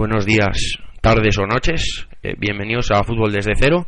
buenos 0.00 0.24
días, 0.24 0.78
tardes 1.02 1.36
o 1.38 1.46
noches. 1.46 2.08
Eh, 2.22 2.32
bienvenidos 2.38 2.90
a 2.90 3.04
Fútbol 3.04 3.32
desde 3.32 3.52
cero. 3.54 3.84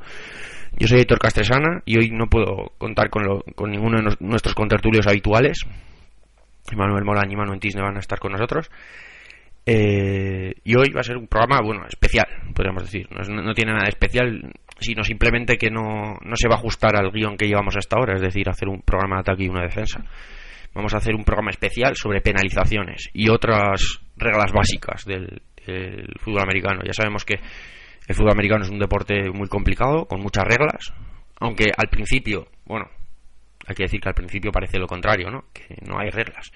Yo 0.79 0.87
soy 0.87 1.01
Héctor 1.01 1.19
Castresana 1.19 1.81
y 1.87 1.97
hoy 1.97 2.11
no 2.11 2.27
puedo 2.27 2.73
contar 2.77 3.09
con, 3.09 3.25
lo- 3.25 3.43
con 3.55 3.71
ninguno 3.71 3.97
de 3.97 4.15
nuestros 4.21 4.55
contertulios 4.55 5.07
habituales. 5.07 5.61
Manuel 6.77 7.07
Morán 7.07 7.31
y 7.31 7.37
Manuel 7.37 7.61
Tisne 7.61 7.81
van 7.81 7.97
a 7.97 8.01
estar 8.01 8.19
con 8.19 8.33
nosotros. 8.33 8.71
Eh, 9.65 10.53
y 10.63 10.75
hoy 10.75 10.91
va 10.95 11.01
a 11.01 11.05
ser 11.05 11.17
un 11.17 11.29
programa, 11.29 11.61
bueno, 11.65 11.87
especial, 11.89 12.27
podríamos 12.55 12.83
decir. 12.83 13.09
No, 13.11 13.55
tiene 13.55 13.73
nada 13.73 13.89
especial, 13.89 14.53
sino 14.81 15.05
simplemente 15.05 15.57
que 15.57 15.71
no, 15.71 16.19
no 16.23 16.37
se 16.37 16.47
va 16.47 16.57
a 16.57 16.59
ajustar 16.59 16.95
al 16.95 17.11
guion 17.11 17.39
que 17.39 17.47
llevamos 17.49 17.75
hasta 17.75 17.97
ahora, 17.97 18.17
es 18.17 18.21
decir, 18.21 18.51
hacer 18.51 18.69
un 18.69 18.83
programa 18.83 19.17
de 19.17 19.21
ataque 19.21 19.45
y 19.45 19.49
una 19.49 19.63
defensa. 19.63 20.05
Vamos 20.75 20.93
a 20.93 20.99
hacer 20.99 21.15
un 21.15 21.25
programa 21.25 21.53
especial 21.53 21.97
sobre 21.97 22.21
penalizaciones 22.21 23.09
y 23.15 23.31
otras 23.31 24.01
reglas 24.19 24.53
básicas 24.53 25.07
del, 25.07 25.41
del 25.67 26.09
fútbol 26.21 26.43
americano. 26.43 26.81
Ya 26.85 26.93
sabemos 26.93 27.25
que 27.25 27.35
el 28.09 28.15
fútbol 28.15 28.33
americano 28.33 28.65
es 28.65 28.71
un 28.71 28.79
deporte 28.79 29.31
muy 29.31 29.49
complicado, 29.49 30.07
con 30.07 30.21
muchas 30.21 30.45
reglas, 30.45 30.93
aunque 31.41 31.67
al 31.77 31.89
principio, 31.89 32.49
bueno, 32.65 32.89
hay 33.67 33.75
que 33.75 33.85
decir 33.85 34.01
que 34.01 34.09
al 34.09 34.15
principio 34.15 34.53
parece 34.53 34.79
lo 34.79 34.87
contrario, 34.87 35.31
¿no? 35.31 35.45
Que 35.53 35.77
no 35.87 35.99
hay 35.99 36.11
reglas. 36.11 36.53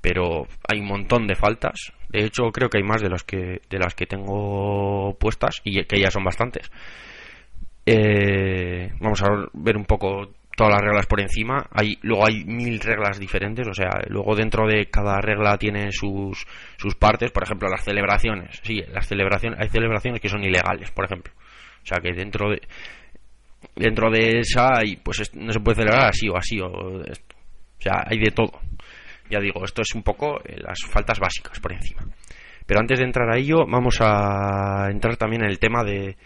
Pero 0.00 0.46
hay 0.68 0.78
un 0.78 0.86
montón 0.86 1.26
de 1.26 1.34
faltas. 1.34 1.92
De 2.08 2.24
hecho, 2.24 2.44
creo 2.52 2.68
que 2.68 2.78
hay 2.78 2.84
más 2.84 3.02
de 3.02 3.10
las 3.10 3.24
que 3.24 3.60
de 3.68 3.78
las 3.78 3.94
que 3.94 4.06
tengo 4.06 5.16
puestas 5.18 5.60
y 5.64 5.82
que 5.84 6.00
ya 6.00 6.10
son 6.10 6.24
bastantes. 6.24 6.70
Eh, 7.84 8.92
vamos 9.00 9.22
a 9.22 9.28
ver 9.54 9.76
un 9.76 9.84
poco 9.84 10.30
todas 10.58 10.72
las 10.74 10.82
reglas 10.82 11.06
por 11.06 11.20
encima. 11.20 11.66
Hay, 11.70 11.98
luego 12.02 12.26
hay 12.26 12.44
mil 12.44 12.80
reglas 12.80 13.18
diferentes, 13.18 13.66
o 13.66 13.72
sea, 13.72 13.90
luego 14.08 14.34
dentro 14.34 14.66
de 14.66 14.90
cada 14.90 15.20
regla 15.20 15.56
tiene 15.56 15.92
sus, 15.92 16.44
sus 16.76 16.94
partes, 16.96 17.30
por 17.30 17.44
ejemplo, 17.44 17.68
las 17.70 17.84
celebraciones. 17.84 18.60
Sí, 18.64 18.82
las 18.92 19.06
celebraciones, 19.06 19.58
hay 19.60 19.68
celebraciones 19.68 20.20
que 20.20 20.28
son 20.28 20.42
ilegales, 20.42 20.90
por 20.90 21.04
ejemplo. 21.04 21.32
O 21.82 21.86
sea, 21.86 21.98
que 22.02 22.12
dentro 22.12 22.50
de 22.50 22.60
dentro 23.74 24.10
de 24.10 24.40
esa 24.40 24.78
hay, 24.78 24.96
pues 24.96 25.20
es- 25.20 25.34
no 25.34 25.52
se 25.52 25.60
puede 25.60 25.76
celebrar 25.76 26.08
así 26.08 26.28
o 26.28 26.36
así 26.36 26.60
o. 26.60 26.66
O 26.68 27.80
sea, 27.80 28.02
hay 28.06 28.18
de 28.18 28.30
todo. 28.32 28.60
Ya 29.30 29.38
digo, 29.40 29.64
esto 29.64 29.82
es 29.82 29.94
un 29.94 30.02
poco 30.02 30.40
eh, 30.44 30.56
las 30.58 30.78
faltas 30.90 31.20
básicas 31.20 31.60
por 31.60 31.72
encima. 31.72 32.02
Pero 32.66 32.80
antes 32.80 32.98
de 32.98 33.04
entrar 33.04 33.30
a 33.30 33.38
ello, 33.38 33.64
vamos 33.66 33.98
a 34.00 34.88
entrar 34.90 35.16
también 35.16 35.44
en 35.44 35.50
el 35.50 35.58
tema 35.58 35.84
de 35.84 36.16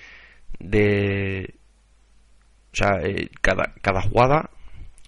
de 0.58 1.54
o 2.72 2.76
sea, 2.76 3.00
eh, 3.02 3.28
cada, 3.40 3.74
cada 3.80 4.00
jugada 4.02 4.50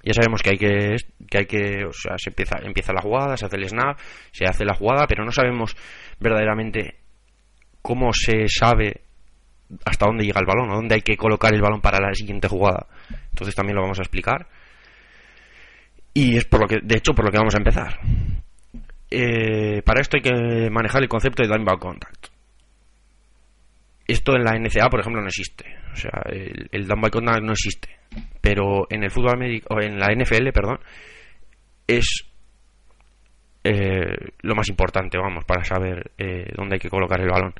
ya 0.02 0.12
sabemos 0.12 0.42
que 0.42 0.50
hay 0.50 0.58
que 0.58 0.96
que 1.30 1.38
hay 1.38 1.46
que 1.46 1.84
o 1.86 1.92
sea, 1.92 2.18
se 2.18 2.30
empieza 2.30 2.58
empieza 2.62 2.92
la 2.92 3.00
jugada, 3.00 3.36
se 3.36 3.46
hace 3.46 3.56
el 3.56 3.68
snap, 3.68 3.98
se 4.32 4.44
hace 4.44 4.64
la 4.64 4.74
jugada, 4.74 5.06
pero 5.06 5.24
no 5.24 5.32
sabemos 5.32 5.74
verdaderamente 6.20 6.96
cómo 7.80 8.12
se 8.12 8.48
sabe 8.48 9.02
hasta 9.84 10.06
dónde 10.06 10.24
llega 10.24 10.40
el 10.40 10.46
balón, 10.46 10.70
o 10.70 10.76
dónde 10.76 10.96
hay 10.96 11.00
que 11.00 11.16
colocar 11.16 11.54
el 11.54 11.62
balón 11.62 11.80
para 11.80 12.00
la 12.00 12.14
siguiente 12.14 12.48
jugada. 12.48 12.86
Entonces 13.30 13.54
también 13.54 13.76
lo 13.76 13.82
vamos 13.82 13.98
a 13.98 14.02
explicar. 14.02 14.46
Y 16.12 16.36
es 16.36 16.44
por 16.44 16.60
lo 16.60 16.68
que, 16.68 16.78
de 16.82 16.96
hecho, 16.96 17.12
por 17.12 17.24
lo 17.24 17.30
que 17.30 17.38
vamos 17.38 17.54
a 17.54 17.58
empezar. 17.58 17.98
Eh, 19.10 19.82
para 19.82 20.00
esto 20.00 20.16
hay 20.16 20.22
que 20.22 20.70
manejar 20.70 21.02
el 21.02 21.08
concepto 21.08 21.42
de 21.42 21.48
down 21.48 21.64
ball 21.64 21.78
contact. 21.78 22.28
Esto 24.06 24.36
en 24.36 24.44
la 24.44 24.58
NCA, 24.58 24.88
por 24.90 25.00
ejemplo, 25.00 25.20
no 25.20 25.28
existe. 25.28 25.64
O 25.92 25.96
sea, 25.96 26.22
el, 26.26 26.68
el 26.70 26.86
down 26.86 27.00
ball 27.00 27.10
contact 27.10 27.42
no 27.42 27.52
existe. 27.52 27.88
Pero 28.40 28.86
en 28.90 29.04
el 29.04 29.10
fútbol 29.10 29.34
americano, 29.34 29.76
o 29.76 29.82
en 29.82 29.98
la 29.98 30.08
NFL, 30.12 30.50
perdón, 30.52 30.78
es 31.86 32.26
eh, 33.64 34.16
lo 34.42 34.54
más 34.54 34.68
importante, 34.68 35.18
vamos, 35.18 35.44
para 35.44 35.64
saber 35.64 36.12
eh, 36.18 36.52
dónde 36.54 36.76
hay 36.76 36.80
que 36.80 36.90
colocar 36.90 37.20
el 37.20 37.30
balón. 37.30 37.54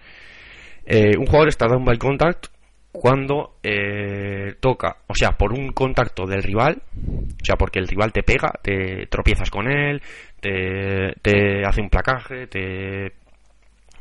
Eh, 0.85 1.17
un 1.19 1.27
jugador 1.27 1.49
está 1.49 1.67
down 1.67 1.85
by 1.85 1.97
contact 1.97 2.49
cuando 2.93 3.57
eh, 3.63 4.55
toca, 4.61 4.99
o 5.09 5.15
sea, 5.15 5.31
por 5.33 5.53
un 5.53 5.73
contacto 5.73 6.27
del 6.27 6.43
rival, 6.43 6.81
o 6.97 7.45
sea, 7.45 7.57
porque 7.57 7.81
el 7.81 7.89
rival 7.89 8.13
te 8.13 8.23
pega, 8.23 8.53
te 8.63 9.07
tropiezas 9.07 9.51
con 9.51 9.67
él, 9.69 10.01
te, 10.41 11.13
te 11.21 11.65
hace 11.67 11.81
un 11.81 11.89
placaje, 11.89 12.47
te... 12.47 13.07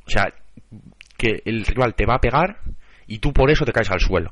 O 0.06 0.10
sea, 0.10 0.26
que 1.24 1.42
el 1.46 1.66
rival 1.66 1.96
te 1.96 2.06
va 2.06 2.16
a 2.16 2.20
pegar 2.20 2.58
y 3.08 3.20
tú 3.20 3.32
por 3.32 3.50
eso 3.50 3.64
te 3.64 3.72
caes 3.72 3.90
al 3.92 4.02
suelo. 4.02 4.32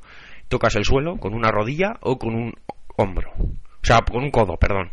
Tocas 0.49 0.75
el 0.75 0.83
suelo 0.83 1.15
con 1.15 1.33
una 1.33 1.49
rodilla 1.49 1.93
o 2.01 2.17
con 2.17 2.35
un 2.35 2.53
hombro. 2.97 3.31
O 3.39 3.83
sea, 3.83 3.99
con 3.99 4.23
un 4.23 4.29
codo, 4.29 4.57
perdón. 4.57 4.91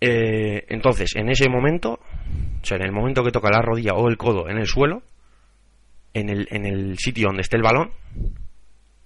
Eh, 0.00 0.64
entonces, 0.68 1.16
en 1.16 1.28
ese 1.28 1.48
momento, 1.48 1.98
o 2.62 2.64
sea, 2.64 2.76
en 2.76 2.84
el 2.84 2.92
momento 2.92 3.24
que 3.24 3.32
toca 3.32 3.50
la 3.50 3.60
rodilla 3.60 3.94
o 3.94 4.08
el 4.08 4.16
codo 4.16 4.48
en 4.48 4.58
el 4.58 4.66
suelo, 4.66 5.02
en 6.14 6.28
el, 6.28 6.46
en 6.50 6.64
el 6.64 6.96
sitio 6.98 7.26
donde 7.26 7.42
esté 7.42 7.56
el 7.56 7.62
balón, 7.62 7.90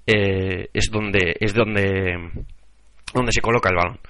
eh, 0.06 0.68
es 0.74 0.90
donde 0.90 1.36
es 1.40 1.54
donde 1.54 2.30
donde 3.14 3.32
se 3.32 3.40
coloca 3.40 3.70
el 3.70 3.76
balón. 3.76 4.00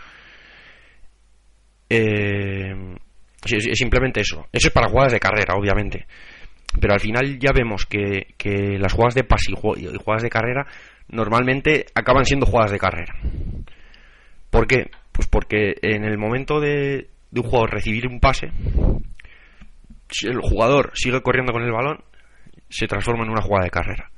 Eh, 1.89 2.97
es, 3.45 3.67
es 3.67 3.79
simplemente 3.79 4.21
eso. 4.21 4.49
Eso 4.53 4.69
es 4.69 4.75
para 4.75 4.89
jugadas 4.89 5.13
de 5.13 5.21
carrera, 5.21 5.55
obviamente. 5.55 6.07
Pero 6.79 6.93
al 6.95 7.01
final 7.01 7.39
ya 7.39 7.51
vemos 7.53 7.87
que, 7.87 8.35
que 8.37 8.79
las 8.79 8.93
jugadas 8.93 9.15
de 9.15 9.25
pase 9.25 9.51
y 9.53 9.55
ju- 9.55 9.77
y 9.79 9.87
jugadas 9.97 10.23
de 10.23 10.31
carrera 10.31 10.67
normalmente 11.09 11.87
acaban 11.95 12.25
siendo 12.25 12.47
jugadas 12.47 12.71
de 12.71 12.79
carrera. 12.79 13.15
¿Por 14.51 14.67
qué? 14.67 14.91
Pues 15.13 15.27
porque 15.27 15.75
en 15.83 16.05
el 16.05 16.19
momento 16.19 16.61
de, 16.61 17.09
de 17.31 17.41
un 17.41 17.47
jugador 17.47 17.73
recibir 17.73 18.07
un 18.07 18.21
pase, 18.21 18.53
si 20.09 20.27
el 20.29 20.41
jugador 20.41 20.93
sigue 20.95 21.21
corriendo 21.23 21.53
con 21.53 21.63
el 21.63 21.73
balón, 21.73 21.99
se 22.69 22.87
transforma 22.87 23.25
en 23.25 23.31
una 23.31 23.43
jugada 23.43 23.65
de 23.65 23.71
carrera. 23.71 24.11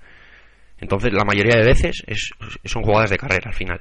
Entonces, 0.78 1.12
la 1.12 1.24
mayoría 1.24 1.54
de 1.56 1.64
veces 1.66 2.02
es- 2.06 2.32
son 2.64 2.82
jugadas 2.82 3.10
de 3.10 3.16
carrera 3.18 3.48
al 3.50 3.54
final. 3.54 3.80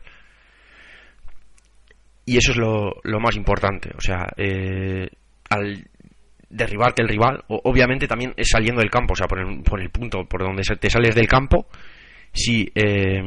Y 2.25 2.37
eso 2.37 2.51
es 2.51 2.57
lo, 2.57 2.93
lo 3.03 3.19
más 3.19 3.35
importante. 3.35 3.91
O 3.97 4.01
sea, 4.01 4.27
eh, 4.37 5.09
al 5.49 5.83
derribarte 6.51 7.01
el 7.01 7.07
rival, 7.07 7.43
o- 7.47 7.61
obviamente 7.63 8.07
también 8.07 8.33
es 8.37 8.49
saliendo 8.49 8.81
del 8.81 8.89
campo, 8.91 9.13
o 9.13 9.15
sea, 9.15 9.27
por 9.27 9.39
el, 9.39 9.61
por 9.63 9.81
el 9.81 9.89
punto 9.89 10.25
por 10.25 10.41
donde 10.43 10.63
te 10.63 10.89
sales 10.89 11.15
del 11.15 11.27
campo, 11.27 11.67
si. 12.33 12.69
eh, 12.75 13.21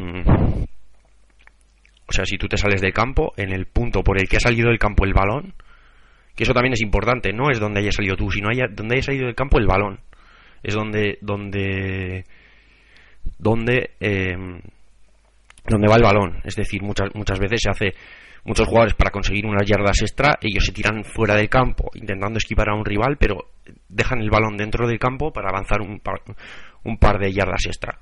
o 2.07 2.13
sea, 2.13 2.25
si 2.27 2.37
tú 2.37 2.47
te 2.49 2.59
sales 2.59 2.81
del 2.81 2.93
campo, 2.93 3.33
en 3.37 3.53
el 3.53 3.67
punto 3.67 4.03
por 4.03 4.21
el 4.21 4.29
que 4.29 4.37
ha 4.37 4.41
salido 4.41 4.69
del 4.69 4.79
campo 4.79 5.05
el 5.05 5.15
balón, 5.15 5.55
que 6.37 6.45
eso 6.45 6.53
también 6.53 6.75
es 6.75 6.83
importante, 6.83 7.33
no 7.33 7.51
es 7.51 7.59
donde 7.59 7.81
haya 7.81 7.93
salido 7.93 8.17
tú, 8.17 8.31
sino 8.31 8.49
haya, 8.51 8.67
donde 8.71 8.97
haya 8.97 9.03
salido 9.05 9.27
del 9.27 9.35
campo 9.35 9.59
el 9.59 9.67
balón. 9.67 10.01
Es 10.63 10.75
donde. 10.75 11.19
donde. 11.21 12.25
donde. 13.39 13.91
eh, 14.01 14.37
donde 15.67 15.89
va 15.89 15.97
el 15.97 16.03
balón. 16.03 16.41
Es 16.45 16.57
decir, 16.57 16.83
muchas, 16.83 17.15
muchas 17.15 17.39
veces 17.39 17.61
se 17.63 17.71
hace. 17.71 17.95
Muchos 18.45 18.69
jugadores 18.69 18.95
para 18.95 19.11
conseguir 19.11 19.47
unas 19.47 19.67
yardas 19.67 20.03
extra, 20.03 20.39
ellos 20.41 20.65
se 20.67 20.73
tiran 20.73 21.03
fuera 21.05 21.35
del 21.35 21.49
campo 21.49 21.91
intentando 21.95 22.37
esquivar 22.39 22.69
a 22.69 22.75
un 22.75 22.85
rival, 22.85 23.17
pero 23.19 23.51
dejan 23.89 24.21
el 24.21 24.29
balón 24.31 24.57
dentro 24.57 24.87
del 24.87 24.99
campo 24.99 25.33
para 25.33 25.49
avanzar 25.49 25.81
un 25.81 25.99
par, 26.01 26.21
un 26.85 26.99
par 26.99 27.19
de 27.19 27.33
yardas 27.33 27.65
extra. 27.67 27.99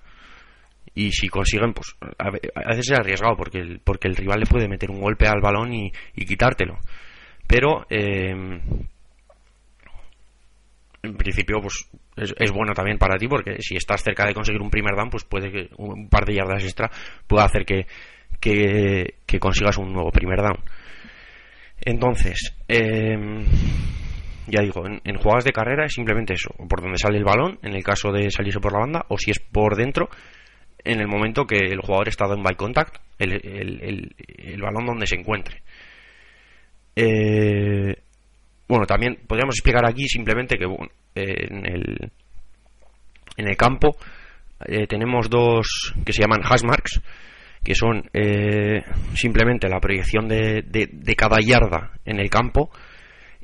Y 0.95 1.13
si 1.13 1.29
consiguen, 1.29 1.73
pues 1.73 1.95
a 2.19 2.31
ve- 2.31 2.41
a 2.55 2.69
veces 2.71 2.91
es 2.91 2.99
arriesgado 2.99 3.37
porque 3.37 3.59
el, 3.59 3.81
porque 3.81 4.09
el 4.09 4.17
rival 4.17 4.41
le 4.41 4.47
puede 4.47 4.69
meter 4.69 4.91
un 4.91 5.01
golpe 5.01 5.27
al 5.29 5.41
balón 5.41 5.73
y, 5.73 5.93
y 6.17 6.25
quitártelo. 6.27 6.77
Pero 7.47 7.87
eh, 7.89 8.35
en 11.03 11.17
principio 11.17 11.61
pues 11.61 11.89
es, 12.17 12.35
es 12.39 12.51
bueno 12.53 12.75
también 12.75 12.99
para 12.99 13.17
ti 13.17 13.27
porque 13.27 13.57
si 13.61 13.77
estás 13.77 14.03
cerca 14.03 14.27
de 14.27 14.35
conseguir 14.35 14.61
un 14.61 14.71
primer 14.71 14.95
down 14.95 15.11
pues 15.11 15.25
puede 15.25 15.51
que 15.51 15.69
un 15.77 16.09
par 16.09 16.25
de 16.25 16.35
yardas 16.35 16.63
extra 16.63 16.91
pueda 17.27 17.45
hacer 17.45 17.65
que, 17.65 17.87
que, 18.43 19.39
consigas 19.39 19.79
un 19.79 19.93
nuevo 19.93 20.11
primer 20.11 20.39
down. 20.39 20.59
Entonces 21.81 22.55
eh, 22.69 23.17
ya 24.47 24.61
digo 24.61 24.85
en, 24.87 25.17
jugadas 25.17 25.45
de 25.45 25.53
carrera 25.53 25.87
es 25.87 25.95
simplemente 25.95 26.35
eso 26.35 26.51
por 26.69 26.81
donde 26.81 26.99
sale 26.99 27.19
el 27.19 27.25
balón 27.25 27.59
en 27.63 27.75
el 27.75 27.83
caso 27.83 28.13
de 28.13 28.31
salirse 28.31 28.61
por 28.61 28.73
la 28.73 28.81
banda 28.81 29.05
o 29.09 29.17
si 29.19 29.31
es 29.31 29.39
por 29.39 29.77
dentro 29.77 30.09
en 30.85 31.01
el 31.01 31.09
momento 31.09 31.47
que 31.47 31.57
el 31.57 31.81
jugador 31.81 32.09
está 32.09 32.27
en 32.27 32.43
by 32.43 32.55
contact 32.57 32.97
el, 33.19 34.61
balón 34.61 34.87
donde 34.87 35.07
se 35.07 35.17
encuentre. 35.17 35.63
Eh, 36.97 37.97
bueno, 38.69 38.85
también 38.87 39.19
podríamos 39.27 39.55
explicar 39.57 39.87
aquí 39.89 40.09
simplemente 40.09 40.59
que 40.59 40.67
bueno, 40.67 40.91
en, 41.15 41.67
el, 41.67 42.11
en 43.37 43.49
el 43.49 43.57
campo 43.57 43.97
eh, 44.67 44.87
tenemos 44.87 45.29
dos 45.29 45.95
que 46.05 46.13
se 46.13 46.23
llaman 46.23 46.43
hash 46.45 46.65
marks, 46.65 47.01
que 47.65 47.75
son 47.75 48.09
eh, 48.13 48.83
simplemente 49.15 49.69
la 49.69 49.81
proyección 49.81 50.29
de, 50.29 50.63
de, 50.63 51.15
cada 51.15 51.39
yarda 51.41 51.93
en 52.05 52.19
el 52.19 52.29
campo. 52.29 52.71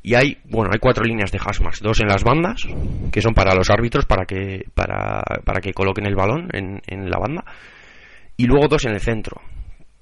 Y 0.03 0.15
hay, 0.15 0.39
bueno, 0.45 0.71
hay 0.73 0.79
cuatro 0.79 1.05
líneas 1.05 1.31
de 1.33 1.39
hash 1.39 1.61
marks, 1.61 1.81
dos 1.81 2.01
en 2.01 2.09
las 2.09 2.25
bandas, 2.25 2.63
que 3.13 3.21
son 3.21 3.35
para 3.35 3.55
los 3.55 3.69
árbitros, 3.69 4.07
para 4.07 4.25
que, 4.25 4.65
para, 4.75 5.23
para 5.45 5.61
que 5.61 5.73
coloquen 5.73 6.07
el 6.07 6.15
balón 6.15 6.49
en, 6.53 6.81
en 6.87 7.11
la 7.11 7.19
banda, 7.19 7.45
y 8.37 8.47
luego 8.47 8.69
dos 8.69 8.87
en 8.87 8.93
el 8.93 9.01
centro, 9.01 9.41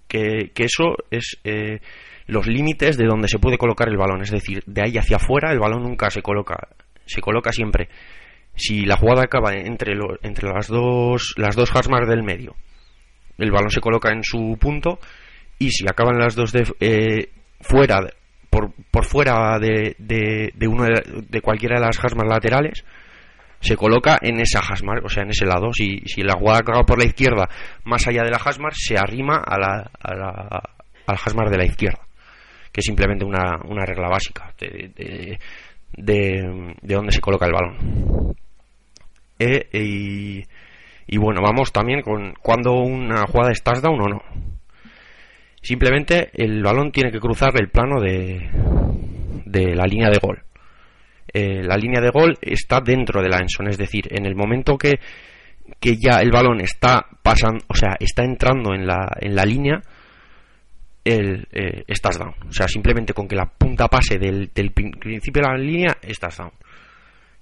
que, 0.06 0.52
que 0.54 0.64
eso 0.64 0.96
es 1.10 1.38
eh, 1.44 1.80
los 2.26 2.46
límites 2.46 2.96
de 2.96 3.06
donde 3.06 3.28
se 3.28 3.38
puede 3.38 3.58
colocar 3.58 3.88
el 3.88 3.96
balón, 3.96 4.22
es 4.22 4.30
decir, 4.30 4.62
de 4.66 4.82
ahí 4.82 4.98
hacia 4.98 5.16
afuera 5.16 5.52
el 5.52 5.58
balón 5.58 5.82
nunca 5.82 6.10
se 6.10 6.22
coloca, 6.22 6.68
se 7.06 7.20
coloca 7.20 7.50
siempre. 7.52 7.88
Si 8.54 8.84
la 8.84 8.96
jugada 8.96 9.24
acaba 9.24 9.54
entre, 9.54 9.94
entre 10.22 10.48
las 10.48 10.68
dos 10.68 11.34
las 11.36 11.56
dos 11.56 11.70
hasmars 11.74 12.08
del 12.08 12.22
medio, 12.22 12.54
el 13.38 13.50
balón 13.50 13.70
se 13.70 13.80
coloca 13.80 14.10
en 14.10 14.22
su 14.22 14.56
punto 14.60 14.98
y 15.58 15.70
si 15.70 15.84
acaban 15.88 16.18
las 16.18 16.34
dos 16.34 16.52
de, 16.52 16.66
eh, 16.80 17.30
fuera 17.60 18.00
por, 18.50 18.72
por 18.90 19.04
fuera 19.04 19.58
de, 19.58 19.96
de, 19.98 20.52
de, 20.54 20.68
uno 20.68 20.84
de, 20.84 21.40
cualquiera 21.40 21.78
de 21.78 21.86
las 21.86 22.02
hasmars 22.02 22.28
laterales 22.28 22.84
se 23.60 23.76
coloca 23.76 24.18
en 24.20 24.40
esa 24.40 24.60
hasmar, 24.60 25.04
o 25.04 25.08
sea, 25.08 25.22
en 25.22 25.30
ese 25.30 25.46
lado. 25.46 25.72
Si, 25.72 26.00
si 26.06 26.22
la 26.22 26.34
jugada 26.34 26.60
acaba 26.60 26.84
por 26.84 26.98
la 26.98 27.06
izquierda, 27.06 27.48
más 27.84 28.06
allá 28.06 28.22
de 28.22 28.30
la 28.30 28.36
hasmar, 28.36 28.72
se 28.74 28.96
arrima 28.96 29.42
a 29.44 29.58
la, 29.58 29.90
a 30.00 30.14
la, 30.14 30.62
al 31.06 31.16
hasmar 31.16 31.50
de 31.50 31.58
la 31.58 31.64
izquierda, 31.64 32.06
que 32.70 32.80
es 32.80 32.84
simplemente 32.84 33.24
una, 33.24 33.58
una 33.64 33.84
regla 33.84 34.08
básica 34.08 34.52
de, 34.60 34.90
de, 34.94 35.38
de, 35.94 36.74
de 36.80 36.94
dónde 36.94 37.12
se 37.12 37.20
coloca 37.20 37.46
el 37.46 37.52
balón. 37.52 38.36
E, 39.38 39.68
y, 39.72 40.42
y, 41.06 41.18
bueno, 41.18 41.40
vamos 41.42 41.72
también 41.72 42.02
con 42.02 42.34
cuando 42.40 42.72
una 42.72 43.26
jugada 43.26 43.52
es 43.52 43.62
touchdown 43.62 44.00
o 44.00 44.08
no. 44.08 44.22
Simplemente 45.62 46.30
el 46.34 46.62
balón 46.62 46.92
tiene 46.92 47.10
que 47.10 47.18
cruzar 47.18 47.50
el 47.60 47.68
plano 47.70 48.00
de, 48.00 48.48
de 49.44 49.74
la 49.74 49.84
línea 49.84 50.10
de 50.10 50.18
gol. 50.18 50.42
Eh, 51.32 51.62
la 51.62 51.76
línea 51.76 52.00
de 52.00 52.10
gol 52.10 52.38
está 52.40 52.80
dentro 52.80 53.20
de 53.20 53.28
la 53.28 53.38
enson, 53.38 53.68
es 53.68 53.76
decir, 53.76 54.06
en 54.10 54.26
el 54.26 54.34
momento 54.34 54.78
que, 54.78 55.00
que 55.80 55.96
ya 55.96 56.20
el 56.20 56.30
balón 56.30 56.60
está 56.60 57.06
pasando, 57.22 57.64
o 57.68 57.74
sea, 57.74 57.96
está 57.98 58.24
entrando 58.24 58.74
en 58.74 58.86
la, 58.86 59.08
en 59.20 59.34
la 59.34 59.44
línea, 59.44 59.82
el, 61.04 61.46
eh, 61.52 61.84
estás 61.86 62.18
down. 62.18 62.34
O 62.48 62.52
sea, 62.52 62.68
simplemente 62.68 63.12
con 63.12 63.28
que 63.28 63.36
la 63.36 63.46
punta 63.46 63.88
pase 63.88 64.18
del, 64.18 64.50
del 64.54 64.72
principio 64.72 65.42
de 65.42 65.48
la 65.48 65.56
línea, 65.56 65.96
estás 66.02 66.36
down. 66.38 66.52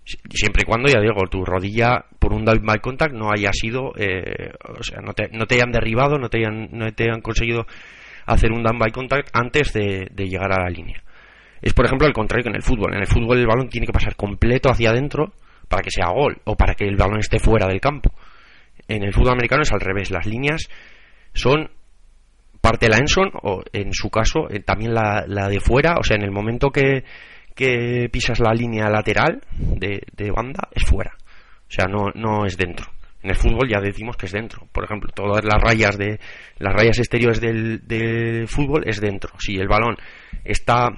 Siempre 0.05 0.63
y 0.63 0.67
cuando, 0.67 0.89
ya 0.89 1.01
digo, 1.01 1.15
tu 1.31 1.45
rodilla 1.45 2.05
por 2.19 2.35
un 2.35 2.45
down 2.45 2.65
by 2.65 2.79
contact 2.81 3.15
no 3.15 3.31
haya 3.31 3.51
sido, 3.53 3.93
eh, 3.97 4.53
o 4.79 4.83
sea, 4.83 5.01
no 5.01 5.15
te, 5.15 5.29
no 5.31 5.47
te, 5.47 5.55
hayan 5.55 5.73
derribado, 5.73 6.19
no 6.19 6.29
te 6.29 6.39
hayan, 6.39 6.69
no 6.73 6.93
te 6.93 7.05
hayan 7.05 7.23
conseguido 7.23 7.67
hacer 8.27 8.53
un 8.53 8.63
down 8.63 8.79
by 8.79 8.93
contact 8.93 9.31
antes 9.33 9.73
de, 9.73 10.09
de 10.11 10.27
llegar 10.27 10.53
a 10.53 10.65
la 10.65 10.69
línea. 10.69 11.03
Es, 11.63 11.73
por 11.73 11.87
ejemplo, 11.87 12.07
el 12.07 12.13
contrario 12.13 12.43
que 12.43 12.51
en 12.51 12.57
el 12.57 12.63
fútbol. 12.63 12.93
En 12.93 13.01
el 13.01 13.07
fútbol 13.07 13.39
el 13.39 13.47
balón 13.47 13.71
tiene 13.71 13.87
que 13.87 13.93
pasar 13.93 14.17
completo 14.17 14.71
hacia 14.71 14.91
adentro 14.91 15.33
para 15.69 15.83
que 15.83 15.91
sea 15.91 16.13
gol 16.13 16.37
o 16.45 16.57
para 16.57 16.75
que 16.75 16.85
el 16.85 16.97
balón 16.97 17.21
esté 17.21 17.39
fuera 17.39 17.67
del 17.67 17.81
campo. 17.81 18.13
En 18.87 19.03
el 19.03 19.15
fútbol 19.15 19.33
americano 19.33 19.63
es 19.63 19.73
al 19.73 19.81
revés. 19.81 20.11
Las 20.11 20.27
líneas 20.27 20.69
son 21.33 21.71
parte 22.61 22.87
de 22.87 22.91
la 22.91 22.99
Enson 22.99 23.31
o 23.43 23.63
en 23.73 23.95
su 23.95 24.11
caso 24.11 24.51
eh, 24.51 24.61
también 24.61 24.93
la, 24.93 25.25
la, 25.27 25.49
de 25.49 25.61
fuera, 25.61 25.97
o 25.99 26.03
sea, 26.03 26.17
en 26.17 26.25
el 26.25 26.31
momento 26.31 26.71
que, 26.71 27.05
que 27.55 28.09
pisas 28.11 28.41
la 28.41 28.53
línea 28.53 28.89
lateral 28.89 29.41
de, 29.59 30.03
de, 30.13 30.31
banda 30.31 30.69
es 30.73 30.85
fuera, 30.85 31.13
o 31.17 31.71
sea, 31.71 31.87
no, 31.87 32.11
no 32.15 32.45
es 32.47 32.57
dentro. 32.57 32.87
En 33.23 33.31
el 33.31 33.37
fútbol 33.37 33.69
ya 33.69 33.81
decimos 33.81 34.19
que 34.19 34.27
es 34.27 34.33
dentro. 34.33 34.69
Por 34.71 34.85
ejemplo, 34.85 35.11
todas 35.15 35.43
las 35.45 35.59
rayas 35.59 35.97
de 35.97 36.21
las 36.59 36.75
rayas 36.75 36.99
exteriores 36.99 37.41
del, 37.41 37.81
del 37.87 38.47
fútbol 38.49 38.83
es 38.87 39.01
dentro. 39.01 39.33
Si 39.39 39.57
el 39.57 39.67
balón 39.67 39.97
está 40.45 40.91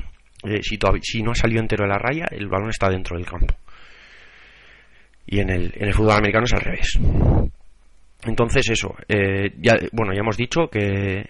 eh, 0.45 0.61
si, 0.63 1.23
no 1.23 1.33
ha 1.33 1.35
salido 1.35 1.61
entero 1.61 1.85
de 1.85 1.91
la 1.91 1.99
raya, 1.99 2.27
el 2.31 2.49
balón 2.49 2.71
está 2.71 2.89
dentro 2.89 3.17
del 3.17 3.27
campo. 3.27 3.55
Y 5.27 5.41
en 5.41 5.51
el, 5.51 5.73
en 5.75 5.89
el 5.89 5.95
fútbol 5.95 6.13
americano 6.13 6.45
es 6.45 6.53
al 6.53 6.61
revés. 6.61 6.99
Entonces 8.25 8.71
eso, 8.71 8.95
eh, 9.09 9.53
ya, 9.59 9.77
bueno, 9.93 10.13
ya 10.13 10.21
hemos 10.21 10.37
dicho 10.37 10.69
que, 10.69 11.29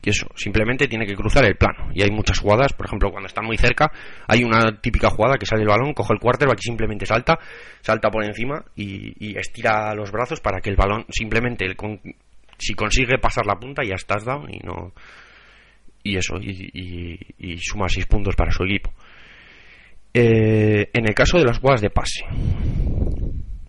que 0.00 0.10
eso, 0.10 0.26
simplemente 0.34 0.88
tiene 0.88 1.06
que 1.06 1.14
cruzar 1.14 1.44
el 1.44 1.56
plano. 1.56 1.90
Y 1.94 2.02
hay 2.02 2.10
muchas 2.10 2.38
jugadas, 2.38 2.72
por 2.72 2.86
ejemplo, 2.86 3.10
cuando 3.10 3.26
están 3.26 3.44
muy 3.44 3.56
cerca, 3.56 3.90
hay 4.26 4.44
una 4.44 4.80
típica 4.80 5.10
jugada 5.10 5.36
que 5.36 5.46
sale 5.46 5.62
el 5.62 5.68
balón, 5.68 5.92
coge 5.92 6.14
el 6.14 6.20
quarterback 6.20 6.58
y 6.60 6.66
simplemente 6.66 7.06
salta, 7.06 7.38
salta 7.80 8.10
por 8.10 8.24
encima 8.24 8.64
y, 8.76 9.12
y 9.18 9.38
estira 9.38 9.94
los 9.94 10.10
brazos 10.10 10.40
para 10.40 10.60
que 10.60 10.70
el 10.70 10.76
balón 10.76 11.04
simplemente, 11.10 11.66
si 12.58 12.74
consigue 12.74 13.18
pasar 13.18 13.46
la 13.46 13.56
punta, 13.56 13.82
ya 13.84 13.94
estás 13.94 14.24
down 14.24 14.52
y 14.52 14.58
no, 14.60 14.92
y 16.02 16.16
eso, 16.16 16.36
y, 16.40 17.18
y, 17.38 17.56
suma 17.58 17.88
6 17.88 18.06
puntos 18.06 18.34
para 18.34 18.50
su 18.50 18.64
equipo. 18.64 18.92
Eh, 20.12 20.88
en 20.92 21.08
el 21.08 21.14
caso 21.14 21.38
de 21.38 21.44
las 21.44 21.58
jugadas 21.58 21.82
de 21.82 21.90
pase, 21.90 22.24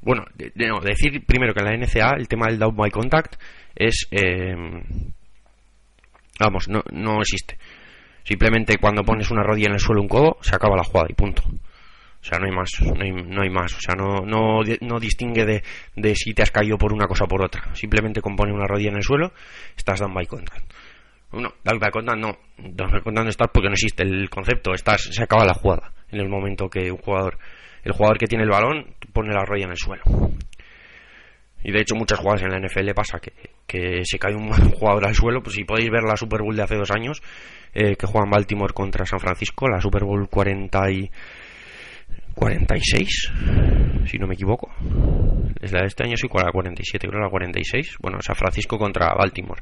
bueno, 0.01 0.23
de, 0.35 0.51
no, 0.67 0.79
decir 0.79 1.23
primero 1.25 1.53
que 1.53 1.59
en 1.59 1.65
la 1.65 1.77
NCA 1.77 2.15
el 2.17 2.27
tema 2.27 2.47
del 2.47 2.57
down 2.57 2.75
by 2.75 2.89
contact 2.89 3.35
es, 3.75 4.07
eh, 4.11 4.55
vamos, 6.41 6.67
no, 6.67 6.83
no 6.91 7.21
existe. 7.21 7.57
Simplemente 8.23 8.77
cuando 8.77 9.03
pones 9.03 9.31
una 9.31 9.43
rodilla 9.43 9.67
en 9.67 9.73
el 9.73 9.79
suelo, 9.79 10.01
un 10.01 10.07
codo, 10.07 10.37
se 10.41 10.55
acaba 10.55 10.75
la 10.75 10.83
jugada 10.83 11.07
y 11.09 11.13
punto. 11.13 11.43
O 12.21 12.23
sea, 12.23 12.37
no 12.37 12.45
hay 12.45 12.51
más, 12.51 12.69
no 12.81 13.03
hay, 13.03 13.11
no 13.11 13.41
hay 13.41 13.49
más. 13.49 13.73
O 13.75 13.81
sea, 13.81 13.95
no, 13.95 14.21
no, 14.25 14.61
no 14.81 14.99
distingue 14.99 15.43
de, 15.43 15.63
de, 15.95 16.15
si 16.15 16.33
te 16.33 16.43
has 16.43 16.51
caído 16.51 16.77
por 16.77 16.93
una 16.93 17.07
cosa 17.07 17.23
o 17.23 17.27
por 17.27 17.43
otra. 17.43 17.73
Simplemente 17.73 18.21
con 18.21 18.35
poner 18.35 18.53
una 18.53 18.67
rodilla 18.67 18.91
en 18.91 18.97
el 18.97 19.03
suelo, 19.03 19.33
estás 19.75 19.99
down 19.99 20.13
by 20.13 20.27
contact. 20.27 20.71
No, 21.31 21.53
down 21.63 21.79
by 21.79 21.89
contact 21.89 22.19
no. 22.19 22.37
Down 22.57 22.91
by 22.91 23.01
contact 23.01 23.23
no 23.23 23.29
estás 23.29 23.47
porque 23.51 23.69
no 23.69 23.73
existe 23.73 24.03
el 24.03 24.29
concepto. 24.29 24.73
Estás, 24.73 25.01
se 25.01 25.23
acaba 25.23 25.45
la 25.45 25.55
jugada 25.55 25.93
en 26.11 26.19
el 26.19 26.29
momento 26.29 26.69
que 26.69 26.91
un 26.91 26.97
jugador, 26.97 27.39
el 27.83 27.93
jugador 27.93 28.19
que 28.19 28.27
tiene 28.27 28.43
el 28.43 28.51
balón, 28.51 28.95
pone 29.13 29.33
la 29.33 29.43
rodilla 29.43 29.65
en 29.65 29.71
el 29.71 29.77
suelo. 29.77 30.03
Y 31.63 31.71
de 31.71 31.81
hecho 31.81 31.95
muchas 31.95 32.19
jugadas 32.19 32.43
en 32.43 32.49
la 32.49 32.59
NFL 32.59 32.91
pasa 32.93 33.19
que, 33.19 33.33
que 33.67 34.01
se 34.03 34.19
cae 34.19 34.35
un 34.35 34.51
jugador 34.71 35.07
al 35.07 35.15
suelo. 35.15 35.41
Pues 35.41 35.55
si 35.55 35.63
podéis 35.63 35.89
ver 35.89 36.03
la 36.03 36.17
Super 36.17 36.41
Bowl 36.41 36.55
de 36.55 36.63
hace 36.63 36.75
dos 36.75 36.91
años, 36.91 37.21
eh, 37.73 37.95
que 37.95 38.07
juegan 38.07 38.29
Baltimore 38.29 38.73
contra 38.73 39.05
San 39.05 39.19
Francisco, 39.19 39.67
la 39.67 39.81
Super 39.81 40.03
Bowl 40.03 40.27
40 40.29 40.91
y 40.91 41.11
46, 42.35 43.31
si 44.05 44.17
no 44.17 44.27
me 44.27 44.33
equivoco. 44.33 44.71
Es 45.61 45.71
la 45.71 45.81
de 45.81 45.87
este 45.87 46.03
año, 46.03 46.15
sí, 46.17 46.27
la 46.33 46.51
47, 46.51 47.07
creo 47.07 47.21
la 47.21 47.29
46. 47.29 47.97
Bueno, 48.01 48.19
San 48.21 48.35
Francisco 48.35 48.77
contra 48.77 49.13
Baltimore. 49.13 49.61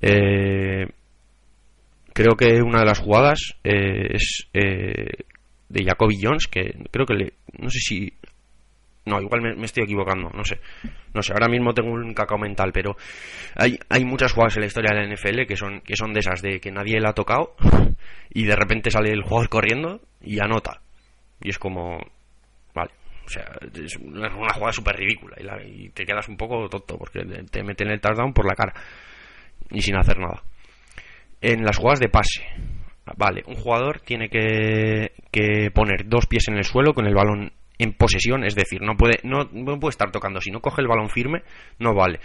Eh, 0.00 0.86
creo 2.12 2.36
que 2.36 2.60
una 2.62 2.80
de 2.80 2.86
las 2.86 2.98
jugadas 2.98 3.54
eh, 3.62 4.14
es 4.14 4.48
eh, 4.52 5.24
de 5.68 5.84
Jacoby 5.84 6.16
Jones, 6.20 6.48
que 6.48 6.74
creo 6.90 7.06
que 7.06 7.14
le, 7.14 7.32
no 7.58 7.70
sé 7.70 7.78
si 7.78 8.12
no, 9.06 9.20
igual 9.20 9.40
me, 9.40 9.54
me, 9.54 9.66
estoy 9.66 9.84
equivocando, 9.84 10.30
no 10.30 10.44
sé. 10.44 10.60
No 11.14 11.22
sé, 11.22 11.32
ahora 11.32 11.48
mismo 11.48 11.72
tengo 11.72 11.92
un 11.92 12.12
cacao 12.12 12.38
mental, 12.38 12.72
pero 12.72 12.96
hay, 13.54 13.78
hay 13.88 14.04
muchas 14.04 14.32
jugadas 14.32 14.56
en 14.56 14.62
la 14.62 14.66
historia 14.66 14.90
de 14.92 15.06
la 15.06 15.14
NFL 15.14 15.46
que 15.46 15.56
son, 15.56 15.80
que 15.80 15.96
son 15.96 16.12
de 16.12 16.20
esas, 16.20 16.42
de 16.42 16.60
que 16.60 16.72
nadie 16.72 17.00
la 17.00 17.10
ha 17.10 17.14
tocado 17.14 17.54
y 18.30 18.44
de 18.44 18.56
repente 18.56 18.90
sale 18.90 19.10
el 19.10 19.22
jugador 19.22 19.48
corriendo 19.48 20.00
y 20.20 20.40
anota. 20.40 20.82
Y 21.40 21.50
es 21.50 21.58
como, 21.58 21.98
vale, 22.74 22.90
o 23.24 23.28
sea, 23.28 23.44
es 23.74 23.96
una, 23.96 24.34
una 24.34 24.52
jugada 24.52 24.72
súper 24.72 24.96
ridícula 24.96 25.36
y, 25.64 25.84
y, 25.84 25.88
te 25.90 26.04
quedas 26.04 26.28
un 26.28 26.36
poco 26.36 26.68
tonto 26.68 26.98
porque 26.98 27.20
te 27.50 27.62
meten 27.62 27.88
el 27.88 28.00
touchdown 28.00 28.32
por 28.32 28.46
la 28.46 28.56
cara 28.56 28.74
y 29.70 29.82
sin 29.82 29.96
hacer 29.96 30.18
nada. 30.18 30.42
En 31.40 31.62
las 31.62 31.76
jugadas 31.76 32.00
de 32.00 32.08
pase, 32.08 32.44
vale, 33.16 33.42
un 33.46 33.54
jugador 33.54 34.00
tiene 34.00 34.28
que, 34.28 35.12
que 35.30 35.70
poner 35.72 36.08
dos 36.08 36.26
pies 36.26 36.48
en 36.48 36.56
el 36.56 36.64
suelo 36.64 36.92
con 36.92 37.06
el 37.06 37.14
balón 37.14 37.52
en 37.78 37.92
posesión, 37.92 38.44
es 38.44 38.54
decir, 38.54 38.80
no 38.82 38.96
puede, 38.96 39.18
no, 39.22 39.48
puede 39.78 39.90
estar 39.90 40.10
tocando. 40.10 40.40
Si 40.40 40.50
no 40.50 40.60
coge 40.60 40.82
el 40.82 40.88
balón 40.88 41.08
firme, 41.08 41.42
no 41.78 41.94
vale. 41.94 42.20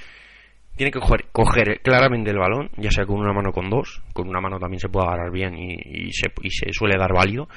Tiene 0.76 0.92
que 0.92 1.00
coger, 1.00 1.26
coger, 1.32 1.82
claramente 1.82 2.32
el 2.32 2.38
balón, 2.38 2.70
ya 2.78 2.92
sea 2.92 3.06
con 3.06 3.20
una 3.20 3.34
mano 3.34 3.50
o 3.50 3.54
con 3.54 3.70
dos. 3.70 4.02
Con 4.14 4.30
una 4.30 4.40
mano 4.40 4.58
también 4.60 4.80
se 4.80 4.90
puede 4.90 5.08
agarrar 5.08 5.32
bien 5.32 5.58
y, 5.58 5.74
y, 5.74 6.12
se, 6.14 6.32
y 6.42 6.50
se 6.50 6.72
suele 6.72 6.98
dar 6.98 7.14
válido. 7.14 7.50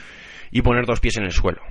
Y 0.50 0.62
poner 0.62 0.84
dos 0.84 1.00
pies 1.00 1.16
en 1.16 1.24
el 1.24 1.32
suelo. 1.32 1.62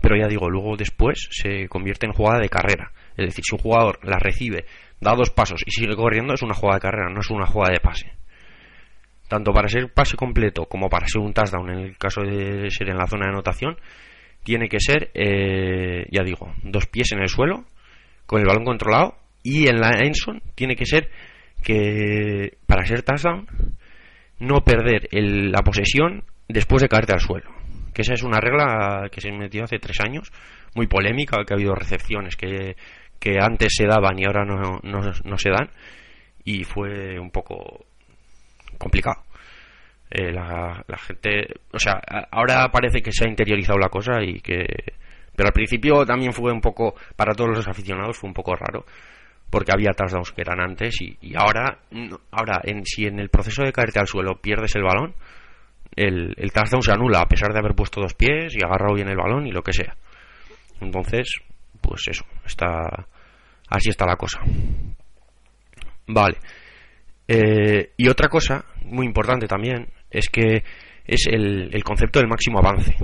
Pero 0.00 0.16
ya 0.16 0.28
digo, 0.28 0.48
luego 0.50 0.76
después 0.76 1.28
se 1.30 1.68
convierte 1.68 2.06
en 2.06 2.12
jugada 2.12 2.40
de 2.40 2.48
carrera. 2.48 2.92
Es 3.16 3.26
decir, 3.26 3.44
si 3.44 3.54
un 3.54 3.60
jugador 3.60 3.98
la 4.02 4.18
recibe, 4.18 4.66
da 5.00 5.14
dos 5.14 5.30
pasos 5.30 5.62
y 5.66 5.70
sigue 5.70 5.96
corriendo, 5.96 6.34
es 6.34 6.42
una 6.42 6.54
jugada 6.54 6.76
de 6.76 6.82
carrera, 6.82 7.10
no 7.10 7.20
es 7.20 7.30
una 7.30 7.46
jugada 7.46 7.72
de 7.72 7.80
pase. 7.80 8.12
Tanto 9.28 9.52
para 9.52 9.68
ser 9.68 9.92
pase 9.92 10.16
completo 10.16 10.66
como 10.66 10.88
para 10.88 11.06
ser 11.06 11.20
un 11.20 11.32
touchdown, 11.32 11.70
en 11.70 11.78
el 11.80 11.98
caso 11.98 12.22
de 12.22 12.70
ser 12.70 12.88
en 12.90 12.96
la 12.96 13.06
zona 13.06 13.26
de 13.26 13.32
anotación, 13.32 13.76
tiene 14.42 14.68
que 14.68 14.80
ser, 14.80 15.10
eh, 15.14 16.06
ya 16.10 16.22
digo, 16.22 16.52
dos 16.62 16.86
pies 16.86 17.12
en 17.12 17.20
el 17.20 17.28
suelo, 17.28 17.64
con 18.26 18.40
el 18.40 18.46
balón 18.46 18.64
controlado, 18.64 19.16
y 19.42 19.68
en 19.68 19.80
la 19.80 19.90
Enson 20.00 20.42
tiene 20.54 20.76
que 20.76 20.86
ser 20.86 21.10
que 21.62 22.58
para 22.66 22.86
ser 22.86 23.02
touchdown 23.02 23.46
no 24.38 24.62
perder 24.64 25.08
el, 25.10 25.50
la 25.50 25.62
posesión 25.62 26.24
después 26.48 26.82
de 26.82 26.88
caerte 26.88 27.12
al 27.12 27.20
suelo. 27.20 27.50
Que 27.92 28.02
esa 28.02 28.14
es 28.14 28.22
una 28.22 28.40
regla 28.40 29.08
que 29.10 29.20
se 29.20 29.32
metió 29.32 29.64
hace 29.64 29.78
tres 29.78 30.00
años, 30.00 30.30
muy 30.74 30.86
polémica, 30.86 31.44
que 31.44 31.54
ha 31.54 31.56
habido 31.56 31.74
recepciones 31.74 32.36
que, 32.36 32.76
que 33.18 33.38
antes 33.40 33.74
se 33.74 33.86
daban 33.86 34.18
y 34.18 34.24
ahora 34.24 34.44
no, 34.44 34.80
no, 34.82 35.00
no 35.24 35.38
se 35.38 35.50
dan, 35.50 35.70
y 36.44 36.64
fue 36.64 37.18
un 37.18 37.30
poco 37.30 37.86
complicado. 38.78 39.22
Eh, 40.10 40.32
la, 40.32 40.84
gente, 40.96 41.46
o 41.70 41.78
sea, 41.78 42.00
ahora 42.30 42.70
parece 42.70 43.02
que 43.02 43.12
se 43.12 43.26
ha 43.26 43.28
interiorizado 43.28 43.78
la 43.78 43.90
cosa 43.90 44.22
y 44.22 44.40
que, 44.40 44.64
pero 45.36 45.48
al 45.48 45.52
principio 45.52 46.06
también 46.06 46.32
fue 46.32 46.50
un 46.50 46.62
poco, 46.62 46.94
para 47.14 47.34
todos 47.34 47.50
los 47.50 47.68
aficionados 47.68 48.16
fue 48.16 48.28
un 48.28 48.34
poco 48.34 48.54
raro, 48.54 48.86
porque 49.50 49.72
había 49.72 49.92
touchdowns 49.92 50.32
que 50.32 50.40
eran 50.40 50.60
antes 50.60 51.00
y, 51.02 51.16
y 51.20 51.34
ahora, 51.36 51.80
ahora 52.30 52.60
en, 52.64 52.86
si 52.86 53.04
en 53.04 53.18
el 53.18 53.28
proceso 53.28 53.62
de 53.62 53.72
caerte 53.72 54.00
al 54.00 54.06
suelo 54.06 54.40
pierdes 54.40 54.74
el 54.76 54.82
balón, 54.82 55.14
el, 55.94 56.34
el 56.38 56.52
touchdown 56.52 56.82
se 56.82 56.92
anula 56.92 57.20
a 57.20 57.28
pesar 57.28 57.52
de 57.52 57.58
haber 57.58 57.74
puesto 57.74 58.00
dos 58.00 58.14
pies 58.14 58.54
y 58.56 58.64
agarrado 58.64 58.94
bien 58.94 59.08
el 59.08 59.16
balón 59.16 59.46
y 59.46 59.52
lo 59.52 59.62
que 59.62 59.72
sea. 59.72 59.94
Entonces, 60.80 61.28
pues 61.82 62.02
eso, 62.08 62.24
está 62.46 63.06
así 63.68 63.90
está 63.90 64.06
la 64.06 64.16
cosa. 64.16 64.40
Vale. 66.06 66.38
Eh, 67.26 67.92
y 67.96 68.08
otra 68.08 68.28
cosa 68.28 68.64
muy 68.84 69.04
importante 69.04 69.46
también 69.46 69.86
es 70.10 70.28
que 70.28 70.62
es 71.06 71.26
el, 71.30 71.70
el 71.72 71.84
concepto 71.84 72.18
del 72.18 72.28
máximo 72.28 72.58
avance. 72.58 72.94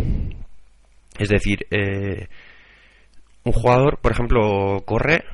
Es 1.19 1.29
decir, 1.29 1.67
eh, 1.71 2.29
un 3.45 3.53
jugador, 3.53 3.99
por 4.01 4.13
ejemplo, 4.13 4.83
corre, 4.85 5.25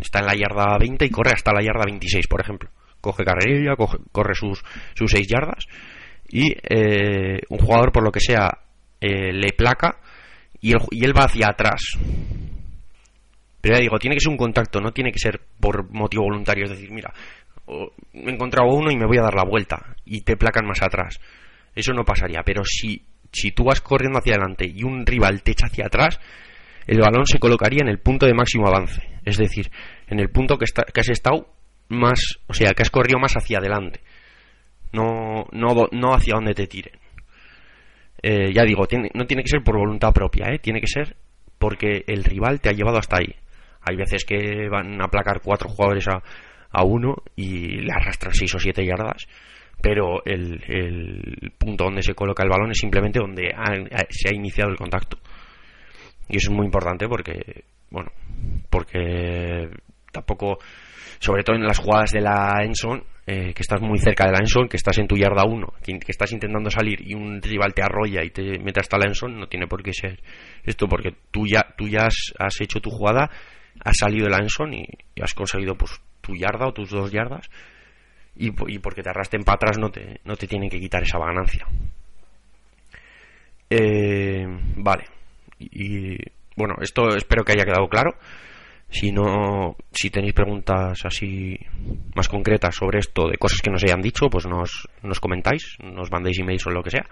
está 0.00 0.20
en 0.20 0.26
la 0.26 0.34
yarda 0.34 0.76
20 0.78 1.04
y 1.04 1.10
corre 1.10 1.32
hasta 1.34 1.52
la 1.52 1.62
yarda 1.62 1.84
26, 1.86 2.26
por 2.26 2.40
ejemplo. 2.40 2.70
Coge 3.00 3.24
carrerilla, 3.24 3.74
corre 3.76 4.34
sus, 4.34 4.62
sus 4.94 5.10
6 5.10 5.26
yardas 5.28 5.66
y 6.28 6.52
eh, 6.68 7.40
un 7.48 7.58
jugador, 7.58 7.92
por 7.92 8.02
lo 8.02 8.10
que 8.10 8.20
sea, 8.20 8.50
eh, 9.00 9.32
le 9.32 9.52
placa 9.52 9.98
y 10.60 10.72
y 10.90 11.04
él 11.04 11.12
va 11.16 11.24
hacia 11.24 11.48
atrás. 11.48 11.80
Pero 13.60 13.76
ya 13.76 13.80
digo, 13.80 13.98
tiene 13.98 14.16
que 14.16 14.20
ser 14.20 14.30
un 14.30 14.36
contacto, 14.36 14.80
no 14.80 14.92
tiene 14.92 15.12
que 15.12 15.18
ser 15.18 15.40
por 15.60 15.90
motivo 15.90 16.24
voluntario. 16.24 16.64
Es 16.64 16.70
decir, 16.70 16.90
mira, 16.90 17.12
me 17.66 18.30
he 18.30 18.34
encontrado 18.34 18.68
uno 18.70 18.90
y 18.90 18.96
me 18.96 19.06
voy 19.06 19.18
a 19.18 19.22
dar 19.22 19.34
la 19.34 19.44
vuelta 19.44 19.94
y 20.04 20.22
te 20.22 20.36
placan 20.36 20.66
más 20.66 20.82
atrás. 20.82 21.20
Eso 21.74 21.92
no 21.92 22.04
pasaría. 22.04 22.42
Pero 22.44 22.64
si, 22.64 23.04
si 23.32 23.52
tú 23.52 23.64
vas 23.64 23.80
corriendo 23.80 24.18
hacia 24.18 24.34
adelante 24.34 24.66
y 24.66 24.82
un 24.84 25.06
rival 25.06 25.42
te 25.42 25.52
echa 25.52 25.66
hacia 25.66 25.86
atrás, 25.86 26.20
el 26.86 27.00
balón 27.00 27.26
se 27.26 27.38
colocaría 27.38 27.80
en 27.82 27.88
el 27.88 27.98
punto 27.98 28.26
de 28.26 28.34
máximo 28.34 28.68
avance, 28.68 29.02
es 29.24 29.38
decir, 29.38 29.70
en 30.06 30.20
el 30.20 30.30
punto 30.30 30.58
que, 30.58 30.66
está, 30.66 30.84
que 30.84 31.00
has 31.00 31.08
estado 31.08 31.48
más, 31.88 32.20
o 32.46 32.54
sea, 32.54 32.72
que 32.72 32.82
has 32.82 32.90
corrido 32.90 33.18
más 33.18 33.34
hacia 33.34 33.58
adelante, 33.58 34.00
no, 34.92 35.46
no, 35.52 35.88
no 35.92 36.14
hacia 36.14 36.34
donde 36.34 36.54
te 36.54 36.66
tiren. 36.66 36.98
Eh, 38.22 38.52
ya 38.52 38.64
digo, 38.64 38.86
tiene, 38.86 39.10
no 39.14 39.26
tiene 39.26 39.42
que 39.42 39.50
ser 39.50 39.62
por 39.62 39.78
voluntad 39.78 40.12
propia, 40.12 40.46
¿eh? 40.48 40.58
tiene 40.58 40.80
que 40.80 40.86
ser 40.86 41.16
porque 41.58 42.04
el 42.06 42.24
rival 42.24 42.60
te 42.60 42.68
ha 42.68 42.72
llevado 42.72 42.98
hasta 42.98 43.18
ahí. 43.18 43.34
Hay 43.82 43.96
veces 43.96 44.24
que 44.24 44.68
van 44.70 45.00
a 45.00 45.08
placar 45.08 45.40
cuatro 45.42 45.68
jugadores 45.68 46.06
a, 46.08 46.22
a 46.74 46.84
uno 46.84 47.16
y 47.36 47.78
le 47.80 47.92
arrastran 47.92 48.34
seis 48.34 48.54
o 48.54 48.58
siete 48.58 48.84
yardas, 48.84 49.26
pero 49.80 50.24
el, 50.24 51.52
punto 51.56 51.84
donde 51.84 52.02
se 52.02 52.14
coloca 52.14 52.42
el 52.42 52.50
balón 52.50 52.70
es 52.70 52.78
simplemente 52.78 53.18
donde 53.18 53.54
se 54.10 54.28
ha 54.28 54.34
iniciado 54.34 54.70
el 54.70 54.76
contacto. 54.76 55.18
Y 56.28 56.36
eso 56.36 56.50
es 56.50 56.56
muy 56.56 56.66
importante 56.66 57.06
porque, 57.06 57.64
bueno, 57.90 58.10
porque 58.70 59.68
tampoco, 60.10 60.58
sobre 61.18 61.42
todo 61.42 61.56
en 61.56 61.64
las 61.64 61.78
jugadas 61.78 62.10
de 62.12 62.20
la 62.20 62.62
Enson, 62.62 63.04
eh, 63.26 63.54
que 63.54 63.62
estás 63.62 63.80
muy 63.80 63.98
cerca 63.98 64.26
de 64.26 64.32
la 64.32 64.38
Enson, 64.38 64.68
que 64.68 64.76
estás 64.76 64.98
en 64.98 65.06
tu 65.06 65.16
yarda 65.16 65.44
1, 65.44 65.74
que, 65.82 65.98
estás 66.08 66.32
intentando 66.32 66.70
salir 66.70 67.00
y 67.00 67.14
un 67.14 67.40
rival 67.40 67.72
te 67.72 67.82
arrolla 67.82 68.22
y 68.22 68.30
te 68.30 68.58
mete 68.58 68.80
hasta 68.80 68.98
la 68.98 69.06
Enson, 69.06 69.38
no 69.38 69.46
tiene 69.48 69.66
por 69.66 69.82
qué 69.82 69.92
ser 69.92 70.20
esto, 70.62 70.86
porque 70.88 71.14
tú 71.30 71.46
ya, 71.46 71.74
tú 71.76 71.88
ya 71.88 72.06
has, 72.06 72.60
hecho 72.60 72.80
tu 72.80 72.90
jugada, 72.90 73.30
has 73.82 73.96
salido 73.96 74.26
de 74.26 74.30
la 74.30 74.38
Enson 74.38 74.74
y, 74.74 74.86
has 75.22 75.34
conseguido 75.34 75.74
pues 75.74 76.00
tu 76.24 76.34
yarda 76.34 76.66
o 76.66 76.72
tus 76.72 76.90
dos 76.90 77.12
yardas 77.12 77.50
y, 78.36 78.52
y 78.72 78.78
porque 78.78 79.02
te 79.02 79.10
arrasten 79.10 79.44
para 79.44 79.56
atrás 79.56 79.78
no 79.78 79.90
te, 79.90 80.20
no 80.24 80.36
te 80.36 80.46
tienen 80.46 80.70
que 80.70 80.80
quitar 80.80 81.02
esa 81.02 81.18
ganancia. 81.18 81.66
Eh, 83.70 84.46
vale, 84.76 85.04
y 85.58 86.16
bueno, 86.56 86.74
esto 86.80 87.08
espero 87.16 87.44
que 87.44 87.52
haya 87.52 87.64
quedado 87.64 87.88
claro. 87.88 88.16
Si 88.90 89.10
no, 89.10 89.76
si 89.90 90.10
tenéis 90.10 90.34
preguntas 90.34 91.00
así 91.04 91.58
más 92.14 92.28
concretas 92.28 92.76
sobre 92.76 93.00
esto, 93.00 93.28
de 93.28 93.38
cosas 93.38 93.60
que 93.60 93.70
nos 93.70 93.82
hayan 93.82 94.00
dicho, 94.00 94.28
pues 94.30 94.46
nos, 94.46 94.88
nos 95.02 95.18
comentáis, 95.18 95.76
nos 95.82 96.12
mandéis 96.12 96.38
emails 96.38 96.66
o 96.66 96.70
lo 96.70 96.82
que 96.82 96.90
sea. 96.90 97.06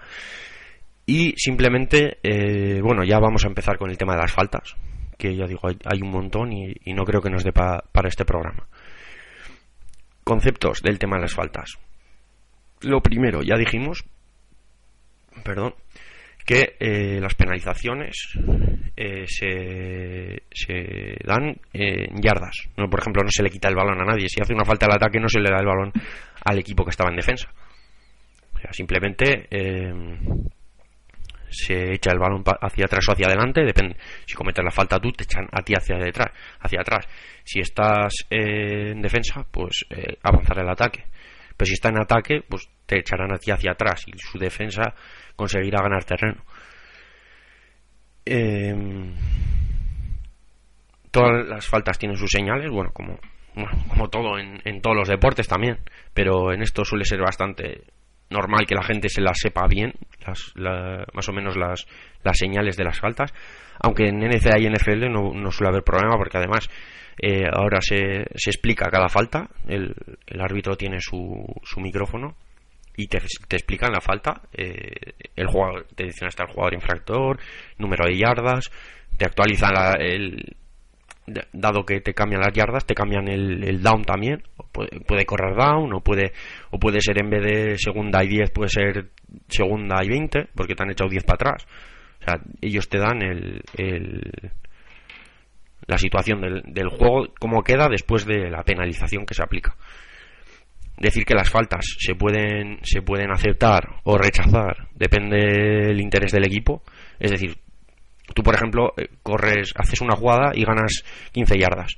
Y 1.05 1.33
simplemente, 1.35 2.19
eh, 2.23 2.79
bueno, 2.81 3.03
ya 3.03 3.19
vamos 3.19 3.43
a 3.43 3.47
empezar 3.47 3.77
con 3.77 3.89
el 3.89 3.97
tema 3.97 4.13
de 4.13 4.21
las 4.21 4.31
faltas, 4.31 4.75
que 5.17 5.35
ya 5.35 5.45
digo, 5.45 5.67
hay, 5.67 6.01
un 6.01 6.11
montón 6.11 6.53
y, 6.53 6.93
no 6.93 7.03
creo 7.03 7.21
que 7.21 7.29
nos 7.29 7.43
dé 7.43 7.51
para 7.51 8.07
este 8.07 8.23
programa. 8.23 8.65
Conceptos 10.23 10.81
del 10.81 10.99
tema 10.99 11.17
de 11.17 11.23
las 11.23 11.33
faltas. 11.33 11.77
Lo 12.81 13.01
primero, 13.01 13.41
ya 13.41 13.55
dijimos, 13.57 14.03
perdón, 15.43 15.75
que 16.45 16.75
eh, 16.79 17.19
las 17.21 17.35
penalizaciones 17.35 18.33
eh, 18.95 19.25
se, 19.27 20.43
se, 20.51 21.17
dan 21.23 21.55
en 21.71 22.21
yardas. 22.21 22.55
¿no? 22.77 22.89
Por 22.89 22.99
ejemplo, 22.99 23.23
no 23.23 23.29
se 23.31 23.43
le 23.43 23.49
quita 23.49 23.69
el 23.69 23.75
balón 23.75 24.01
a 24.01 24.05
nadie. 24.05 24.27
Si 24.27 24.41
hace 24.41 24.53
una 24.53 24.65
falta 24.65 24.85
al 24.85 24.93
ataque, 24.93 25.19
no 25.19 25.29
se 25.29 25.39
le 25.39 25.49
da 25.49 25.59
el 25.59 25.65
balón 25.65 25.91
al 26.43 26.59
equipo 26.59 26.83
que 26.83 26.91
estaba 26.91 27.09
en 27.09 27.15
defensa. 27.15 27.49
O 28.55 28.59
sea, 28.59 28.73
simplemente 28.73 29.47
eh, 29.49 29.93
se 31.53 31.93
echa 31.93 32.11
el 32.11 32.19
balón 32.19 32.43
hacia 32.61 32.85
atrás 32.85 33.05
o 33.07 33.11
hacia 33.13 33.27
adelante. 33.27 33.63
Depende. 33.63 33.95
Si 34.25 34.33
cometes 34.35 34.63
la 34.63 34.71
falta 34.71 34.99
tú, 34.99 35.11
te 35.11 35.23
echan 35.23 35.47
a 35.51 35.61
ti 35.61 35.73
hacia 35.73 35.97
detrás, 35.97 36.31
hacia 36.59 36.81
atrás. 36.81 37.07
Si 37.43 37.59
estás 37.59 38.13
en 38.29 39.01
defensa, 39.01 39.45
pues 39.49 39.85
avanzar 40.23 40.59
el 40.59 40.69
ataque. 40.69 41.05
Pero 41.55 41.67
si 41.67 41.73
está 41.73 41.89
en 41.89 41.99
ataque, 41.99 42.41
pues 42.47 42.67
te 42.85 42.99
echarán 42.99 43.31
a 43.33 43.37
ti 43.37 43.51
hacia 43.51 43.71
atrás 43.71 44.03
y 44.07 44.17
su 44.17 44.37
defensa 44.37 44.93
conseguirá 45.35 45.81
ganar 45.81 46.03
terreno. 46.03 46.43
Em, 48.25 49.13
todas 51.11 51.45
las 51.47 51.67
faltas 51.67 51.97
tienen 51.97 52.17
sus 52.17 52.31
señales, 52.31 52.69
bueno, 52.71 52.91
como, 52.93 53.19
como 53.87 54.09
todo 54.09 54.39
en, 54.39 54.81
todos 54.81 54.95
los 54.95 55.07
deportes 55.07 55.47
también, 55.47 55.79
pero 56.13 56.51
en 56.53 56.61
esto 56.61 56.85
suele 56.85 57.05
ser 57.05 57.19
bastante 57.19 57.83
normal 58.29 58.65
que 58.65 58.75
la 58.75 58.83
gente 58.83 59.09
se 59.09 59.21
las 59.21 59.37
sepa 59.39 59.67
bien, 59.67 59.93
las, 60.25 60.53
más 61.13 61.29
o 61.29 61.33
menos 61.33 61.55
las, 61.55 61.85
las 62.23 62.37
señales 62.37 62.77
de 62.77 62.83
las 62.83 62.99
faltas, 62.99 63.33
aunque 63.79 64.07
en 64.07 64.19
NCA 64.19 64.59
y 64.59 64.69
NFL 64.69 65.11
no, 65.11 65.33
no 65.33 65.51
suele 65.51 65.69
haber 65.69 65.83
problema 65.83 66.15
porque 66.17 66.37
además 66.37 66.69
eh, 67.21 67.45
ahora 67.51 67.79
se, 67.81 68.25
se 68.35 68.49
explica 68.49 68.89
cada 68.89 69.09
falta, 69.09 69.49
el, 69.67 69.93
el 70.25 70.41
árbitro 70.41 70.75
tiene 70.75 70.99
su, 70.99 71.45
su 71.63 71.79
micrófono 71.79 72.35
y 72.95 73.07
te, 73.07 73.19
te 73.47 73.55
explican 73.55 73.91
la 73.91 74.01
falta, 74.01 74.41
eh, 74.53 75.13
el 75.35 75.47
jugador, 75.47 75.87
te 75.95 76.05
dicen 76.05 76.27
hasta 76.27 76.45
el 76.45 76.51
jugador 76.51 76.73
infractor, 76.73 77.39
número 77.77 78.05
de 78.05 78.17
yardas, 78.17 78.71
te 79.17 79.25
actualizan 79.25 79.73
el, 79.99 80.55
dado 81.51 81.85
que 81.85 82.01
te 82.01 82.13
cambian 82.13 82.41
las 82.41 82.53
yardas, 82.53 82.85
te 82.85 82.93
cambian 82.93 83.27
el, 83.27 83.81
down 83.81 84.03
también, 84.03 84.43
puede, 84.73 85.25
correr 85.25 85.55
down, 85.55 85.93
o 85.93 86.01
puede, 86.01 86.33
o 86.71 86.79
puede 86.79 86.99
ser 86.99 87.21
en 87.21 87.29
vez 87.29 87.43
de 87.43 87.77
segunda 87.77 88.23
y 88.23 88.27
10, 88.27 88.51
puede 88.51 88.69
ser 88.69 89.11
segunda 89.47 90.03
y 90.03 90.09
20, 90.09 90.49
porque 90.55 90.75
te 90.75 90.83
han 90.83 90.91
echado 90.91 91.09
10 91.09 91.23
para 91.23 91.35
atrás. 91.35 91.67
O 92.21 92.23
sea, 92.25 92.41
ellos 92.61 92.89
te 92.89 92.97
dan 92.97 93.21
el, 93.21 93.61
el 93.77 94.51
la 95.85 95.97
situación 95.97 96.41
del, 96.41 96.63
del 96.65 96.89
juego, 96.89 97.27
cómo 97.39 97.61
queda 97.63 97.87
después 97.89 98.25
de 98.25 98.49
la 98.49 98.63
penalización 98.63 99.25
que 99.25 99.33
se 99.33 99.43
aplica 99.43 99.75
decir 100.97 101.25
que 101.25 101.33
las 101.33 101.49
faltas 101.49 101.85
se 101.99 102.15
pueden, 102.15 102.79
se 102.83 103.01
pueden 103.01 103.31
aceptar 103.31 103.83
o 104.03 104.17
rechazar, 104.17 104.87
depende 104.95 105.37
del 105.37 105.99
interés 105.99 106.31
del 106.31 106.45
equipo. 106.45 106.83
Es 107.19 107.31
decir, 107.31 107.57
tú, 108.33 108.43
por 108.43 108.55
ejemplo, 108.55 108.93
eh, 108.97 109.09
corres, 109.21 109.73
haces 109.75 110.01
una 110.01 110.15
jugada 110.15 110.51
y 110.53 110.63
ganas 110.63 111.03
15 111.31 111.57
yardas 111.57 111.95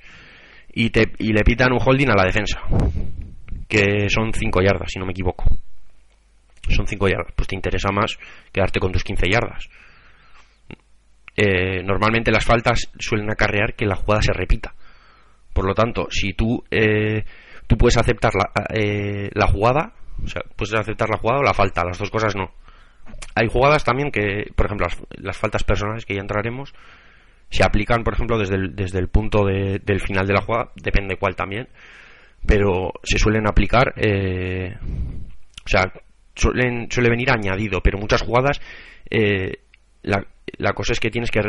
y, 0.76 0.92
te, 0.92 1.12
y 1.18 1.34
le 1.34 1.44
pitan 1.44 1.74
un 1.74 1.80
holding 1.84 2.10
a 2.10 2.16
la 2.16 2.26
defensa, 2.26 2.62
que 3.68 4.08
son 4.10 4.32
5 4.32 4.62
yardas, 4.62 4.92
si 4.92 5.00
no 5.00 5.06
me 5.06 5.12
equivoco. 5.12 5.46
Son 6.70 6.86
5 6.86 7.08
yardas, 7.08 7.34
pues 7.36 7.48
te 7.48 7.56
interesa 7.56 7.92
más 7.92 8.18
quedarte 8.52 8.80
con 8.80 8.92
tus 8.92 9.04
15 9.04 9.28
yardas. 9.28 9.68
Eh, 11.36 11.82
normalmente 11.84 12.32
las 12.32 12.46
faltas 12.46 12.92
suelen 13.00 13.32
acarrear 13.32 13.74
que 13.74 13.86
la 13.86 13.96
jugada 13.96 14.22
se 14.22 14.34
repita. 14.34 14.76
Por 15.52 15.66
lo 15.66 15.74
tanto, 15.74 16.08
si 16.12 16.34
tú 16.34 16.64
eh, 16.70 17.24
tú 17.68 17.78
puedes 17.78 17.98
aceptar 17.98 18.34
la, 18.36 18.52
eh, 18.74 19.30
la 19.34 19.48
jugada, 19.48 19.94
o 20.24 20.28
sea, 20.28 20.42
puedes 20.56 20.74
aceptar 20.74 21.10
la 21.10 21.18
jugada 21.18 21.40
o 21.40 21.44
la 21.44 21.54
falta, 21.54 21.84
las 21.84 21.98
dos 21.98 22.10
cosas 22.10 22.36
no. 22.36 22.52
Hay 23.36 23.48
jugadas 23.48 23.84
también 23.84 24.12
que, 24.12 24.52
por 24.56 24.66
ejemplo, 24.66 24.88
las, 25.18 25.38
faltas 25.38 25.64
personales 25.64 26.06
que 26.06 26.16
ya 26.16 26.22
entraremos, 26.22 26.74
se 27.50 27.64
aplican, 27.64 28.04
por 28.04 28.14
ejemplo, 28.14 28.38
desde 28.38 28.56
el, 28.56 28.76
desde 28.76 29.00
el 29.00 29.08
punto 29.08 29.46
de, 29.46 29.80
del 29.84 30.00
final 30.00 30.28
de 30.28 30.34
la 30.34 30.42
jugada, 30.42 30.72
depende 30.76 31.18
cuál 31.18 31.36
también, 31.36 31.68
pero 32.46 32.92
se 33.04 33.18
suelen 33.18 33.48
aplicar, 33.48 33.94
eh, 33.98 34.76
o 34.84 35.68
sea, 35.68 35.92
suelen, 36.36 36.88
suele 36.90 37.10
venir 37.10 37.32
añadido, 37.32 37.82
pero 37.82 37.98
muchas 37.98 38.22
jugadas, 38.22 38.60
eh, 39.10 39.60
la, 40.04 40.26
la 40.58 40.74
cosa 40.74 40.94
es 40.94 41.00
que 41.00 41.10
tienes 41.10 41.32
que, 41.32 41.40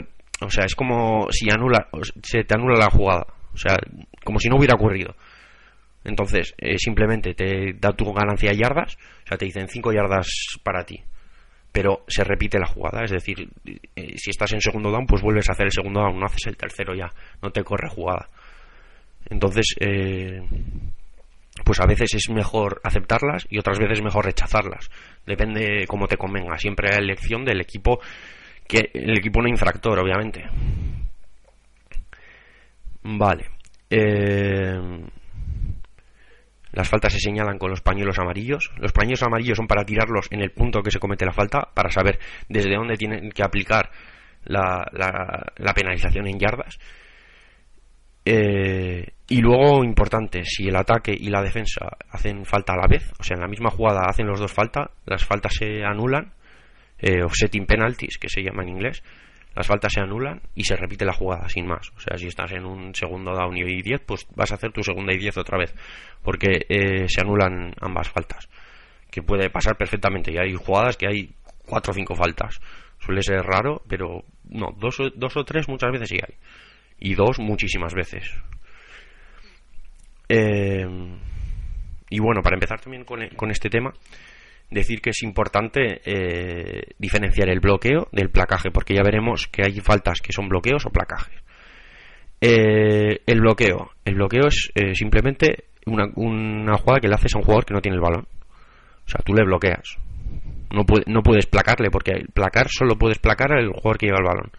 o 0.40 0.50
sea, 0.50 0.64
es 0.64 0.74
como 0.74 1.26
si 1.30 1.48
anula, 1.50 1.88
se 2.22 2.44
te 2.44 2.54
anula 2.54 2.78
la 2.78 2.90
jugada, 2.90 3.26
o 3.52 3.56
sea, 3.56 3.76
como 4.24 4.38
si 4.38 4.48
no 4.48 4.56
hubiera 4.56 4.74
ocurrido. 4.74 5.14
Entonces, 6.04 6.54
eh, 6.58 6.78
simplemente 6.78 7.34
te 7.34 7.72
da 7.80 7.92
tu 7.92 8.12
ganancia 8.12 8.50
de 8.50 8.58
yardas, 8.58 8.96
o 9.24 9.26
sea, 9.26 9.36
te 9.36 9.46
dicen 9.46 9.66
5 9.66 9.92
yardas 9.92 10.28
para 10.62 10.84
ti, 10.84 11.02
pero 11.76 12.04
se 12.08 12.24
repite 12.24 12.58
la 12.58 12.66
jugada, 12.66 13.04
es 13.04 13.10
decir, 13.10 13.50
eh, 13.94 14.14
si 14.16 14.30
estás 14.30 14.50
en 14.54 14.62
segundo 14.62 14.90
down, 14.90 15.06
pues 15.06 15.20
vuelves 15.20 15.46
a 15.50 15.52
hacer 15.52 15.66
el 15.66 15.72
segundo 15.72 16.00
down, 16.00 16.18
no 16.18 16.24
haces 16.24 16.46
el 16.46 16.56
tercero 16.56 16.94
ya, 16.94 17.12
no 17.42 17.50
te 17.50 17.62
corre 17.62 17.90
jugada. 17.90 18.30
Entonces, 19.28 19.74
eh, 19.78 20.40
pues 21.66 21.78
a 21.78 21.84
veces 21.84 22.14
es 22.14 22.30
mejor 22.30 22.80
aceptarlas 22.82 23.46
y 23.50 23.58
otras 23.58 23.78
veces 23.78 23.98
es 23.98 24.02
mejor 24.02 24.24
rechazarlas. 24.24 24.90
Depende 25.26 25.84
cómo 25.86 26.06
te 26.06 26.16
convenga. 26.16 26.56
Siempre 26.56 26.88
hay 26.90 26.96
elección 26.96 27.44
del 27.44 27.60
equipo, 27.60 28.00
que 28.66 28.88
el 28.94 29.18
equipo 29.18 29.42
no 29.42 29.48
infractor, 29.48 29.98
obviamente. 29.98 30.46
Vale. 33.02 33.50
Eh, 33.90 34.80
las 36.76 36.90
faltas 36.90 37.14
se 37.14 37.20
señalan 37.20 37.56
con 37.56 37.70
los 37.70 37.80
pañuelos 37.80 38.18
amarillos. 38.18 38.70
Los 38.76 38.92
pañuelos 38.92 39.22
amarillos 39.22 39.56
son 39.56 39.66
para 39.66 39.82
tirarlos 39.82 40.26
en 40.30 40.42
el 40.42 40.50
punto 40.50 40.82
que 40.82 40.90
se 40.90 40.98
comete 40.98 41.24
la 41.24 41.32
falta, 41.32 41.70
para 41.72 41.90
saber 41.90 42.18
desde 42.50 42.74
dónde 42.74 42.98
tienen 42.98 43.30
que 43.30 43.42
aplicar 43.42 43.90
la, 44.44 44.86
la, 44.92 45.72
penalización 45.72 46.26
en 46.26 46.38
yardas. 46.38 46.78
Eh, 48.26 49.06
y 49.26 49.40
luego, 49.40 49.84
importante, 49.84 50.44
si 50.44 50.68
el 50.68 50.76
ataque 50.76 51.16
y 51.18 51.30
la 51.30 51.40
defensa 51.40 51.96
hacen 52.10 52.44
falta 52.44 52.74
a 52.74 52.76
la 52.76 52.86
vez, 52.86 53.10
o 53.18 53.22
sea, 53.22 53.36
en 53.36 53.40
la 53.40 53.48
misma 53.48 53.70
jugada 53.70 54.02
hacen 54.06 54.26
los 54.26 54.38
dos 54.38 54.52
falta, 54.52 54.90
las 55.06 55.24
faltas 55.24 55.54
se 55.54 55.82
anulan, 55.82 56.34
eh, 56.98 57.22
offsetting 57.24 57.64
penalties, 57.64 58.18
que 58.18 58.28
se 58.28 58.42
llama 58.42 58.64
en 58.64 58.68
inglés, 58.68 59.02
las 59.56 59.66
faltas 59.66 59.90
se 59.94 60.00
anulan 60.00 60.42
y 60.54 60.64
se 60.64 60.76
repite 60.76 61.06
la 61.06 61.14
jugada 61.14 61.48
sin 61.48 61.66
más. 61.66 61.90
O 61.96 62.00
sea, 62.00 62.18
si 62.18 62.26
estás 62.26 62.52
en 62.52 62.66
un 62.66 62.94
segundo 62.94 63.32
down 63.32 63.56
y 63.56 63.82
10, 63.82 64.02
pues 64.02 64.26
vas 64.36 64.52
a 64.52 64.56
hacer 64.56 64.70
tu 64.70 64.82
segunda 64.82 65.14
y 65.14 65.18
10 65.18 65.38
otra 65.38 65.56
vez, 65.56 65.74
porque 66.22 66.66
eh, 66.68 67.06
se 67.08 67.22
anulan 67.22 67.72
ambas 67.80 68.10
faltas, 68.10 68.50
que 69.10 69.22
puede 69.22 69.48
pasar 69.48 69.78
perfectamente. 69.78 70.30
Y 70.30 70.36
hay 70.36 70.52
jugadas 70.52 70.98
que 70.98 71.06
hay 71.08 71.30
cuatro 71.64 71.92
o 71.92 71.94
cinco 71.94 72.14
faltas. 72.14 72.60
Suele 72.98 73.22
ser 73.22 73.40
raro, 73.40 73.80
pero 73.88 74.24
no, 74.44 74.74
dos, 74.76 74.98
dos 75.14 75.36
o 75.38 75.44
tres 75.44 75.68
muchas 75.68 75.90
veces 75.90 76.10
sí 76.10 76.16
hay. 76.16 76.34
Y 76.98 77.14
dos 77.14 77.38
muchísimas 77.38 77.94
veces. 77.94 78.30
Eh, 80.28 80.86
y 82.10 82.20
bueno, 82.20 82.42
para 82.42 82.56
empezar 82.56 82.78
también 82.78 83.04
con, 83.04 83.26
con 83.36 83.50
este 83.50 83.70
tema, 83.70 83.94
decir 84.70 85.00
que 85.00 85.10
es 85.10 85.22
importante 85.22 86.00
eh, 86.04 86.82
diferenciar 86.98 87.48
el 87.48 87.60
bloqueo 87.60 88.08
del 88.12 88.30
placaje, 88.30 88.70
porque 88.70 88.94
ya 88.94 89.02
veremos 89.02 89.46
que 89.46 89.62
hay 89.64 89.80
faltas 89.80 90.20
que 90.20 90.32
son 90.32 90.48
bloqueos 90.48 90.86
o 90.86 90.90
placajes. 90.90 91.40
Eh, 92.40 93.22
el 93.26 93.40
bloqueo. 93.40 93.90
El 94.04 94.14
bloqueo 94.16 94.48
es 94.48 94.70
eh, 94.74 94.94
simplemente 94.94 95.64
una, 95.86 96.06
una, 96.16 96.76
jugada 96.76 97.00
que 97.00 97.08
le 97.08 97.14
haces 97.14 97.34
a 97.34 97.38
un 97.38 97.44
jugador 97.44 97.64
que 97.64 97.74
no 97.74 97.80
tiene 97.80 97.96
el 97.96 98.02
balón. 98.02 98.26
O 99.06 99.08
sea, 99.08 99.20
tú 99.24 99.32
le 99.32 99.44
bloqueas. 99.44 99.96
No, 100.70 100.84
no 101.06 101.22
puedes 101.22 101.46
placarle, 101.46 101.90
porque 101.90 102.24
placar 102.34 102.68
solo 102.68 102.96
puedes 102.96 103.18
placar 103.18 103.52
al 103.52 103.68
jugador 103.68 103.98
que 103.98 104.06
lleva 104.06 104.18
el 104.18 104.26
balón. 104.26 104.50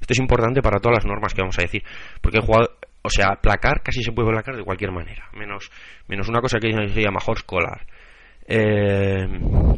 Esto 0.00 0.14
es 0.14 0.18
importante 0.18 0.62
para 0.62 0.80
todas 0.80 0.96
las 0.98 1.06
normas 1.06 1.34
que 1.34 1.42
vamos 1.42 1.58
a 1.58 1.62
decir, 1.62 1.84
porque 2.22 2.38
el 2.38 2.44
jugador, 2.44 2.78
o 3.02 3.10
sea, 3.10 3.36
placar 3.36 3.82
casi 3.82 4.02
se 4.02 4.12
puede 4.12 4.30
placar 4.30 4.56
de 4.56 4.64
cualquier 4.64 4.92
manera, 4.92 5.28
menos, 5.34 5.70
menos 6.08 6.28
una 6.28 6.40
cosa 6.40 6.58
que 6.58 6.72
se 6.72 7.02
llama 7.02 7.20
horse 7.24 7.44
eh, 8.52 9.28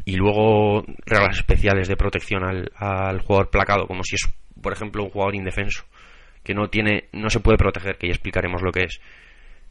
y 0.07 0.17
luego 0.17 0.83
reglas 1.05 1.37
especiales 1.37 1.89
de 1.89 1.97
protección 1.97 2.43
al, 2.43 3.21
jugador 3.21 3.51
placado, 3.51 3.87
como 3.87 4.03
si 4.03 4.15
es, 4.15 4.27
por 4.63 4.73
ejemplo, 4.73 5.05
un 5.05 5.11
jugador 5.11 5.35
indefenso, 5.35 5.85
que 6.43 6.55
no 6.55 6.69
tiene, 6.69 7.11
no 7.13 7.29
se 7.29 7.41
puede 7.41 7.59
proteger, 7.59 7.99
que 7.99 8.07
ya 8.07 8.15
explicaremos 8.15 8.63
lo 8.63 8.73
que 8.73 8.85
es. 8.85 8.99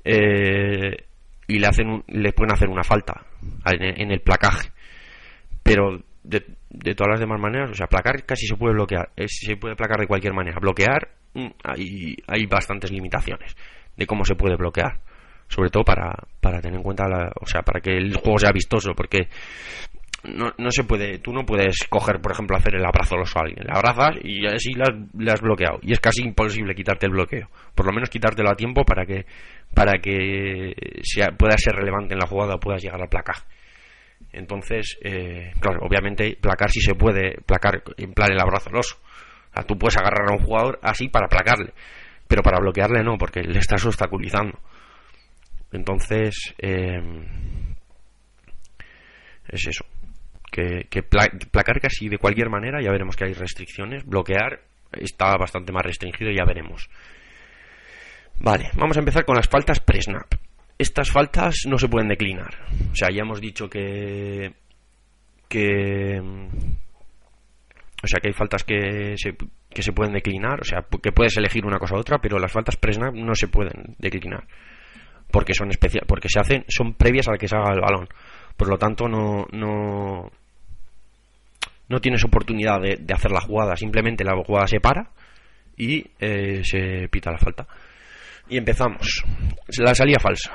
Eh, 0.06 1.06
y 1.48 1.58
le 1.58 1.68
hacen 1.68 2.04
le 2.10 2.32
pueden 2.32 2.54
hacer 2.54 2.70
una 2.70 2.84
falta 2.84 3.26
en, 3.66 4.12
el 4.12 4.22
placaje. 4.22 4.70
Pero 5.64 6.04
de, 6.24 6.42
todas 6.96 7.14
las 7.14 7.20
demás 7.20 7.40
maneras, 7.40 7.72
o 7.72 7.74
sea, 7.74 7.88
placar 7.88 8.24
casi 8.24 8.46
se 8.46 8.56
puede 8.56 8.76
bloquear, 8.76 9.10
se 9.26 9.58
puede 9.58 9.76
placar 9.76 10.00
de 10.00 10.08
cualquier 10.08 10.34
manera. 10.34 10.60
Bloquear, 10.62 11.10
mm, 11.34 11.48
hay 12.28 12.46
bastantes 12.46 12.92
limitaciones 12.92 13.58
de 13.98 14.06
cómo 14.06 14.24
se 14.26 14.36
puede 14.36 14.58
bloquear 14.58 15.00
sobre 15.52 15.70
todo 15.70 15.84
para, 15.84 16.16
para 16.40 16.62
tener 16.62 16.78
en 16.78 16.84
cuenta, 16.84 17.06
o 17.40 17.46
sea, 17.46 17.62
para 17.62 17.82
que 17.82 17.98
el 17.98 18.16
juego 18.16 18.40
sea 18.40 18.52
vistoso, 18.52 18.94
porque 18.96 19.28
no, 20.24 20.54
no 20.58 20.72
se 20.72 20.84
puede, 20.84 21.20
tú 21.20 21.34
no 21.34 21.46
puedes 21.46 21.86
coger, 21.90 22.22
por 22.22 22.32
ejemplo, 22.32 22.56
hacer 22.56 22.76
el 22.76 22.86
abrazo 22.86 23.16
a 23.16 23.42
alguien, 23.42 23.66
le 23.66 23.74
abrazas 23.74 24.16
y 24.24 24.46
así 24.46 24.74
le 24.74 25.32
has, 25.32 25.42
bloqueado, 25.42 25.80
y 25.82 25.92
es 25.92 26.00
casi 26.00 26.24
imposible 26.24 26.74
quitarte 26.74 27.06
el 27.06 27.12
bloqueo, 27.12 27.50
por 27.76 27.86
lo 27.86 27.92
menos 27.92 28.10
quitártelo 28.10 28.50
a 28.50 28.56
tiempo 28.56 28.84
para 28.86 29.06
que, 29.06 29.26
para 29.74 30.00
que 30.00 30.74
sea, 31.04 31.32
pueda 31.38 31.58
ser 31.58 31.76
relevante 31.76 32.14
en 32.14 32.20
la 32.20 32.28
jugada 32.28 32.56
o 32.56 32.60
puedas 32.60 32.82
llegar 32.82 33.02
al 33.02 33.10
placar. 33.10 33.36
Entonces, 34.32 34.98
eh, 35.04 35.52
claro, 35.60 35.80
obviamente 35.82 36.38
placar 36.40 36.70
si 36.70 36.80
se 36.80 36.96
puede, 36.96 37.42
placar 37.46 37.84
en 37.98 38.14
plan 38.14 38.32
el 38.32 38.40
abrazo 38.40 38.70
al 38.70 38.78
oso. 38.78 38.98
O 39.50 39.54
sea, 39.54 39.64
tú 39.64 39.78
puedes 39.78 39.98
agarrar 39.98 40.30
a 40.30 40.34
un 40.34 40.46
jugador 40.46 40.80
así 40.82 41.10
para 41.10 41.28
placarle, 41.28 41.74
pero 42.28 42.42
para 42.42 42.60
bloquearle 42.62 43.04
no, 43.04 43.18
porque 43.18 43.42
le 43.42 43.60
estás 43.60 43.86
obstaculizando. 43.86 44.58
Entonces, 45.72 46.54
em, 46.58 47.26
es 49.48 49.68
eso. 49.68 49.86
Que, 50.52 50.86
placar 51.50 51.80
casi 51.80 52.10
de 52.10 52.18
cualquier 52.18 52.50
manera, 52.50 52.82
ya 52.82 52.92
veremos 52.92 53.16
que 53.16 53.26
hay 53.26 53.34
restricciones. 53.34 54.06
Bloquear 54.06 54.62
está 54.92 55.38
bastante 55.38 55.72
más 55.72 55.84
restringido, 55.84 56.30
ya 56.32 56.44
veremos. 56.46 56.90
Vale, 58.40 58.70
vamos 58.76 58.98
a 58.98 59.00
empezar 59.00 59.24
con 59.24 59.36
las 59.36 59.48
faltas 59.48 59.80
pre-snap. 59.80 60.34
Estas 60.78 61.10
faltas 61.10 61.64
no 61.68 61.78
se 61.78 61.88
pueden 61.88 62.10
declinar. 62.10 62.58
O 62.92 62.96
sea, 62.96 63.10
ya 63.10 63.22
hemos 63.22 63.40
dicho 63.40 63.70
que. 63.70 64.54
que. 65.48 66.20
O 68.04 68.08
sea, 68.08 68.20
que 68.20 68.30
hay 68.30 68.34
faltas 68.34 68.64
que 68.64 69.14
se, 69.16 69.38
que 69.70 69.84
se 69.84 69.94
pueden 69.94 70.14
declinar. 70.14 70.60
O 70.60 70.66
sea, 70.66 70.84
que 71.02 71.12
puedes 71.12 71.38
elegir 71.38 71.66
una 71.66 71.78
cosa 71.78 71.96
u 71.96 72.00
otra, 72.00 72.18
pero 72.18 72.40
las 72.40 72.52
faltas 72.52 72.76
pre-snap 72.76 73.14
no 73.14 73.36
se 73.36 73.48
pueden 73.48 73.96
declinar 74.00 74.46
porque 75.32 75.54
son 75.54 75.70
especial, 75.70 76.06
porque 76.08 76.30
se 76.30 76.40
hacen, 76.40 76.66
son 76.68 76.94
previas 76.94 77.28
al 77.28 77.38
que 77.38 77.48
se 77.48 77.56
haga 77.56 77.74
el 77.74 77.82
balón. 77.82 78.08
Por 78.58 78.70
lo 78.70 78.78
tanto, 78.78 79.08
no, 79.08 79.46
no, 79.52 80.32
no 81.88 82.00
tienes 82.00 82.24
oportunidad 82.24 82.80
de, 82.82 83.14
hacer 83.14 83.32
la 83.32 83.42
jugada, 83.42 83.76
simplemente 83.76 84.24
la 84.24 84.36
jugada 84.44 84.68
se 84.68 84.80
para 84.80 85.10
y 85.78 86.06
eh, 86.20 86.62
se 86.64 87.08
pita 87.10 87.32
la 87.32 87.38
falta. 87.38 87.68
Y 88.50 88.58
empezamos. 88.58 89.24
La 89.80 89.96
salida 89.96 90.20
falsa. 90.20 90.52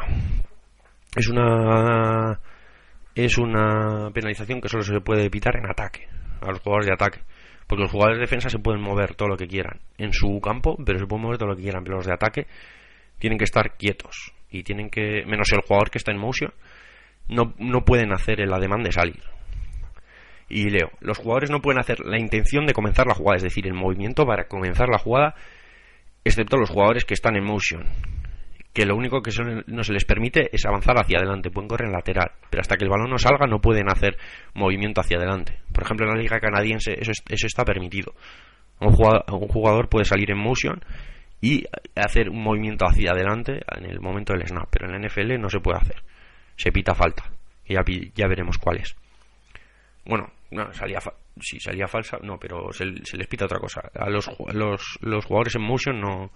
Es 1.17 1.29
una 1.29 2.39
es 3.15 3.39
una 3.39 4.11
penalización 4.13 4.61
que 4.61 4.69
solo 4.69 4.83
se 4.83 5.01
puede 5.01 5.31
pitar 5.31 5.57
en 5.57 5.71
ataque, 5.71 6.07
a 6.43 6.51
los 6.51 6.61
jugadores 6.61 6.87
de 6.87 6.93
ataque. 6.93 7.21
Porque 7.67 7.83
los 7.83 7.91
jugadores 7.91 8.19
de 8.19 8.27
defensa 8.27 8.51
se 8.51 8.59
pueden 8.59 8.83
mover 8.83 9.15
todo 9.15 9.29
lo 9.29 9.37
que 9.37 9.49
quieran 9.49 9.81
en 9.97 10.13
su 10.13 10.39
campo, 10.41 10.77
pero 10.85 10.99
se 10.99 11.07
pueden 11.07 11.23
mover 11.25 11.39
todo 11.39 11.49
lo 11.49 11.57
que 11.57 11.63
quieran. 11.63 11.83
Pero 11.83 11.97
los 11.97 12.07
de 12.07 12.13
ataque 12.13 12.47
tienen 13.19 13.39
que 13.39 13.45
estar 13.45 13.77
quietos 13.77 14.35
y 14.51 14.63
tienen 14.63 14.91
que, 14.91 15.25
menos 15.27 15.53
el 15.53 15.61
jugador 15.61 15.91
que 15.91 15.99
está 15.99 16.13
en 16.13 16.19
motion, 16.19 16.53
no, 17.29 17.55
no 17.59 17.85
pueden 17.85 18.13
hacer 18.13 18.41
el 18.41 18.53
ademán 18.53 18.83
de 18.83 18.93
salir. 18.93 19.23
Y 20.49 20.71
leo, 20.71 20.91
los 21.01 21.19
jugadores 21.19 21.51
no 21.51 21.61
pueden 21.61 21.81
hacer 21.81 22.01
la 22.01 22.21
intención 22.21 22.67
de 22.67 22.73
comenzar 22.73 23.07
la 23.07 23.15
jugada, 23.15 23.37
es 23.37 23.43
decir, 23.43 23.67
el 23.67 23.75
movimiento 23.75 24.25
para 24.25 24.47
comenzar 24.47 24.89
la 24.89 24.99
jugada, 24.99 25.35
excepto 26.25 26.57
los 26.57 26.71
jugadores 26.71 27.05
que 27.05 27.15
están 27.15 27.37
en 27.37 27.45
motion, 27.45 27.85
que 28.73 28.87
lo 28.87 28.95
único 28.95 29.23
que 29.23 29.33
no 29.67 29.83
se 29.83 29.93
les 29.93 30.05
permite 30.05 30.49
es 30.53 30.65
avanzar 30.67 30.97
hacia 30.99 31.19
adelante, 31.19 31.51
pueden 31.51 31.69
correr 31.69 31.89
en 31.89 31.95
lateral, 31.95 32.31
pero 32.49 32.61
hasta 32.61 32.77
que 32.77 32.85
el 32.85 32.91
balón 32.91 33.11
no 33.11 33.19
salga 33.19 33.47
no 33.47 33.61
pueden 33.61 33.89
hacer 33.89 34.17
movimiento 34.55 35.01
hacia 35.01 35.17
adelante. 35.17 35.59
Por 35.73 35.83
ejemplo, 35.83 36.07
en 36.07 36.15
la 36.15 36.21
liga 36.21 36.39
canadiense 36.39 36.95
eso, 37.01 37.11
eso 37.11 37.47
está 37.47 37.65
permitido. 37.65 38.13
Un 38.79 38.93
jugador, 38.93 39.25
un 39.33 39.49
jugador 39.49 39.89
puede 39.89 40.05
salir 40.05 40.31
en 40.31 40.39
motion 40.39 40.81
y 41.41 41.65
hacer 41.95 42.31
un 42.31 42.43
movimiento 42.43 42.87
hacia 42.87 43.13
adelante 43.13 43.61
en 43.77 43.87
el 43.87 44.01
momento 44.01 44.33
del 44.33 44.47
snap. 44.47 44.69
Pero 44.71 44.87
en 44.87 44.93
la 44.93 45.09
NFL 45.09 45.39
no 45.41 45.49
se 45.49 45.61
puede 45.61 45.79
hacer. 45.79 46.03
Se 46.57 46.73
pita 46.73 46.95
falta. 46.95 47.31
Y 47.67 47.75
ya, 47.75 47.83
ya 48.15 48.27
veremos 48.27 48.59
cuál 48.59 48.79
es. 48.79 48.97
Bueno, 50.05 50.33
no, 50.51 50.73
salía 50.73 51.01
si 51.41 51.61
salía 51.61 51.87
falsa, 51.87 52.19
no, 52.23 52.39
pero 52.39 52.73
se, 52.73 52.87
les 52.87 53.27
pita 53.29 53.45
otra 53.45 53.59
cosa. 53.59 53.83
A 53.95 54.09
los, 54.09 54.31
los, 54.53 54.99
los, 55.03 55.25
jugadores 55.25 55.57
en 55.57 55.63
motion 55.63 56.01
no, 56.01 56.31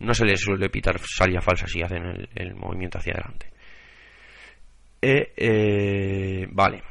no 0.00 0.14
se 0.14 0.26
les 0.26 0.40
suele 0.40 0.68
pitar 0.68 0.98
salida 0.98 1.40
falsa 1.40 1.66
si 1.66 1.80
hacen 1.80 2.04
el, 2.04 2.28
el 2.34 2.54
movimiento 2.54 2.98
hacia 2.98 3.14
adelante. 3.14 3.50
Eh, 5.00 5.32
eh, 5.36 6.46
vale. 6.50 6.82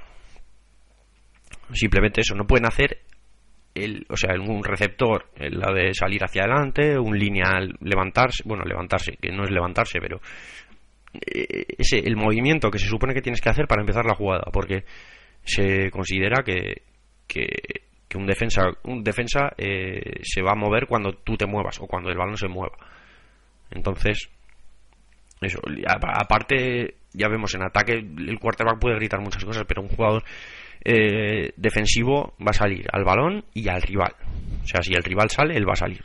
Simplemente 1.73 2.21
eso, 2.21 2.34
no 2.34 2.47
pueden 2.47 2.65
hacer 2.65 3.02
o 4.09 4.17
sea, 4.17 4.35
un 4.39 4.63
receptor, 4.63 5.25
la 5.37 5.73
de 5.73 5.93
salir 5.93 6.23
hacia 6.23 6.43
adelante, 6.43 6.97
un 6.97 7.17
lineal 7.17 7.75
levantarse, 7.81 8.43
bueno, 8.45 8.63
levantarse, 8.63 9.17
que 9.21 9.31
no 9.31 9.43
es 9.43 9.51
levantarse, 9.51 9.99
pero 9.99 10.19
eh, 11.13 11.65
ese 11.77 11.99
el 11.99 12.15
movimiento 12.15 12.69
que 12.69 12.79
se 12.79 12.87
supone 12.87 13.13
que 13.13 13.21
tienes 13.21 13.41
que 13.41 13.49
hacer 13.49 13.67
para 13.67 13.81
empezar 13.81 14.05
la 14.05 14.15
jugada, 14.15 14.45
porque 14.51 14.83
se 15.43 15.89
considera 15.91 16.43
que, 16.43 16.83
que, 17.27 17.49
un 18.15 18.25
defensa 18.25 18.63
un 18.85 19.03
defensa 19.03 19.51
eh, 19.57 20.21
se 20.23 20.41
va 20.41 20.53
a 20.53 20.55
mover 20.55 20.87
cuando 20.87 21.13
tú 21.13 21.37
te 21.37 21.45
muevas 21.45 21.79
o 21.79 21.85
cuando 21.85 22.09
el 22.09 22.17
balón 22.17 22.37
se 22.37 22.47
mueva. 22.47 22.75
Entonces, 23.69 24.29
eso, 25.41 25.59
aparte, 25.87 26.95
ya 27.13 27.27
vemos 27.27 27.53
en 27.53 27.63
ataque, 27.63 27.93
el 27.93 28.39
quarterback 28.39 28.79
puede 28.79 28.95
gritar 28.95 29.21
muchas 29.21 29.45
cosas, 29.45 29.65
pero 29.67 29.81
un 29.81 29.89
jugador 29.89 30.23
eh, 30.83 31.51
defensivo 31.55 32.35
va 32.39 32.51
a 32.51 32.53
salir 32.53 32.85
al 32.91 33.03
balón 33.03 33.45
y 33.53 33.67
al 33.69 33.81
rival. 33.81 34.13
O 34.63 34.67
sea, 34.67 34.81
si 34.81 34.93
el 34.93 35.03
rival 35.03 35.29
sale, 35.29 35.55
él 35.55 35.67
va 35.67 35.73
a 35.73 35.77
salir. 35.77 36.03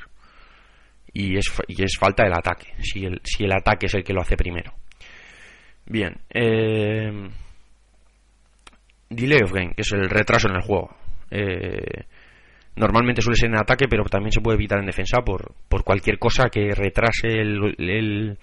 Y 1.12 1.36
es, 1.36 1.52
y 1.68 1.82
es 1.82 1.96
falta 1.98 2.24
del 2.24 2.32
ataque, 2.32 2.72
si 2.78 3.04
el, 3.04 3.20
si 3.22 3.44
el 3.44 3.52
ataque 3.52 3.86
es 3.86 3.94
el 3.94 4.04
que 4.04 4.14
lo 4.14 4.22
hace 4.22 4.36
primero. 4.36 4.72
Bien. 5.84 6.16
Eh, 6.30 7.28
delay 9.10 9.40
of 9.42 9.52
game, 9.52 9.74
que 9.74 9.82
es 9.82 9.92
el 9.92 10.08
retraso 10.08 10.48
en 10.48 10.56
el 10.56 10.62
juego. 10.62 10.96
Eh, 11.30 12.04
normalmente 12.76 13.22
suele 13.22 13.36
ser 13.36 13.50
en 13.50 13.56
ataque, 13.56 13.86
pero 13.88 14.04
también 14.04 14.32
se 14.32 14.40
puede 14.40 14.56
evitar 14.56 14.78
en 14.78 14.86
defensa 14.86 15.22
por, 15.22 15.54
por 15.68 15.84
cualquier 15.84 16.18
cosa 16.18 16.48
que 16.50 16.74
retrase 16.74 17.28
el, 17.28 18.38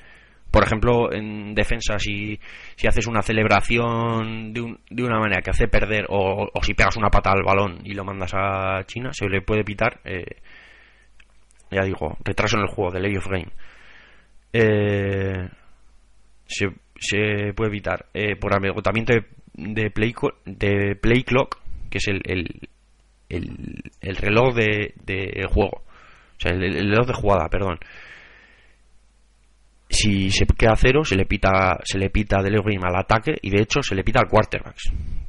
por 0.51 0.63
ejemplo, 0.63 1.13
en 1.13 1.53
defensa, 1.53 1.99
si, 1.99 2.39
si 2.75 2.88
haces 2.88 3.05
una 3.07 3.21
celebración 3.21 4.51
de, 4.51 4.77
de 4.89 5.03
una 5.03 5.19
manera 5.19 5.41
que 5.41 5.51
hace 5.51 5.67
perder, 5.67 6.05
o, 6.09 6.49
si 6.62 6.73
pegas 6.73 6.97
una 6.97 7.09
pata 7.09 7.31
al 7.31 7.43
balón 7.43 7.79
y 7.83 7.93
lo 7.93 8.03
mandas 8.03 8.31
a 8.33 8.83
China, 8.85 9.12
se 9.13 9.29
le 9.29 9.41
puede 9.41 9.62
evitar, 9.62 9.99
eh, 10.05 10.41
ya 11.69 11.83
digo, 11.83 12.17
retraso 12.23 12.57
en 12.57 12.63
el 12.63 12.69
juego 12.69 12.91
de 12.91 12.99
Lady 12.99 13.17
of 13.17 13.27
Game. 13.27 13.51
Eh, 14.51 15.47
se, 16.47 17.53
puede 17.53 17.69
evitar 17.69 18.07
eh, 18.13 18.35
por 18.35 18.53
agotamiento 18.53 19.13
de, 19.13 19.25
de, 19.53 19.91
play, 19.91 20.15
de 20.45 20.95
play 20.95 21.23
clock, 21.23 21.59
que 21.91 21.99
es 21.99 22.07
el, 22.07 22.21
el, 23.29 24.15
reloj 24.15 24.55
de, 24.55 24.95
de, 25.05 25.45
juego. 25.47 25.83
O 25.83 26.39
sea, 26.39 26.53
el, 26.53 26.73
reloj 26.73 27.05
de 27.05 27.13
jugada, 27.13 27.49
perdón. 27.49 27.77
Si 29.89 30.30
se 30.30 30.45
queda 30.45 30.75
cero, 30.75 31.04
se 31.04 31.15
le 31.15 31.25
pita, 31.25 31.80
se 31.84 31.97
le 31.97 32.12
pita 32.12 32.43
del 32.43 32.56
al 32.56 32.95
ataque 32.95 33.36
y 33.41 33.49
de 33.49 33.63
hecho 33.63 33.82
se 33.82 33.95
le 33.95 34.04
pita 34.04 34.19
al 34.19 34.30
quarterback, 34.30 34.75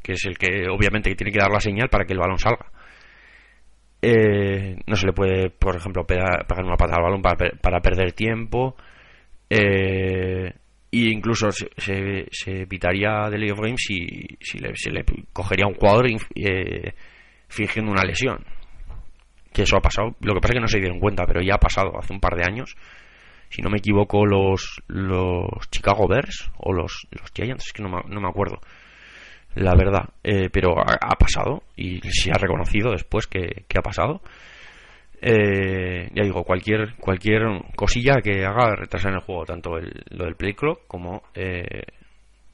que 0.02 0.12
es 0.12 0.24
el 0.26 0.36
que 0.36 0.68
obviamente 0.68 1.14
tiene 1.14 1.32
que 1.32 1.38
dar 1.38 1.50
la 1.50 1.60
señal 1.60 1.88
para 1.88 2.04
que 2.04 2.12
el 2.12 2.18
balón 2.18 2.38
salga. 2.38 2.66
Eh, 4.02 4.76
no 4.86 4.96
se 4.96 5.06
le 5.06 5.12
puede, 5.12 5.50
por 5.50 5.76
ejemplo, 5.76 6.06
pegar, 6.06 6.46
una 6.62 6.76
pata 6.76 6.96
al 6.96 7.02
balón 7.02 7.22
para, 7.22 7.50
para 7.60 7.80
perder 7.80 8.12
tiempo. 8.12 8.76
Eh, 9.48 10.52
y 10.92 11.12
incluso 11.12 11.50
se, 11.52 12.26
se, 12.30 12.66
pitaría 12.66 13.28
del 13.30 13.50
of 13.52 13.60
Games 13.60 13.80
si, 13.86 14.26
si 14.40 14.58
le, 14.58 14.74
se 14.74 14.90
le 14.90 15.04
cogería 15.32 15.66
un 15.66 15.74
jugador 15.74 16.06
eh, 16.34 16.92
fingiendo 17.48 17.92
una 17.92 18.04
lesión. 18.04 18.44
Que 19.52 19.62
eso 19.62 19.76
ha 19.76 19.80
pasado. 19.80 20.16
Lo 20.20 20.34
que 20.34 20.40
pasa 20.40 20.52
es 20.52 20.56
que 20.56 20.60
no 20.60 20.68
se 20.68 20.80
dieron 20.80 21.00
cuenta, 21.00 21.24
pero 21.26 21.40
ya 21.40 21.54
ha 21.54 21.58
pasado 21.58 21.96
hace 21.98 22.12
un 22.12 22.20
par 22.20 22.34
de 22.36 22.44
años. 22.44 22.76
Si 23.50 23.62
no 23.62 23.70
me 23.70 23.78
equivoco, 23.78 24.24
los, 24.24 24.82
los 24.86 25.48
Chicago 25.70 26.08
Bears 26.08 26.50
o 26.58 26.72
los, 26.72 27.06
los 27.10 27.30
Giants, 27.34 27.66
es 27.66 27.72
que 27.72 27.82
no 27.82 27.88
me, 27.88 28.02
no 28.08 28.20
me 28.20 28.28
acuerdo. 28.28 28.60
La 29.54 29.74
verdad. 29.74 30.08
Eh, 30.22 30.48
pero 30.50 30.78
ha, 30.78 31.16
pasado 31.16 31.64
y 31.76 32.00
se 32.10 32.30
ha 32.30 32.38
reconocido 32.38 32.92
después 32.92 33.26
que, 33.26 33.66
ha 33.76 33.82
pasado. 33.82 34.22
Eh, 35.20 36.08
ya 36.14 36.22
digo, 36.22 36.44
cualquier 36.44 36.94
cualquier 36.96 37.42
cosilla 37.76 38.22
que 38.22 38.44
haga 38.44 38.74
retrasar 38.74 39.10
en 39.10 39.16
el 39.18 39.24
juego, 39.24 39.44
tanto 39.44 39.76
el, 39.76 39.92
lo 40.10 40.24
del 40.24 40.36
play 40.36 40.54
clock 40.54 40.86
como 40.86 41.24
eh, 41.34 41.82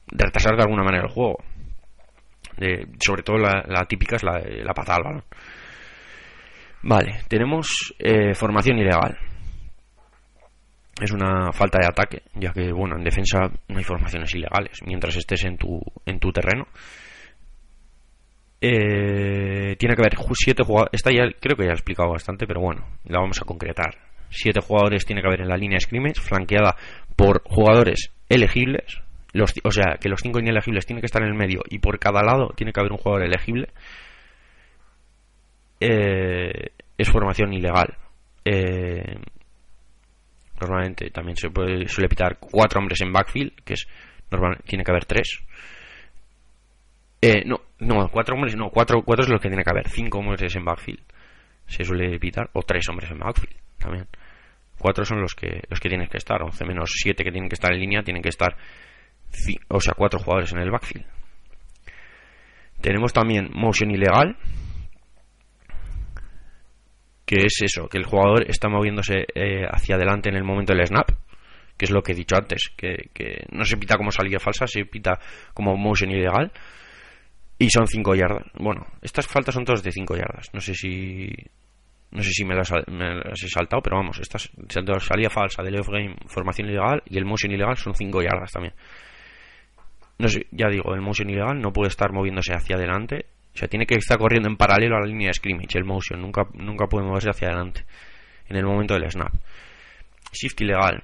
retrasar 0.07 0.57
de 0.57 0.63
alguna 0.63 0.83
manera 0.83 1.05
el 1.05 1.13
juego 1.13 1.37
sobre 2.99 3.23
todo 3.23 3.37
la, 3.37 3.85
típica 3.87 4.15
es 4.15 4.23
la, 4.23 4.39
la 4.39 4.73
patada 4.73 4.97
al 4.97 5.03
balón. 5.03 5.23
Vale, 6.83 7.19
tenemos 7.27 7.93
eh, 7.99 8.33
formación 8.33 8.77
ilegal. 8.79 9.17
Es 11.01 11.11
una 11.11 11.51
falta 11.51 11.77
de 11.79 11.85
ataque, 11.85 12.23
ya 12.33 12.51
que 12.51 12.71
bueno, 12.71 12.95
en 12.97 13.03
defensa 13.03 13.51
no 13.67 13.77
hay 13.77 13.83
formaciones 13.83 14.33
ilegales 14.33 14.81
mientras 14.83 15.15
estés 15.15 15.43
en 15.43 15.57
tu, 15.57 15.79
en 16.05 16.19
tu 16.19 16.31
terreno. 16.31 16.67
Eh, 18.59 19.75
tiene 19.77 19.95
que 19.95 20.01
haber 20.01 20.17
siete 20.33 20.63
jugadores. 20.63 20.93
Esta 20.93 21.11
ya 21.11 21.29
creo 21.39 21.55
que 21.55 21.65
ya 21.65 21.71
he 21.71 21.73
explicado 21.73 22.09
bastante, 22.09 22.47
pero 22.47 22.61
bueno, 22.61 22.85
la 23.05 23.19
vamos 23.19 23.39
a 23.39 23.45
concretar. 23.45 23.95
Siete 24.29 24.59
jugadores 24.59 25.05
tiene 25.05 25.21
que 25.21 25.27
haber 25.27 25.41
en 25.41 25.49
la 25.49 25.57
línea 25.57 25.75
de 25.75 25.81
scrimmage, 25.81 26.19
flanqueada 26.19 26.75
por 27.15 27.43
jugadores 27.45 28.11
elegibles, 28.27 29.01
o 29.63 29.71
sea, 29.71 29.97
que 30.01 30.09
los 30.09 30.19
cinco 30.21 30.39
inelegibles 30.39 30.85
tienen 30.85 31.01
que 31.01 31.05
estar 31.05 31.21
en 31.21 31.29
el 31.29 31.35
medio 31.35 31.61
y 31.69 31.79
por 31.79 31.99
cada 31.99 32.23
lado 32.23 32.49
tiene 32.55 32.73
que 32.73 32.79
haber 32.79 32.91
un 32.91 32.97
jugador 32.97 33.23
elegible, 33.23 33.69
eh, 35.79 36.71
es 36.97 37.09
formación 37.09 37.53
ilegal. 37.53 37.95
Eh, 38.43 39.19
normalmente 40.59 41.09
también 41.09 41.37
se 41.37 41.49
puede 41.49 41.87
suele 41.87 42.09
pitar 42.09 42.37
cuatro 42.39 42.79
hombres 42.79 43.01
en 43.01 43.11
backfield, 43.11 43.53
que 43.63 43.73
es 43.73 43.87
normal, 44.31 44.57
tiene 44.65 44.83
que 44.83 44.91
haber 44.91 45.05
tres. 45.05 45.39
Eh, 47.21 47.43
no, 47.45 47.61
no, 47.79 48.09
cuatro 48.09 48.35
hombres, 48.35 48.55
no, 48.55 48.69
cuatro, 48.69 49.01
cuatro 49.03 49.23
es 49.23 49.29
lo 49.29 49.39
que 49.39 49.49
tiene 49.49 49.63
que 49.63 49.71
haber, 49.71 49.89
cinco 49.89 50.19
hombres 50.19 50.55
en 50.55 50.65
backfield 50.65 51.01
se 51.67 51.83
suele 51.83 52.17
pitar, 52.19 52.49
o 52.53 52.61
tres 52.63 52.87
hombres 52.89 53.11
en 53.11 53.19
backfield 53.19 53.55
también. 53.77 54.07
Cuatro 54.79 55.05
son 55.05 55.21
los 55.21 55.33
que 55.35 55.63
los 55.69 55.79
que 55.79 55.89
tienen 55.89 56.07
que 56.07 56.17
estar, 56.17 56.41
once 56.41 56.63
menos 56.65 56.91
siete 56.93 57.23
que 57.23 57.31
tienen 57.31 57.49
que 57.49 57.55
estar 57.55 57.73
en 57.73 57.79
línea, 57.79 58.03
tienen 58.03 58.23
que 58.23 58.29
estar 58.29 58.55
o 59.67 59.81
sea, 59.81 59.93
cuatro 59.95 60.19
jugadores 60.19 60.53
en 60.53 60.59
el 60.59 60.71
backfield. 60.71 61.05
Tenemos 62.81 63.11
también 63.11 63.49
motion 63.53 63.91
ilegal, 63.91 64.37
que 67.27 67.45
es 67.45 67.61
eso, 67.61 67.89
que 67.89 67.97
el 67.97 68.05
jugador 68.05 68.49
está 68.49 68.69
moviéndose 68.69 69.25
eh, 69.35 69.65
hacia 69.69 69.95
adelante 69.95 70.29
en 70.29 70.35
el 70.35 70.45
momento 70.45 70.73
del 70.73 70.87
snap, 70.87 71.11
que 71.77 71.83
es 71.83 71.91
lo 71.91 72.01
que 72.01 72.13
he 72.13 72.15
dicho 72.15 72.37
antes, 72.37 72.71
que, 72.77 73.09
no 73.51 73.65
se 73.65 73.75
pita 73.75 73.97
como 73.97 74.11
salida 74.11 74.39
falsa, 74.39 74.65
se 74.65 74.85
pita 74.85 75.19
como 75.53 75.75
motion 75.75 76.09
ilegal, 76.09 76.53
y 77.59 77.69
son 77.69 77.85
5 77.85 78.15
yardas. 78.15 78.45
Bueno, 78.57 78.85
estas 79.01 79.27
faltas 79.27 79.53
son 79.53 79.65
todas 79.65 79.83
de 79.83 79.91
5 79.91 80.15
yardas, 80.15 80.49
no 80.53 80.61
sé 80.61 80.73
si... 80.73 81.29
No 82.09 82.23
sé 82.23 82.29
si 82.31 82.45
me 82.45 82.55
las, 82.55 82.71
he 82.71 83.49
saltado, 83.49 83.81
pero 83.83 83.97
vamos, 83.97 84.17
estas 84.19 84.49
salida 85.01 85.29
falsa, 85.29 85.61
del 85.61 85.77
off 85.77 85.89
game, 85.89 86.15
formación 86.27 86.69
ilegal 86.69 87.03
y 87.05 87.17
el 87.17 87.25
motion 87.25 87.51
ilegal 87.51 87.75
son 87.75 87.93
5 87.93 88.21
yardas 88.21 88.53
también 88.53 88.73
no 90.19 90.27
sé, 90.29 90.47
ya 90.51 90.67
digo, 90.69 90.93
el 90.95 91.01
motion 91.01 91.29
ilegal 91.29 91.59
no 91.59 91.71
puede 91.71 91.89
estar 91.89 92.11
moviéndose 92.11 92.53
hacia 92.53 92.75
adelante. 92.75 93.27
O 93.57 93.59
sea, 93.59 93.67
tiene 93.67 93.87
que 93.87 93.95
estar 93.95 94.19
corriendo 94.19 94.47
en 94.47 94.55
paralelo 94.55 94.97
a 94.97 94.99
la 94.99 95.07
línea 95.07 95.29
de 95.29 95.33
scrimmage, 95.33 95.79
el 95.79 95.83
motion. 95.83 96.21
Nunca, 96.21 96.43
nunca 96.53 96.85
puede 96.85 97.07
moverse 97.07 97.31
hacia 97.31 97.47
adelante 97.47 97.85
en 98.47 98.55
el 98.55 98.63
momento 98.63 98.93
del 98.93 99.09
snap. 99.09 99.33
Shift 100.31 100.61
ilegal 100.61 101.01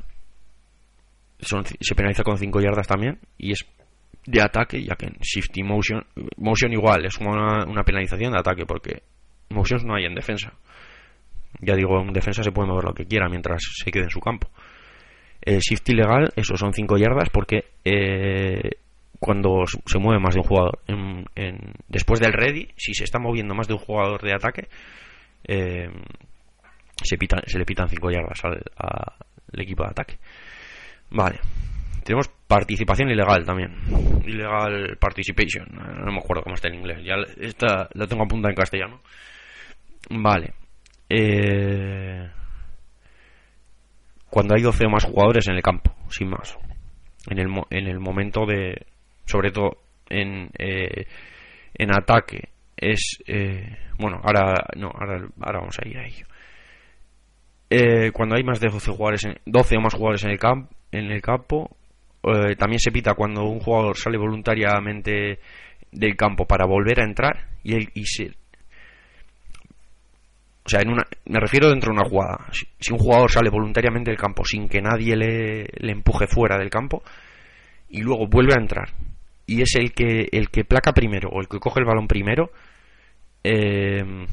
se 1.39 1.95
penaliza 1.95 2.21
con 2.21 2.37
5 2.37 2.61
yardas 2.61 2.87
también 2.87 3.17
y 3.39 3.53
es 3.53 3.65
de 4.27 4.39
ataque, 4.39 4.83
ya 4.83 4.95
que 4.95 5.07
en 5.07 5.13
shift 5.19 5.57
y 5.57 5.63
motion, 5.63 6.05
motion 6.37 6.71
igual, 6.71 7.03
es 7.05 7.17
una, 7.17 7.65
una 7.65 7.83
penalización 7.83 8.33
de 8.33 8.39
ataque 8.39 8.67
porque 8.67 9.01
motions 9.49 9.83
no 9.83 9.95
hay 9.95 10.05
en 10.05 10.13
defensa. 10.13 10.53
Ya 11.59 11.75
digo, 11.75 11.99
en 12.01 12.13
defensa 12.13 12.43
se 12.43 12.51
puede 12.51 12.67
mover 12.67 12.83
lo 12.83 12.93
que 12.93 13.05
quiera 13.05 13.29
mientras 13.29 13.63
se 13.83 13.91
quede 13.91 14.03
en 14.03 14.09
su 14.11 14.19
campo. 14.19 14.51
El 15.41 15.57
shift 15.57 15.89
ilegal, 15.89 16.31
eso 16.35 16.55
son 16.55 16.71
5 16.71 16.97
yardas 16.97 17.31
porque 17.31 17.65
eh, 17.83 18.77
cuando 19.23 19.63
se 19.85 19.99
mueve 19.99 20.19
más 20.19 20.33
de 20.33 20.41
un 20.41 20.45
jugador. 20.45 20.79
En, 20.85 21.25
después 21.87 22.19
del 22.19 22.33
ready, 22.33 22.67
si 22.75 22.93
se 22.93 23.05
está 23.05 23.19
moviendo 23.19 23.55
más 23.55 23.69
de 23.69 23.73
un 23.73 23.79
jugador 23.79 24.21
de 24.21 24.33
ataque, 24.33 24.67
eh, 25.47 25.89
se, 27.01 27.15
le 27.57 27.65
pitan 27.65 27.87
5 27.87 28.11
yardas 28.11 28.43
al, 28.43 28.61
equipo 29.61 29.83
de 29.83 29.89
ataque. 29.89 30.17
Vale. 31.11 31.39
Tenemos 32.03 32.27
participación 32.45 33.11
ilegal 33.11 33.45
también. 33.45 33.73
Ilegal 34.25 34.97
participation. 34.99 35.69
No 35.71 36.11
me 36.11 36.19
acuerdo 36.19 36.43
cómo 36.43 36.55
está 36.55 36.67
en 36.67 36.75
inglés. 36.75 36.99
Ya 37.05 37.15
esta 37.39 37.87
la 37.93 38.05
tengo 38.05 38.23
apuntada 38.23 38.51
en 38.51 38.57
castellano. 38.57 38.99
Vale. 40.09 40.53
Eh, 41.07 42.29
cuando 44.29 44.53
hay 44.53 44.61
12 44.61 44.85
o 44.85 44.89
más 44.89 45.05
jugadores 45.05 45.47
en 45.47 45.55
el 45.55 45.61
campo, 45.61 45.95
sin 46.09 46.29
más. 46.29 46.57
En 47.29 47.39
el, 47.39 47.47
en 47.69 47.87
el 47.87 48.01
momento 48.01 48.45
de, 48.45 48.85
sobre 49.25 49.51
todo 49.51 49.77
en, 50.09 50.49
eh, 50.57 51.05
en 51.73 51.91
ataque, 51.91 52.49
es. 52.77 53.19
Eh, 53.25 53.77
bueno, 53.97 54.19
ahora, 54.23 54.65
no, 54.75 54.87
ahora, 54.87 55.27
ahora 55.41 55.59
vamos 55.59 55.77
a 55.79 55.87
ir 55.87 55.97
a 55.97 56.05
ello. 56.05 56.25
Eh, 57.69 58.11
cuando 58.11 58.35
hay 58.35 58.43
más 58.43 58.59
de 58.59 58.69
12 58.69 58.91
jugadores, 58.91 59.25
en, 59.25 59.35
12 59.45 59.77
o 59.77 59.81
más 59.81 59.93
jugadores 59.93 60.23
en 60.23 60.31
el, 60.31 60.39
camp, 60.39 60.71
en 60.91 61.11
el 61.11 61.21
campo, 61.21 61.75
también 62.57 62.79
se 62.79 62.91
pita 62.91 63.15
cuando 63.15 63.43
un 63.43 63.59
jugador 63.59 63.97
sale 63.97 64.17
voluntariamente 64.17 65.39
del 65.91 66.15
campo 66.15 66.45
para 66.45 66.65
volver 66.65 67.01
a 67.01 67.03
entrar 67.03 67.47
y, 67.63 67.75
el, 67.75 67.89
y 67.93 68.05
se, 68.05 68.31
o 70.65 70.69
sea, 70.69 70.81
en 70.81 70.89
una, 70.89 71.03
me 71.25 71.39
refiero 71.39 71.69
dentro 71.69 71.91
de 71.91 71.99
una 71.99 72.09
jugada. 72.09 72.45
Si, 72.79 72.93
un 72.93 72.99
jugador 72.99 73.29
sale 73.29 73.49
voluntariamente 73.49 74.11
del 74.11 74.19
campo 74.19 74.45
sin 74.45 74.69
que 74.69 74.81
nadie 74.81 75.15
le, 75.15 75.63
le, 75.63 75.91
empuje 75.91 76.27
fuera 76.27 76.57
del 76.57 76.69
campo 76.69 77.03
y 77.89 78.01
luego 78.01 78.27
vuelve 78.27 78.53
a 78.53 78.61
entrar 78.61 78.89
y 79.45 79.61
es 79.61 79.75
el 79.75 79.93
que 79.93 80.27
el 80.31 80.49
que 80.49 80.63
placa 80.63 80.93
primero 80.93 81.29
o 81.29 81.41
el 81.41 81.47
que 81.47 81.59
coge 81.59 81.79
el 81.79 81.85
balón 81.85 82.07
primero 82.07 82.51
eh, 83.43 84.25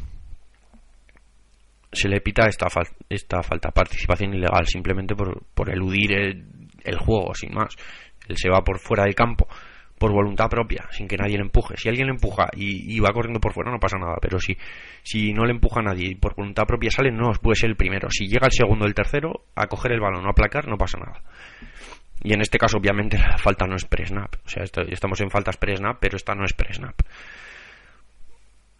se 1.92 2.08
le 2.08 2.20
pita 2.20 2.46
esta, 2.46 2.68
esta 3.08 3.42
falta 3.42 3.70
participación 3.70 4.34
ilegal 4.34 4.66
simplemente 4.66 5.14
por, 5.14 5.44
por 5.54 5.70
eludir 5.70 6.12
el, 6.12 6.98
juego 6.98 7.34
sin 7.34 7.52
más. 7.52 7.74
Él 8.28 8.36
se 8.36 8.48
va 8.48 8.62
por 8.62 8.78
fuera 8.78 9.04
del 9.04 9.14
campo 9.14 9.48
por 9.98 10.12
voluntad 10.12 10.48
propia 10.48 10.86
sin 10.90 11.06
que 11.06 11.16
nadie 11.16 11.36
le 11.36 11.42
empuje. 11.42 11.74
Si 11.76 11.88
alguien 11.88 12.06
le 12.06 12.14
empuja 12.14 12.48
y, 12.56 12.98
va 13.00 13.12
corriendo 13.12 13.40
por 13.40 13.52
fuera 13.52 13.70
no 13.70 13.78
pasa 13.78 13.98
nada 13.98 14.16
pero 14.20 14.38
si 14.38 14.56
si 15.02 15.32
no 15.32 15.44
le 15.44 15.50
empuja 15.50 15.80
a 15.80 15.82
nadie 15.82 16.08
y 16.12 16.14
por 16.14 16.34
voluntad 16.34 16.64
propia 16.64 16.90
sale 16.90 17.10
no 17.10 17.32
puede 17.42 17.56
ser 17.56 17.70
el 17.70 17.76
primero. 17.76 18.08
Si 18.10 18.26
llega 18.26 18.46
el 18.46 18.52
segundo 18.52 18.84
o 18.84 18.88
el 18.88 18.94
tercero 18.94 19.44
a 19.56 19.66
coger 19.66 19.92
el 19.92 20.00
balón 20.00 20.24
o 20.24 20.30
a 20.30 20.34
placar 20.34 20.68
no 20.68 20.78
pasa 20.78 20.98
nada 20.98 21.20
y 22.22 22.32
en 22.32 22.40
este 22.40 22.58
caso, 22.58 22.78
obviamente, 22.78 23.18
la 23.18 23.38
falta 23.38 23.66
no 23.66 23.76
es 23.76 23.84
pre-snap. 23.84 24.34
O 24.44 24.48
sea, 24.48 24.64
estamos 24.64 25.20
en 25.20 25.30
faltas 25.30 25.56
pre-snap, 25.56 25.98
pero 26.00 26.16
esta 26.16 26.34
no 26.34 26.44
es 26.44 26.52
pre-snap. 26.52 26.94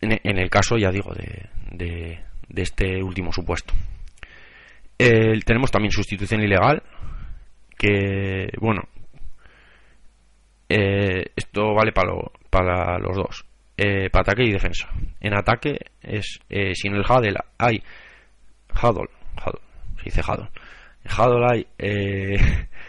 en, 0.00 0.38
el 0.38 0.50
caso, 0.50 0.76
ya 0.79 0.90
digo, 0.90 1.12
de, 1.14 1.48
de, 1.72 2.62
este 2.62 3.03
último 3.03 3.33
supuesto. 3.33 3.74
tenemos 4.96 5.70
también 5.70 5.92
sustitución 5.92 6.42
ilegal, 6.42 6.83
que, 7.79 8.50
bueno, 8.61 8.83
eh, 10.72 11.33
esto 11.35 11.74
vale 11.74 11.90
para, 11.90 12.12
para 12.48 12.96
los 12.98 13.16
dos, 13.16 13.44
eh, 13.76 14.09
para 14.09 14.22
ataque 14.22 14.44
y 14.44 14.53
defensa. 14.53 14.88
En 15.18 15.35
ataque 15.35 15.79
es, 16.00 16.38
eh, 16.48 16.74
si 16.74 16.87
en 16.87 16.94
el 16.94 17.03
Huddle 17.03 17.35
hay 17.59 17.83
Huddle, 18.81 19.09
se 19.96 20.05
dice 20.05 20.20
Huddle, 20.20 20.48
Huddle 21.04 21.46
hay 21.50 21.66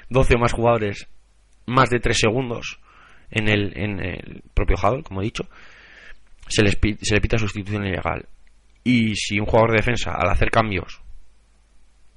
12 0.10 0.36
o 0.36 0.40
más 0.40 0.54
jugadores 0.54 1.08
más 1.66 1.90
de 1.90 2.00
3 2.00 2.18
segundos 2.18 2.80
en 3.30 3.48
el, 3.48 3.78
en 3.78 4.00
el 4.04 4.44
propio 4.54 4.76
Huddle, 4.78 5.04
como 5.04 5.22
he 5.22 5.26
dicho, 5.26 5.48
se, 6.48 6.64
les, 6.64 6.78
se 7.02 7.16
le 7.16 7.22
pita 7.22 7.38
sustitución 7.38 7.86
ilegal. 7.86 8.26
Y 8.84 9.16
si 9.16 9.40
un 9.40 9.46
jugador 9.46 9.72
de 9.72 9.78
defensa, 9.78 10.14
al 10.14 10.30
hacer 10.30 10.50
cambios, 10.50 11.02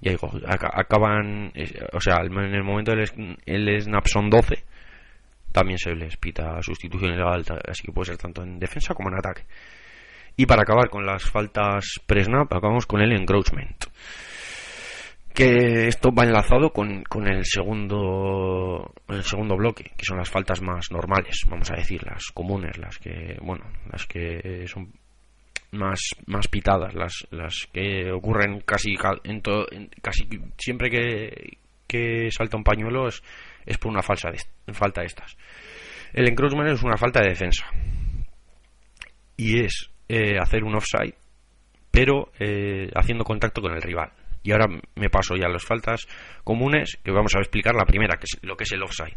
y 0.01 0.11
acaban, 0.11 1.53
o 1.93 2.01
sea, 2.01 2.17
en 2.23 2.55
el 2.55 2.63
momento 2.63 2.93
del 2.93 3.39
el 3.47 3.81
snap 3.81 4.07
son 4.07 4.29
12, 4.29 4.63
también 5.53 5.79
se 5.79 5.95
les 5.95 6.17
pita 6.17 6.61
sustitución 6.61 7.15
ilegal, 7.15 7.45
así 7.69 7.85
que 7.85 7.93
puede 7.93 8.07
ser 8.07 8.19
tanto 8.19 8.43
en 8.43 8.59
defensa 8.59 8.93
como 8.93 9.09
en 9.09 9.19
ataque. 9.19 9.45
Y 10.37 10.47
para 10.47 10.63
acabar 10.63 10.91
con 10.91 11.07
las 11.07 11.23
faltas 11.23 12.01
pre-snap, 12.07 12.53
acabamos 12.53 12.87
con 12.87 13.01
el 13.01 13.13
encroachment. 13.13 13.85
Que 15.35 15.89
esto 15.89 16.13
va 16.13 16.23
enlazado 16.23 16.71
con, 16.71 17.03
con 17.05 17.27
el 17.27 17.45
segundo 17.45 18.95
el 19.09 19.25
segundo 19.25 19.57
bloque, 19.57 19.91
que 19.97 20.05
son 20.05 20.19
las 20.19 20.31
faltas 20.31 20.63
más 20.63 20.91
normales, 20.93 21.41
vamos 21.49 21.71
a 21.73 21.77
decir, 21.77 22.05
las 22.05 22.27
comunes, 22.33 22.79
las 22.79 22.99
que, 22.99 23.37
bueno, 23.43 23.65
las 23.91 24.07
que 24.07 24.65
son 24.69 24.93
más, 25.73 25.99
más 26.27 26.49
pitadas, 26.49 26.95
las, 26.95 27.27
las 27.31 27.69
que 27.73 28.11
ocurren 28.13 28.61
casi 28.61 28.95
en, 29.25 29.43
todo, 29.43 29.67
casi 30.01 30.29
siempre 30.57 30.89
que, 30.89 31.59
que 31.87 32.31
salta 32.31 32.57
un 32.57 32.65
pañuelo 32.65 33.09
es, 33.09 33.23
es 33.67 33.79
por 33.79 33.91
una 33.91 34.03
falsa 34.03 34.31
falta 34.73 35.01
de 35.01 35.09
estas. 35.09 35.37
El 36.13 36.29
encroachment 36.29 36.71
es 36.71 36.83
una 36.83 36.97
falta 36.97 37.21
de 37.21 37.31
defensa 37.31 37.67
y 39.37 39.65
es 39.65 39.91
eh, 40.09 40.39
hacer 40.39 40.65
un 40.65 40.77
offside, 40.77 41.15
pero 41.91 42.31
eh, 42.39 42.89
haciendo 42.95 43.25
contacto 43.25 43.61
con 43.61 43.73
el 43.73 43.83
rival. 43.83 44.13
Y 44.45 44.53
ahora 44.53 44.67
me 44.95 45.11
paso 45.11 45.35
ya 45.35 45.47
a 45.47 45.53
las 45.53 45.65
faltas 45.65 46.07
comunes, 46.45 46.99
que 47.03 47.11
vamos 47.11 47.35
a 47.35 47.41
explicar 47.41 47.75
la 47.75 47.85
primera, 47.85 48.17
que 48.17 48.27
es 48.33 48.39
lo 48.43 48.57
que 48.57 48.63
es 48.63 48.73
el 48.73 48.83
offside. 48.85 49.17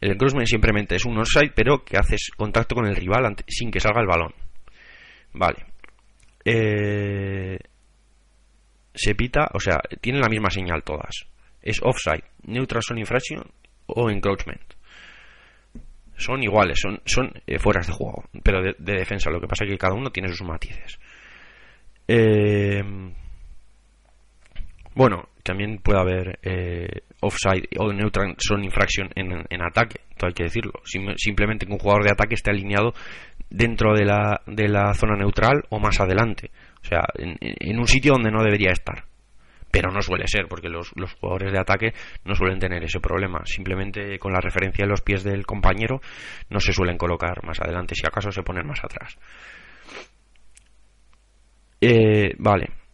El 0.00 0.12
encroachment 0.12 0.46
simplemente 0.46 0.94
es 0.94 1.04
un 1.04 1.18
offside, 1.18 1.52
pero 1.52 1.84
que 1.84 1.96
haces 1.96 2.30
contacto 2.36 2.76
con 2.76 2.86
el 2.86 2.94
rival 2.94 3.34
sin 3.48 3.72
que 3.72 3.80
salga 3.80 4.00
el 4.00 4.06
balón. 4.06 4.32
Vale. 5.32 5.66
Eh, 6.44 7.58
se 8.94 9.14
pita, 9.16 9.48
o 9.52 9.58
sea, 9.58 9.80
tienen 10.00 10.20
la 10.20 10.28
misma 10.28 10.50
señal 10.50 10.84
todas 10.84 11.26
es 11.62 11.80
offside, 11.82 12.24
neutral 12.44 12.82
zone 12.82 13.00
infraction 13.00 13.42
o 13.86 14.10
encroachment. 14.10 14.74
Son 16.16 16.42
iguales, 16.42 16.78
son, 16.80 17.00
son 17.04 17.30
eh, 17.46 17.58
fueras 17.58 17.86
de 17.86 17.92
juego, 17.92 18.24
pero 18.42 18.60
de, 18.62 18.74
defensa. 18.78 19.30
Lo 19.30 19.40
que 19.40 19.46
pasa 19.46 19.64
es 19.64 19.70
que 19.70 19.78
cada 19.78 19.94
uno 19.94 20.10
tiene 20.10 20.28
sus 20.28 20.42
matices. 20.42 20.98
Eh, 22.08 22.82
bueno, 24.98 25.28
también 25.44 25.78
puede 25.78 26.00
haber 26.00 26.38
eh, 26.42 27.02
offside 27.20 27.68
o 27.78 27.92
neutral 27.92 28.34
zone 28.36 28.64
infraction 28.64 29.08
en, 29.14 29.62
ataque, 29.62 30.00
todo 30.16 30.26
hay 30.26 30.34
que 30.34 30.42
decirlo. 30.42 30.72
simplemente 31.16 31.66
que 31.66 31.72
un 31.72 31.78
jugador 31.78 32.02
de 32.02 32.10
ataque 32.10 32.34
esté 32.34 32.50
alineado 32.50 32.92
dentro 33.48 33.94
de 33.94 34.04
la, 34.04 34.42
de 34.46 34.68
la 34.68 34.92
zona 34.94 35.16
neutral 35.16 35.62
o 35.70 35.78
más 35.78 36.00
adelante. 36.00 36.50
O 36.82 36.84
sea, 36.84 37.04
en 37.16 37.78
un 37.78 37.86
sitio 37.86 38.14
donde 38.14 38.30
no 38.30 38.42
debería 38.42 38.72
estar 38.72 39.04
pero 39.70 39.90
no 39.90 40.00
suele 40.00 40.26
ser 40.26 40.46
porque 40.48 40.68
los, 40.68 40.92
jugadores 41.20 41.52
de 41.52 41.60
ataque 41.60 41.92
no 42.24 42.34
suelen 42.34 42.58
tener 42.58 42.82
ese 42.82 43.00
problema. 43.00 43.42
Simplemente 43.44 44.18
con 44.18 44.32
la 44.32 44.40
referencia 44.40 44.84
de 44.84 44.90
los 44.90 45.02
pies 45.02 45.22
del 45.22 45.46
compañero 45.46 46.00
no 46.50 46.60
se 46.60 46.72
suelen 46.72 46.96
colocar 46.96 47.44
más 47.44 47.60
adelante, 47.60 47.94
si 47.94 48.06
acaso 48.06 48.30
se 48.32 48.42
ponen 48.42 48.66
más 48.66 48.82
atrás. 48.82 49.16
Eh, 51.80 52.34
vale. 52.38 52.87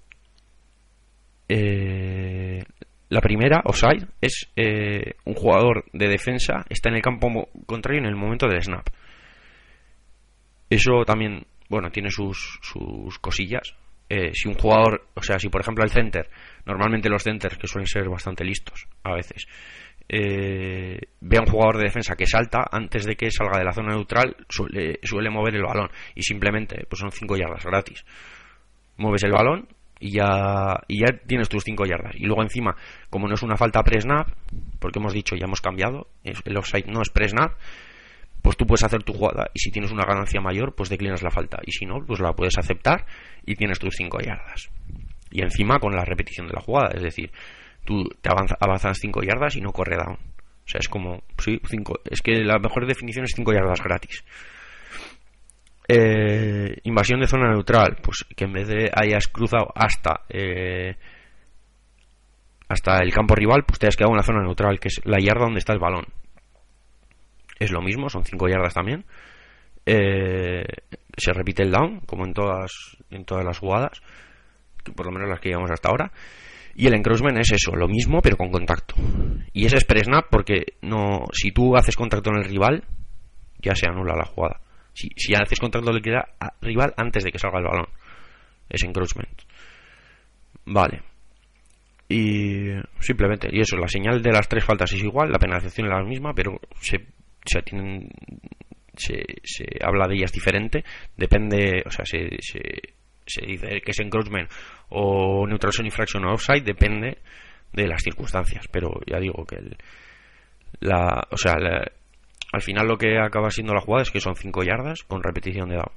Eh, 1.49 2.63
la 3.09 3.21
primera, 3.21 3.63
offside, 3.65 4.07
es 4.21 4.51
eh, 4.57 5.15
un 5.25 5.35
jugador 5.35 5.85
de 5.93 6.09
defensa 6.09 6.65
está 6.69 6.89
en 6.89 6.97
el 6.97 7.03
campo 7.03 7.49
contrario 7.67 8.01
en 8.01 8.07
el 8.07 8.17
momento 8.17 8.49
del 8.49 8.63
snap. 8.63 8.89
Eso 10.71 11.05
también, 11.05 11.47
bueno, 11.69 11.91
tiene 11.91 12.11
sus, 12.11 12.59
sus 12.63 13.19
cosillas. 13.19 13.75
si 14.09 14.49
un 14.49 14.55
jugador, 14.55 15.07
o 15.15 15.23
sea, 15.23 15.39
si 15.39 15.49
por 15.49 15.61
ejemplo 15.61 15.85
el 15.85 15.91
center 15.91 16.29
normalmente 16.67 17.09
los 17.09 17.23
centers, 17.23 17.59
que 17.59 17.67
suelen 17.67 17.87
ser 17.87 18.09
bastante 18.09 18.45
listos 18.45 18.87
a 19.03 19.15
veces, 19.15 19.47
eh, 20.09 20.99
ve 21.21 21.37
a 21.39 21.41
un 21.41 21.47
jugador 21.47 21.79
de 21.79 21.85
defensa 21.85 22.15
que 22.15 22.27
salta 22.27 22.67
antes 22.71 23.05
de 23.07 23.17
que 23.17 23.31
salga 23.31 23.59
de 23.59 23.65
la 23.65 23.73
zona 23.73 23.95
neutral, 23.95 24.37
suele, 24.49 24.99
suele 25.03 25.31
mover 25.31 25.55
el 25.55 25.63
balón 25.63 25.91
y 26.15 26.23
simplemente 26.23 26.85
pues 26.89 27.01
son 27.01 27.11
5 27.11 27.37
yardas 27.37 27.65
gratis. 27.65 28.05
Mueves 28.97 29.25
el 29.25 29.33
balón 29.33 29.67
y 30.01 30.13
ya, 30.13 30.81
y 30.89 31.01
ya 31.01 31.19
tienes 31.27 31.49
tus 31.49 31.65
5 31.65 31.87
yardas. 31.87 32.15
Y 32.17 32.27
luego 32.27 32.43
encima, 32.43 32.77
como 33.11 33.29
no 33.29 33.35
es 33.35 33.43
una 33.43 33.57
falta 33.57 33.83
pre-snap, 33.83 34.29
porque 34.79 34.99
hemos 34.99 35.13
dicho, 35.13 35.37
ya 35.37 35.47
hemos 35.47 35.61
cambiado, 35.61 36.09
el 36.23 36.57
offside 36.57 36.87
no 36.87 37.03
es 37.03 37.11
pre-snap, 37.11 37.53
pues 38.43 38.57
tú 38.57 38.67
puedes 38.67 38.85
hacer 38.85 39.03
tu 39.03 39.15
jugada 39.15 39.51
y 39.55 39.59
si 39.59 39.71
tienes 39.71 39.91
una 39.91 40.05
ganancia 40.05 40.41
mayor, 40.41 40.75
pues 40.75 40.91
declinas 40.91 41.23
la 41.23 41.31
falta. 41.31 41.59
Y 41.65 41.73
si 41.73 41.87
no, 41.87 42.05
pues 42.07 42.21
la 42.21 42.33
puedes 42.35 42.59
aceptar 42.59 43.07
y 43.47 43.55
tienes 43.55 43.79
tus 43.79 43.95
5 43.97 44.21
yardas 44.21 44.71
y 45.35 45.43
encima 45.43 45.81
con 45.81 45.95
la 45.95 46.05
repetición 46.05 46.47
de 46.47 46.55
la 46.55 46.61
jugada. 46.61 46.93
Es 46.95 47.03
decir, 47.03 47.31
tú 47.85 48.09
te 48.23 48.31
avanzas 48.31 48.99
5 48.99 49.23
yardas 49.23 49.57
y 49.57 49.61
no 49.61 49.73
corre 49.73 49.97
down. 49.97 50.15
O 50.15 50.69
sea, 50.69 50.79
es 50.79 50.89
como, 50.89 51.23
sí, 51.39 51.61
cinco, 51.69 52.01
es 52.09 52.23
que 52.23 52.43
la 52.43 52.59
mejor 52.59 52.87
definición 52.87 53.25
es 53.25 53.33
5 53.35 53.53
yardas 53.53 53.83
gratis. 53.83 54.25
Eh, 55.87 56.79
invasión 56.85 57.21
de 57.21 57.27
zona 57.27 57.51
neutral, 57.51 57.99
pues 58.03 58.25
que 58.35 58.45
en 58.45 58.53
vez 58.53 58.69
de 58.69 58.91
hayas 58.95 59.29
cruzado 59.29 59.69
hasta 59.75 60.23
eh, 60.31 60.97
hasta 62.69 62.99
el 63.03 63.13
campo 63.13 63.35
rival, 63.35 63.65
pues 63.67 63.79
te 63.79 63.87
has 63.87 63.97
quedado 63.97 64.13
en 64.13 64.19
la 64.19 64.23
zona 64.23 64.43
neutral, 64.43 64.81
que 64.81 64.89
es 64.89 65.01
la 65.05 65.19
yarda 65.19 65.45
donde 65.45 65.59
está 65.59 65.75
el 65.75 65.79
balón. 65.79 66.07
Es 67.59 67.71
lo 67.71 67.83
mismo, 67.83 68.09
son 68.09 68.25
5 68.25 68.49
yardas 68.49 68.75
también. 68.75 69.05
Eh, 69.87 70.65
se 71.17 71.33
repite 71.33 71.63
el 71.63 71.71
down, 71.71 72.01
como 72.01 72.25
en 72.25 72.33
todas, 72.33 72.73
en 73.11 73.25
todas 73.25 73.45
las 73.45 73.59
jugadas 73.59 74.03
por 74.93 75.07
lo 75.07 75.13
menos 75.13 75.29
las 75.29 75.41
que 75.41 75.49
llevamos 75.49 75.71
hasta 75.71 75.89
ahora. 75.89 76.13
Y 76.75 76.87
el 76.87 76.95
encroachment 76.95 77.39
es 77.39 77.53
eso, 77.53 77.77
lo 77.77 77.89
mismo 77.89 78.21
pero 78.21 78.37
con 78.37 78.51
contacto. 78.51 78.95
Y 79.53 79.67
ese 79.67 79.77
es 79.77 79.85
pre-snap 79.85 80.27
porque 80.31 80.75
no, 80.83 81.25
si 81.33 81.53
tú 81.53 81.77
haces 81.77 81.97
contacto 81.97 82.31
en 82.31 82.39
el 82.39 82.45
rival, 82.45 82.85
ya 83.61 83.75
se 83.75 83.87
anula 83.87 84.17
la 84.17 84.25
jugada. 84.25 84.61
Si, 84.95 85.11
si 85.17 85.35
haces 85.35 85.61
contacto 85.61 85.91
en 85.91 85.97
el 85.97 86.23
rival 86.63 86.95
antes 86.97 87.25
de 87.25 87.33
que 87.33 87.39
salga 87.39 87.59
el 87.59 87.65
balón, 87.65 87.89
es 88.69 88.83
encroachment. 88.83 89.43
Vale. 90.67 91.03
Y 92.09 92.71
simplemente, 93.01 93.49
y 93.51 93.61
eso, 93.61 93.77
la 93.77 93.89
señal 93.89 94.23
de 94.23 94.33
las 94.33 94.49
tres 94.49 94.65
faltas 94.65 94.93
es 94.93 95.03
igual, 95.03 95.31
la 95.31 95.39
penalización 95.39 95.89
es 95.89 95.93
la 95.93 96.03
misma, 96.03 96.33
pero 96.35 96.61
se, 96.81 97.07
se 97.45 97.63
tienen 97.63 98.09
se, 98.97 99.25
se 99.43 99.67
habla 99.83 100.07
de 100.07 100.15
ellas 100.15 100.33
diferente, 100.33 100.85
depende, 101.17 101.83
o 101.85 101.91
sea, 101.91 102.05
se, 102.05 102.29
se 103.27 103.47
dice 103.47 103.81
que 103.81 103.91
es 103.91 104.01
encroachment 104.01 104.51
o 104.91 105.47
neutral 105.47 105.73
zone 105.73 105.89
infraction 105.89 106.25
o 106.25 106.35
offside 106.35 106.63
depende 106.63 107.19
de 107.73 107.87
las 107.87 108.03
circunstancias 108.03 108.67
pero 108.71 109.01
ya 109.07 109.19
digo 109.19 109.45
que 109.45 109.59
la 110.81 111.27
o 111.31 111.37
sea 111.37 111.55
al 112.55 112.63
final 112.63 112.87
lo 112.87 112.97
que 112.97 113.19
acaba 113.19 113.51
siendo 113.51 113.75
la 113.75 113.81
jugada 113.81 114.03
es 114.03 114.11
que 114.11 114.21
son 114.21 114.37
5 114.37 114.63
yardas 114.63 115.03
con 115.05 115.23
repetición 115.23 115.69
de 115.69 115.77
down 115.77 115.93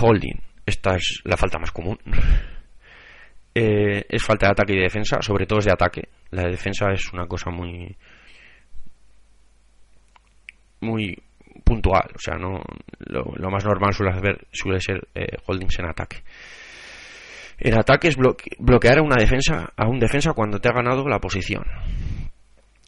holding 0.00 0.40
esta 0.66 0.96
es 0.96 1.20
la 1.24 1.36
falta 1.36 1.58
más 1.58 1.70
común 1.70 1.98
eh, 3.54 4.04
es 4.08 4.24
falta 4.24 4.46
de 4.46 4.52
ataque 4.52 4.72
y 4.72 4.76
de 4.76 4.82
defensa 4.82 5.22
sobre 5.22 5.46
todo 5.46 5.60
es 5.60 5.66
de 5.66 5.72
ataque 5.72 6.08
la 6.30 6.42
de 6.42 6.50
defensa 6.50 6.90
es 6.92 7.12
una 7.12 7.26
cosa 7.26 7.50
muy 7.50 7.96
muy 10.80 11.16
puntual, 11.64 12.10
o 12.14 12.18
sea, 12.18 12.36
no 12.36 12.62
lo, 12.98 13.50
más 13.50 13.64
normal 13.64 13.92
suele, 13.92 14.12
haber, 14.12 14.46
suele 14.52 14.80
ser 14.80 15.08
eh, 15.14 15.36
holdings 15.46 15.78
en 15.78 15.86
ataque. 15.86 16.22
En 17.58 17.78
ataque 17.78 18.08
es 18.08 18.16
bloquear 18.16 18.98
a 18.98 19.02
una 19.02 19.16
defensa 19.16 19.72
a 19.76 19.88
un 19.88 20.00
defensa 20.00 20.32
cuando 20.32 20.58
te 20.58 20.68
ha 20.68 20.72
ganado 20.72 21.08
la 21.08 21.20
posición. 21.20 21.64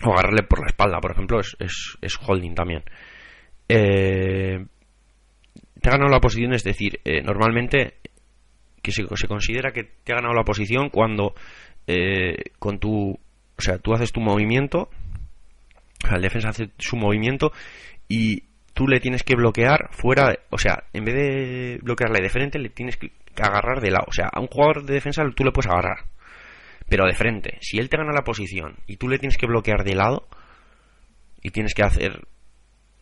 O 0.05 0.13
agarrarle 0.13 0.43
por 0.43 0.61
la 0.61 0.69
espalda, 0.69 1.01
por 1.01 1.13
ejemplo, 1.13 1.41
es, 1.41 1.57
es, 1.59 2.19
holding 2.27 2.55
también. 2.55 2.83
Eh, 3.69 4.65
te 5.81 5.89
ha 5.89 5.93
ganado 5.93 6.11
la 6.11 6.21
posición, 6.21 6.53
es 6.53 6.65
decir, 6.65 7.01
eh, 7.05 7.23
normalmente 7.23 7.95
que 8.83 8.93
se, 8.93 9.05
se, 9.15 9.27
considera 9.27 9.73
que 9.73 9.85
te 9.85 10.13
ha 10.13 10.17
ganado 10.17 10.35
la 10.35 10.45
posición 10.45 10.91
cuando 10.91 11.35
con 12.59 12.81
tu, 12.81 13.11
o 13.11 13.63
sea, 13.63 13.79
tú 13.79 13.95
haces 13.95 14.11
tu 14.11 14.21
movimiento, 14.21 14.91
o 16.05 16.07
sea, 16.09 16.17
el 16.17 16.23
defensa 16.23 16.49
hace 16.49 16.71
su 16.79 16.97
movimiento 16.97 17.53
y 18.09 18.43
tú 18.77 18.87
le 18.87 19.01
tienes 19.01 19.23
que 19.23 19.35
bloquear 19.35 19.89
fuera, 19.91 20.39
o 20.51 20.59
sea, 20.59 20.85
en 20.93 21.05
vez 21.05 21.15
de 21.15 21.79
bloquearle 21.83 22.21
de 22.21 22.29
frente, 22.29 22.59
le 22.59 22.69
tienes 22.69 22.99
que 22.99 23.11
agarrar 23.41 23.81
de 23.81 23.91
lado. 23.91 24.05
O 24.07 24.13
sea, 24.13 24.29
a 24.31 24.39
un 24.39 24.49
jugador 24.49 24.85
de 24.85 24.95
defensa 24.95 25.23
tú 25.35 25.45
le 25.45 25.51
puedes 25.51 25.71
agarrar, 25.71 26.05
pero 26.89 27.07
de 27.07 27.15
frente. 27.15 27.59
Si 27.61 27.79
él 27.79 27.89
te 27.89 27.97
gana 27.97 28.13
la 28.13 28.25
posición 28.25 28.77
y 28.87 28.97
tú 28.97 29.09
le 29.09 29.19
tienes 29.19 29.39
que 29.39 29.47
bloquear 29.47 29.85
de 29.85 29.95
lado 29.95 30.27
y 31.43 31.51
tienes 31.51 31.75
que 31.75 31.83
hacer, 31.83 32.27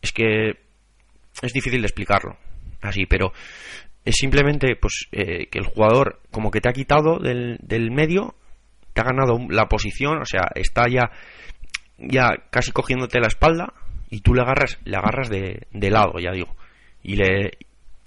es 0.02 0.12
que 0.12 0.58
es 1.42 1.52
difícil 1.52 1.80
de 1.80 1.86
explicarlo 1.86 2.36
así, 2.82 3.06
pero 3.06 3.32
es 4.04 4.16
simplemente 4.16 4.76
pues 4.76 5.08
eh, 5.12 5.46
que 5.46 5.58
el 5.58 5.66
jugador 5.66 6.20
como 6.30 6.50
que 6.50 6.60
te 6.60 6.68
ha 6.68 6.72
quitado 6.72 7.18
del, 7.18 7.58
del 7.62 7.90
medio, 7.90 8.34
te 8.92 9.00
ha 9.00 9.04
ganado 9.04 9.38
la 9.48 9.66
posición, 9.66 10.20
o 10.20 10.26
sea, 10.26 10.48
está 10.54 10.88
ya 10.88 11.10
ya 11.98 12.28
casi 12.50 12.72
cogiéndote 12.72 13.20
la 13.20 13.28
espalda 13.28 13.72
y 14.10 14.20
tú 14.20 14.34
le 14.34 14.42
agarras, 14.42 14.78
le 14.84 14.96
agarras 14.96 15.28
de, 15.28 15.66
de 15.70 15.90
lado, 15.90 16.18
ya 16.18 16.32
digo, 16.32 16.54
y 17.02 17.16
le, 17.16 17.52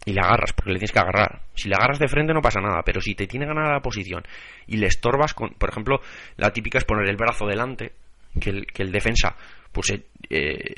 y 0.07 0.13
le 0.13 0.21
agarras, 0.21 0.53
porque 0.53 0.71
le 0.71 0.79
tienes 0.79 0.93
que 0.93 0.99
agarrar. 0.99 1.41
Si 1.53 1.67
le 1.67 1.75
agarras 1.75 1.99
de 1.99 2.07
frente 2.07 2.33
no 2.33 2.41
pasa 2.41 2.61
nada, 2.61 2.81
pero 2.85 3.01
si 3.01 3.13
te 3.13 3.27
tiene 3.27 3.45
ganada 3.45 3.73
la 3.73 3.81
posición 3.81 4.23
y 4.65 4.77
le 4.77 4.87
estorbas 4.87 5.33
con, 5.33 5.49
por 5.49 5.69
ejemplo, 5.69 5.99
la 6.37 6.51
típica 6.51 6.77
es 6.77 6.85
poner 6.85 7.09
el 7.09 7.17
brazo 7.17 7.45
delante, 7.45 7.91
que 8.39 8.51
el, 8.51 8.67
que 8.67 8.83
el 8.83 8.91
defensa, 8.93 9.35
pues 9.69 9.89
eh, 9.91 10.05
eh 10.29 10.73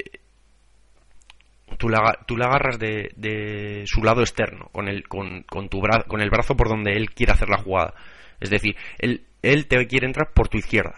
tú, 1.78 1.90
le, 1.90 1.98
tú 2.26 2.38
le 2.38 2.44
agarras 2.44 2.80
de, 2.80 3.12
de, 3.16 3.84
su 3.86 4.02
lado 4.02 4.22
externo, 4.22 4.70
con 4.72 4.88
el, 4.88 5.08
con, 5.08 5.44
con, 5.44 5.70
tu 5.70 5.80
bra 5.80 6.06
con 6.08 6.22
el 6.22 6.32
brazo 6.32 6.58
por 6.58 6.68
donde 6.68 6.94
él 6.94 7.12
quiere 7.12 7.34
hacer 7.34 7.50
la 7.50 7.60
jugada. 7.60 7.94
Es 8.40 8.50
decir, 8.50 8.76
él, 8.98 9.26
él 9.44 9.68
te 9.68 9.86
quiere 9.86 10.08
entrar 10.08 10.32
por 10.34 10.48
tu 10.48 10.58
izquierda 10.58 10.96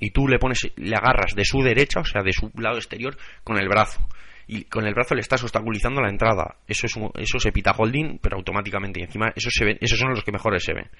y 0.00 0.10
tú 0.10 0.26
le 0.26 0.38
pones, 0.38 0.72
le 0.76 0.96
agarras 0.96 1.34
de 1.34 1.44
su 1.44 1.60
derecha, 1.60 2.00
o 2.00 2.04
sea, 2.06 2.22
de 2.22 2.32
su 2.32 2.50
lado 2.56 2.78
exterior, 2.78 3.14
con 3.42 3.58
el 3.58 3.68
brazo. 3.68 4.08
Y 4.46 4.64
con 4.64 4.86
el 4.86 4.94
brazo 4.94 5.14
le 5.14 5.22
estás 5.22 5.42
obstaculizando 5.42 6.00
la 6.00 6.10
entrada. 6.10 6.56
Eso 6.66 6.86
es 6.86 6.94
eso 7.16 7.38
se 7.38 7.52
pita 7.52 7.72
holding, 7.76 8.18
pero 8.18 8.36
automáticamente. 8.36 9.00
Y 9.00 9.04
encima, 9.04 9.32
esos, 9.34 9.52
se 9.52 9.64
ven, 9.64 9.78
esos 9.80 9.98
son 9.98 10.10
los 10.10 10.22
que 10.22 10.32
mejores 10.32 10.64
se 10.64 10.74
ven. 10.74 10.90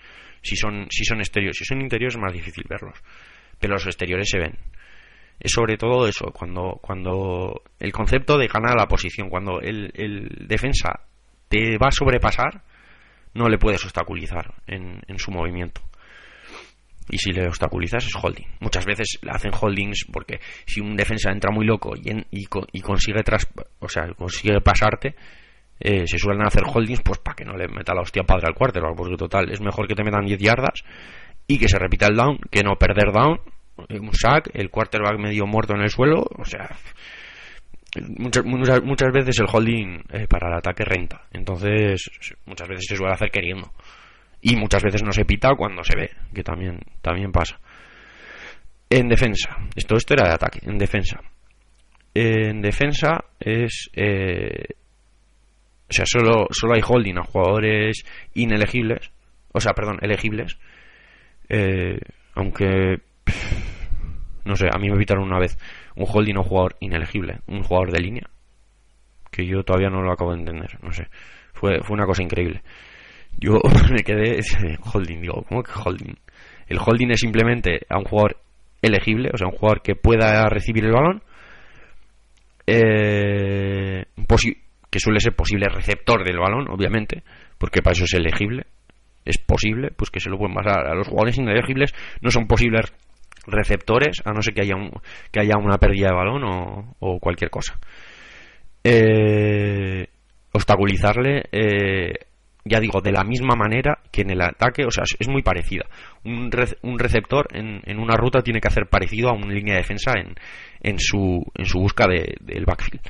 Si 0.42 0.56
son, 0.56 0.86
si 0.90 1.04
son 1.04 1.18
exteriores. 1.18 1.56
Si 1.58 1.64
son 1.64 1.80
interiores 1.80 2.14
es 2.14 2.20
más 2.20 2.32
difícil 2.32 2.64
verlos. 2.68 2.98
Pero 3.58 3.74
los 3.74 3.86
exteriores 3.86 4.28
se 4.28 4.38
ven. 4.38 4.56
Es 5.38 5.52
sobre 5.52 5.76
todo 5.76 6.06
eso, 6.06 6.26
cuando, 6.32 6.78
cuando 6.80 7.62
el 7.80 7.92
concepto 7.92 8.38
de 8.38 8.46
ganar 8.46 8.76
la 8.76 8.86
posición, 8.86 9.28
cuando 9.28 9.60
el, 9.60 9.90
el 9.94 10.46
defensa 10.46 11.00
te 11.48 11.76
va 11.76 11.88
a 11.88 11.92
sobrepasar, 11.92 12.62
no 13.34 13.48
le 13.48 13.58
puedes 13.58 13.84
obstaculizar 13.84 14.54
en, 14.66 15.02
en 15.06 15.18
su 15.18 15.32
movimiento 15.32 15.82
y 17.10 17.18
si 17.18 17.32
le 17.32 17.46
obstaculizas 17.46 18.04
es 18.04 18.14
holding. 18.20 18.46
Muchas 18.60 18.84
veces 18.86 19.18
hacen 19.28 19.52
holdings 19.58 20.06
porque 20.12 20.40
si 20.66 20.80
un 20.80 20.96
defensa 20.96 21.30
entra 21.30 21.50
muy 21.50 21.66
loco 21.66 21.94
y, 21.96 22.10
y, 22.30 22.80
consigue 22.80 23.22
tras, 23.22 23.46
o 23.78 23.88
sea, 23.88 24.08
consigue 24.14 24.60
pasarte, 24.60 25.14
eh, 25.78 26.06
se 26.06 26.18
suelen 26.18 26.46
hacer 26.46 26.62
holdings 26.66 27.02
pues 27.02 27.18
para 27.18 27.34
que 27.34 27.44
no 27.44 27.56
le 27.56 27.68
meta 27.68 27.94
la 27.94 28.02
hostia 28.02 28.22
padre 28.22 28.46
al 28.46 28.54
quarterback, 28.54 28.96
porque 28.96 29.16
total 29.16 29.50
es 29.50 29.60
mejor 29.60 29.86
que 29.86 29.94
te 29.94 30.04
metan 30.04 30.24
10 30.24 30.38
yardas 30.38 30.82
y 31.46 31.58
que 31.58 31.68
se 31.68 31.78
repita 31.78 32.06
el 32.06 32.16
down 32.16 32.38
que 32.50 32.62
no 32.62 32.76
perder 32.76 33.12
down, 33.12 33.40
un 33.76 34.14
sack, 34.14 34.50
el 34.54 34.70
quarterback 34.70 35.18
medio 35.18 35.46
muerto 35.46 35.74
en 35.74 35.82
el 35.82 35.90
suelo, 35.90 36.24
o 36.38 36.44
sea, 36.44 36.70
muchas, 38.18 38.44
muchas, 38.44 39.12
veces 39.12 39.38
el 39.40 39.46
holding 39.52 40.04
eh, 40.10 40.26
para 40.28 40.48
el 40.48 40.54
ataque 40.54 40.84
renta, 40.84 41.26
entonces 41.32 42.08
muchas 42.46 42.68
veces 42.68 42.86
se 42.88 42.96
suele 42.96 43.12
hacer 43.12 43.30
queriendo 43.30 43.72
y 44.46 44.56
muchas 44.56 44.82
veces 44.82 45.02
no 45.02 45.10
se 45.10 45.24
pita 45.24 45.54
cuando 45.56 45.82
se 45.82 45.96
ve, 45.96 46.10
que 46.34 46.42
también, 46.42 46.78
también 47.00 47.32
pasa. 47.32 47.58
En 48.90 49.08
defensa, 49.08 49.56
esto, 49.74 49.96
esto 49.96 50.12
era 50.12 50.28
de 50.28 50.34
ataque, 50.34 50.60
en 50.64 50.76
defensa. 50.76 51.18
En 52.12 52.60
defensa 52.60 53.24
es... 53.40 53.88
Eh, 53.94 54.66
o 55.88 55.92
sea, 55.92 56.04
solo, 56.04 56.46
solo 56.50 56.74
hay 56.74 56.82
holding 56.86 57.16
a 57.16 57.24
jugadores 57.24 58.04
inelegibles, 58.34 59.10
o 59.50 59.60
sea, 59.60 59.72
perdón, 59.72 59.98
elegibles. 60.02 60.58
Eh, 61.48 61.98
aunque, 62.34 63.00
no 64.44 64.56
sé, 64.56 64.66
a 64.70 64.78
mí 64.78 64.88
me 64.90 64.96
evitaron 64.96 65.24
una 65.24 65.38
vez 65.38 65.56
un 65.96 66.04
holding 66.06 66.36
a 66.36 66.40
un 66.40 66.44
jugador 66.44 66.76
inelegible, 66.80 67.38
un 67.46 67.62
jugador 67.62 67.92
de 67.92 68.00
línea, 68.00 68.28
que 69.30 69.46
yo 69.46 69.62
todavía 69.62 69.88
no 69.88 70.02
lo 70.02 70.12
acabo 70.12 70.32
de 70.32 70.40
entender, 70.40 70.78
no 70.82 70.92
sé. 70.92 71.08
Fue, 71.54 71.80
fue 71.80 71.94
una 71.94 72.04
cosa 72.04 72.22
increíble. 72.22 72.62
Yo 73.38 73.52
me 73.92 74.02
quedé 74.02 74.38
holding, 74.92 75.20
digo, 75.20 75.44
¿cómo 75.48 75.62
que 75.62 75.72
holding? 75.72 76.14
El 76.66 76.78
holding 76.78 77.10
es 77.10 77.20
simplemente 77.20 77.80
a 77.88 77.98
un 77.98 78.04
jugador 78.04 78.38
elegible, 78.80 79.30
o 79.32 79.36
sea, 79.36 79.48
un 79.48 79.56
jugador 79.56 79.82
que 79.82 79.94
pueda 79.94 80.48
recibir 80.48 80.84
el 80.84 80.92
balón, 80.92 81.22
eh, 82.66 84.04
que 84.90 85.00
suele 85.00 85.20
ser 85.20 85.34
posible 85.34 85.68
receptor 85.68 86.24
del 86.24 86.38
balón, 86.38 86.68
obviamente, 86.70 87.24
porque 87.58 87.82
para 87.82 87.92
eso 87.92 88.04
es 88.04 88.14
elegible, 88.14 88.66
es 89.24 89.38
posible, 89.38 89.90
pues 89.90 90.10
que 90.10 90.20
se 90.20 90.30
lo 90.30 90.38
pueden 90.38 90.54
pasar. 90.54 90.86
A 90.86 90.94
los 90.94 91.08
jugadores 91.08 91.36
inelegibles 91.36 91.92
no 92.20 92.30
son 92.30 92.46
posibles 92.46 92.92
receptores, 93.46 94.22
a 94.24 94.32
no 94.32 94.40
ser 94.40 94.54
que 94.54 94.62
haya, 94.62 94.76
un, 94.76 94.90
que 95.32 95.40
haya 95.40 95.54
una 95.58 95.78
pérdida 95.78 96.08
de 96.08 96.14
balón 96.14 96.94
o, 97.00 97.18
cualquier 97.18 97.50
cosa. 97.50 97.78
Eh, 98.82 100.06
obstaculizarle 100.52 101.44
eh, 101.50 102.12
ya 102.64 102.80
digo, 102.80 103.00
de 103.00 103.12
la 103.12 103.24
misma 103.24 103.54
manera 103.54 103.98
que 104.10 104.22
en 104.22 104.30
el 104.30 104.40
ataque, 104.40 104.84
o 104.86 104.90
sea, 104.90 105.04
es 105.18 105.28
muy 105.28 105.42
parecida. 105.42 105.84
Un, 106.24 106.50
un 106.82 106.98
receptor 106.98 107.46
en, 107.52 107.82
en, 107.84 107.98
una 107.98 108.16
ruta 108.16 108.42
tiene 108.42 108.60
que 108.60 108.68
hacer 108.68 108.86
parecido 108.86 109.28
a 109.28 109.34
una 109.34 109.52
línea 109.52 109.74
de 109.74 109.80
defensa 109.80 110.12
en, 110.16 110.34
en, 110.80 110.98
su, 110.98 111.44
en 111.54 111.66
su 111.66 111.78
busca 111.78 112.06
de, 112.06 112.36
del 112.40 112.64
backfield. 112.64 113.02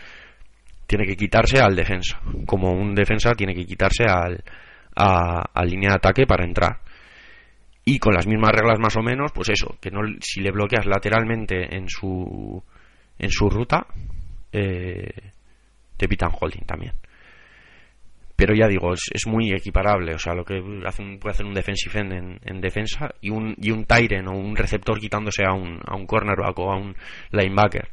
Tiene 0.86 1.06
que 1.06 1.16
quitarse 1.16 1.60
al 1.60 1.76
defensa, 1.76 2.20
como 2.46 2.72
un 2.72 2.94
defensa 2.94 3.32
tiene 3.34 3.54
que 3.54 3.64
quitarse 3.64 4.04
al, 4.04 4.42
a 4.96 5.64
línea 5.64 5.90
de 5.90 5.96
ataque 5.96 6.26
para 6.26 6.44
entrar. 6.44 6.80
Y 7.84 7.98
con 7.98 8.14
las 8.14 8.26
mismas 8.26 8.52
reglas 8.52 8.80
más 8.80 8.96
o 8.96 9.02
menos, 9.02 9.30
pues 9.32 9.50
eso, 9.50 9.76
que 9.80 9.90
no 9.90 10.00
si 10.20 10.40
le 10.40 10.50
bloqueas 10.50 10.86
lateralmente 10.86 11.76
en 11.76 11.88
su, 11.88 12.62
en 13.18 13.30
su 13.30 13.48
ruta, 13.48 13.86
eh, 14.52 15.30
te 15.96 16.08
pitan 16.08 16.30
holding 16.38 16.64
también 16.66 16.94
pero 18.36 18.54
ya 18.54 18.66
digo, 18.66 18.92
es, 18.92 19.02
es, 19.12 19.26
muy 19.26 19.52
equiparable. 19.52 20.14
O 20.14 20.18
sea, 20.18 20.34
lo 20.34 20.44
que 20.44 20.60
hace 20.86 21.02
puede 21.18 21.32
hacer 21.32 21.46
un 21.46 21.54
defensive 21.54 22.00
end 22.00 22.40
en, 22.42 22.60
defensa 22.60 23.14
y 23.20 23.30
un, 23.30 23.54
y 23.58 23.70
un 23.70 23.84
Tyren 23.84 24.28
o 24.28 24.32
un 24.32 24.56
receptor 24.56 24.98
quitándose 24.98 25.44
a 25.44 25.52
un, 25.52 25.80
a 25.86 25.94
un 25.94 26.06
cornerback 26.06 26.58
o 26.58 26.72
a 26.72 26.76
un 26.76 26.96
linebacker. 27.30 27.88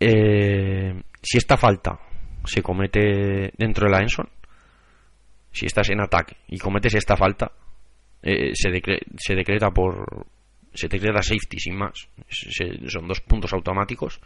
Eh, 0.00 0.94
si 1.20 1.38
esta 1.38 1.56
falta 1.56 1.98
se 2.44 2.62
comete 2.62 3.52
dentro 3.56 3.86
de 3.86 3.92
la 3.92 4.00
Enson, 4.00 4.28
si 5.50 5.66
estás 5.66 5.90
en 5.90 6.00
ataque 6.00 6.36
y 6.48 6.58
cometes 6.58 6.94
esta 6.94 7.16
falta, 7.16 7.50
eh, 8.22 8.52
se, 8.54 8.70
se 9.16 9.34
decreta 9.34 9.70
por. 9.70 10.26
Se 10.72 10.86
decreta 10.86 11.22
safety 11.22 11.58
sin 11.58 11.76
más. 11.76 12.08
son 12.86 13.08
dos 13.08 13.20
puntos 13.22 13.52
automáticos. 13.52 14.20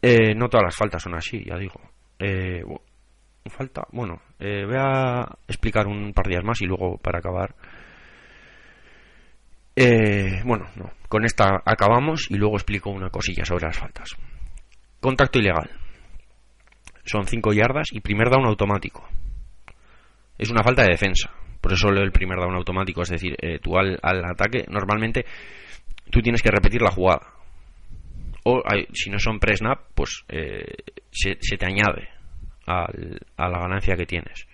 Eh, 0.00 0.34
no 0.34 0.48
todas 0.48 0.64
las 0.64 0.76
faltas 0.76 1.02
son 1.02 1.14
así, 1.14 1.44
ya 1.44 1.56
digo. 1.56 1.80
Eh, 2.24 2.62
falta, 3.50 3.82
bueno, 3.90 4.22
eh, 4.38 4.64
voy 4.64 4.76
a 4.78 5.26
explicar 5.48 5.88
un 5.88 6.12
par 6.12 6.26
de 6.26 6.30
días 6.30 6.44
más 6.44 6.60
y 6.62 6.66
luego 6.66 6.96
para 6.98 7.18
acabar. 7.18 7.54
Eh, 9.74 10.40
bueno, 10.44 10.66
no, 10.76 10.90
con 11.08 11.24
esta 11.24 11.62
acabamos 11.64 12.30
y 12.30 12.36
luego 12.36 12.54
explico 12.54 12.90
una 12.90 13.10
cosilla 13.10 13.44
sobre 13.44 13.66
las 13.66 13.78
faltas. 13.78 14.10
Contacto 15.00 15.40
ilegal. 15.40 15.70
Son 17.04 17.26
5 17.26 17.52
yardas 17.52 17.88
y 17.90 18.00
primer 18.00 18.30
down 18.30 18.46
automático. 18.46 19.08
Es 20.38 20.50
una 20.50 20.62
falta 20.62 20.82
de 20.82 20.90
defensa. 20.90 21.30
Por 21.60 21.72
eso 21.72 21.88
el 21.88 22.12
primer 22.12 22.38
down 22.38 22.54
automático. 22.54 23.02
Es 23.02 23.10
decir, 23.10 23.34
eh, 23.40 23.58
tú 23.60 23.76
al, 23.76 23.98
al, 24.02 24.24
ataque 24.24 24.64
normalmente 24.68 25.24
tú 26.10 26.20
tienes 26.20 26.42
que 26.42 26.50
repetir 26.50 26.82
la 26.82 26.92
jugada. 26.92 27.31
O 28.44 28.62
si 28.92 29.10
no 29.10 29.18
son 29.18 29.38
pre-snap, 29.38 29.80
pues 29.94 30.24
eh, 30.28 30.74
se, 31.10 31.36
te 31.36 31.66
añade 31.66 32.08
al, 32.66 33.20
a 33.36 33.48
la 33.48 33.58
ganancia 33.60 33.96
que 33.96 34.06
tienes. 34.06 34.46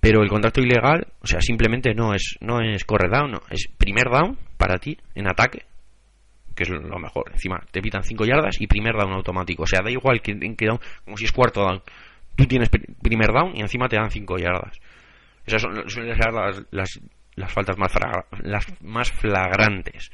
Pero 0.00 0.22
el 0.22 0.28
contacto 0.28 0.60
ilegal, 0.60 1.06
o 1.20 1.26
sea, 1.26 1.40
simplemente 1.40 1.94
no 1.94 2.14
es, 2.14 2.36
no 2.40 2.60
es 2.60 2.84
corre 2.84 3.08
down, 3.08 3.32
no, 3.32 3.42
es 3.50 3.68
primer 3.78 4.10
down 4.10 4.38
para 4.56 4.78
ti 4.78 4.96
en 5.14 5.28
ataque, 5.28 5.64
que 6.54 6.64
es 6.64 6.70
lo 6.70 6.98
mejor. 6.98 7.30
Encima 7.32 7.62
te 7.70 7.82
pitan 7.82 8.02
5 8.02 8.24
yardas 8.24 8.60
y 8.60 8.66
primer 8.66 8.94
down 8.94 9.12
automático. 9.12 9.64
O 9.64 9.66
sea, 9.66 9.80
da 9.82 9.90
igual 9.90 10.20
que 10.22 10.32
en 10.32 10.56
que 10.56 10.66
down, 10.66 10.80
como 11.04 11.16
si 11.16 11.24
es 11.24 11.32
cuarto 11.32 11.62
down. 11.62 11.82
Tú 12.34 12.46
tienes 12.46 12.68
primer 13.02 13.28
down 13.28 13.56
y 13.56 13.60
encima 13.60 13.88
te 13.88 13.96
dan 13.96 14.10
5 14.10 14.38
yardas. 14.38 14.78
Esas 15.46 15.62
son, 15.62 15.88
ser 15.88 16.32
las, 16.32 16.62
las, 16.70 17.00
las 17.34 17.52
faltas 17.52 17.76
más, 17.78 17.92
las 18.42 18.82
más 18.82 19.12
flagrantes 19.12 20.10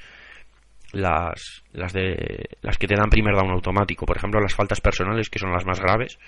las, 0.93 1.63
las, 1.73 1.93
de, 1.93 2.49
las 2.63 2.79
que 2.79 2.87
te 2.87 2.95
dan 2.97 3.11
primer 3.11 3.35
down 3.35 3.51
automático. 3.51 4.07
Por 4.07 4.17
ejemplo, 4.17 4.41
las 4.41 4.55
faltas 4.55 4.81
personales, 4.81 5.31
que 5.31 5.39
son 5.39 5.53
las 5.53 5.65
más 5.65 5.81
graves, 5.81 6.19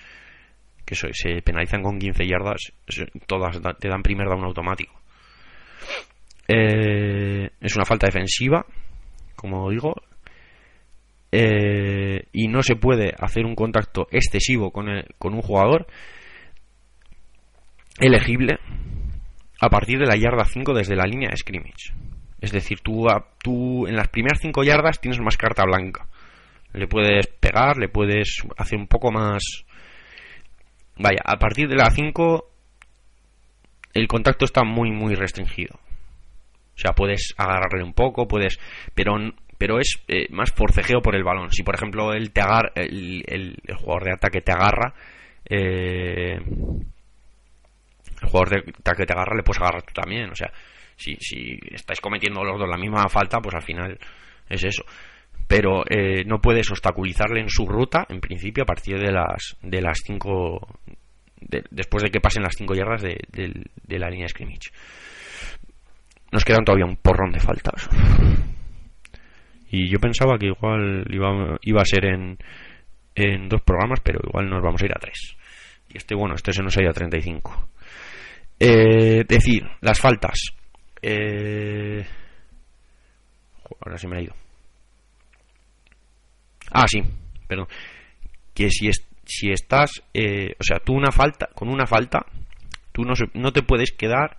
que 0.84 0.94
se, 0.94 1.42
penalizan 1.42 1.82
con 1.82 1.98
15 1.98 2.26
yardas, 2.26 2.72
todas 3.26 3.60
te 3.78 3.88
dan 3.88 4.02
primer 4.02 4.28
down 4.28 4.44
automático. 4.44 4.94
Eh, 6.48 7.50
es 7.60 7.76
una 7.76 7.84
falta 7.84 8.06
defensiva, 8.06 8.64
como 9.36 9.70
digo. 9.70 9.94
eh, 11.30 12.26
y 12.32 12.48
no 12.48 12.62
se 12.62 12.76
puede 12.76 13.14
hacer 13.18 13.46
un 13.46 13.54
contacto 13.54 14.06
excesivo 14.10 14.70
con, 14.70 14.86
con 15.18 15.34
un 15.34 15.40
jugador 15.40 15.86
elegible 17.98 18.58
a 19.60 19.68
partir 19.70 19.98
de 19.98 20.06
la 20.06 20.16
yarda 20.16 20.44
5 20.44 20.74
desde 20.74 20.96
la 20.96 21.06
línea 21.06 21.30
de 21.30 21.36
scrimmage. 21.36 21.94
Es 22.42 22.50
decir, 22.50 22.80
tú, 22.80 23.06
tú 23.42 23.86
en 23.86 23.94
las 23.94 24.08
primeras 24.08 24.40
5 24.42 24.64
yardas 24.64 25.00
tienes 25.00 25.20
más 25.20 25.36
carta 25.36 25.64
blanca. 25.64 26.08
Le 26.72 26.88
puedes 26.88 27.28
pegar, 27.28 27.78
le 27.78 27.88
puedes 27.88 28.42
hacer 28.58 28.78
un 28.78 28.88
poco 28.88 29.12
más... 29.12 29.64
Vaya, 30.96 31.20
a 31.24 31.38
partir 31.38 31.68
de 31.68 31.76
la 31.76 31.88
5 31.90 32.50
el 33.94 34.08
contacto 34.08 34.44
está 34.44 34.64
muy, 34.64 34.90
muy 34.90 35.14
restringido. 35.14 35.76
O 35.76 36.78
sea, 36.78 36.92
puedes 36.94 37.32
agarrarle 37.36 37.84
un 37.84 37.92
poco, 37.92 38.26
puedes... 38.26 38.58
Pero, 38.92 39.14
pero 39.56 39.78
es 39.78 40.02
eh, 40.08 40.26
más 40.30 40.50
forcejeo 40.50 41.00
por 41.00 41.14
el 41.14 41.22
balón. 41.22 41.52
Si, 41.52 41.62
por 41.62 41.76
ejemplo, 41.76 42.12
el, 42.12 42.32
te 42.32 42.40
agar, 42.40 42.72
el, 42.74 43.22
el, 43.28 43.56
jugador 43.76 44.04
de 44.04 44.12
ataque 44.14 44.40
te 44.40 44.50
agarra... 44.50 44.94
Eh, 45.48 46.40
el 48.22 48.28
jugador 48.28 48.50
de 48.50 48.72
ataque 48.80 49.06
te 49.06 49.12
agarra, 49.12 49.36
le 49.36 49.44
puedes 49.44 49.60
agarrar 49.60 49.82
tú 49.82 49.92
también. 49.92 50.30
O 50.30 50.34
sea, 50.34 50.50
si, 50.96 51.16
si 51.16 51.58
estáis 51.70 52.00
cometiendo 52.00 52.42
los 52.44 52.58
dos 52.58 52.68
la 52.68 52.76
misma 52.76 53.08
falta, 53.08 53.40
pues 53.40 53.54
al 53.54 53.62
final 53.62 53.98
es 54.48 54.64
eso. 54.64 54.84
Pero 55.46 55.82
eh, 55.88 56.24
no 56.24 56.40
puedes 56.40 56.70
obstaculizarle 56.70 57.40
en 57.40 57.48
su 57.48 57.66
ruta, 57.66 58.06
en 58.08 58.20
principio, 58.20 58.62
a 58.62 58.66
partir 58.66 58.98
de 58.98 59.12
las 59.12 59.56
de 59.62 59.82
las 59.82 59.98
cinco, 60.04 60.78
después 61.70 62.02
de 62.02 62.10
que 62.10 62.20
pasen 62.20 62.42
las 62.42 62.54
cinco 62.56 62.74
yardas 62.74 63.02
de, 63.02 63.18
de, 63.28 63.98
la 63.98 64.08
línea 64.08 64.24
de 64.24 64.28
scrimmage. 64.28 64.70
Nos 66.30 66.44
quedan 66.44 66.64
todavía 66.64 66.86
un 66.86 66.96
porrón 66.96 67.32
de 67.32 67.40
faltas. 67.40 67.88
Y 69.70 69.90
yo 69.90 69.98
pensaba 69.98 70.38
que 70.38 70.46
igual 70.46 71.04
iba, 71.10 71.58
iba 71.62 71.82
a 71.82 71.86
ser 71.86 72.06
en, 72.06 72.38
en 73.14 73.48
dos 73.48 73.62
programas, 73.62 74.00
pero 74.00 74.20
igual 74.26 74.48
nos 74.48 74.62
vamos 74.62 74.82
a 74.82 74.86
ir 74.86 74.92
a 74.92 75.00
tres. 75.00 75.36
Y 75.90 75.98
este, 75.98 76.14
bueno, 76.14 76.34
este 76.34 76.52
se 76.52 76.62
nos 76.62 76.76
ha 76.76 76.82
ido 76.82 76.90
a 76.90 76.94
35. 76.94 77.68
Eh, 78.58 79.24
decir, 79.26 79.68
las 79.80 80.00
faltas. 80.00 80.52
Eh... 81.02 82.06
Ahora 83.84 83.98
se 83.98 84.08
me 84.08 84.18
ha 84.18 84.22
ido. 84.22 84.34
Ah, 86.70 86.86
sí, 86.86 87.02
perdón. 87.48 87.66
Que 88.54 88.70
si, 88.70 88.88
es, 88.88 89.04
si 89.24 89.50
estás, 89.50 90.02
eh, 90.14 90.54
o 90.58 90.62
sea, 90.62 90.78
tú 90.78 90.94
una 90.94 91.10
falta, 91.10 91.48
con 91.54 91.68
una 91.68 91.86
falta, 91.86 92.24
tú 92.92 93.02
no, 93.02 93.14
no 93.34 93.52
te 93.52 93.62
puedes 93.62 93.92
quedar. 93.92 94.36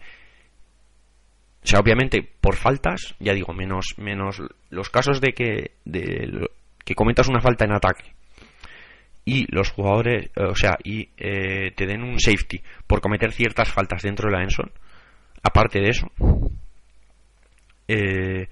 O 1.64 1.68
sea, 1.68 1.80
obviamente, 1.80 2.22
por 2.42 2.56
faltas, 2.56 3.16
ya 3.20 3.34
digo, 3.34 3.54
menos, 3.54 3.96
menos 3.98 4.42
los 4.70 4.90
casos 4.90 5.20
de 5.20 5.34
que, 5.34 5.72
de, 5.86 6.50
que 6.86 6.96
cometas 6.96 7.28
una 7.28 7.42
falta 7.42 7.66
en 7.66 7.74
ataque 7.74 8.14
y 9.26 9.46
los 9.54 9.72
jugadores, 9.72 10.30
eh, 10.36 10.44
o 10.44 10.56
sea, 10.56 10.78
y 10.84 11.10
eh, 11.18 11.72
te 11.76 11.86
den 11.86 12.04
un 12.04 12.20
safety 12.20 12.62
por 12.88 13.02
cometer 13.02 13.32
ciertas 13.32 13.72
faltas 13.72 14.02
dentro 14.02 14.30
de 14.30 14.36
la 14.36 14.44
Enson, 14.44 14.72
aparte 15.44 15.80
de 15.80 15.90
eso, 15.90 16.08
eh, 17.88 18.48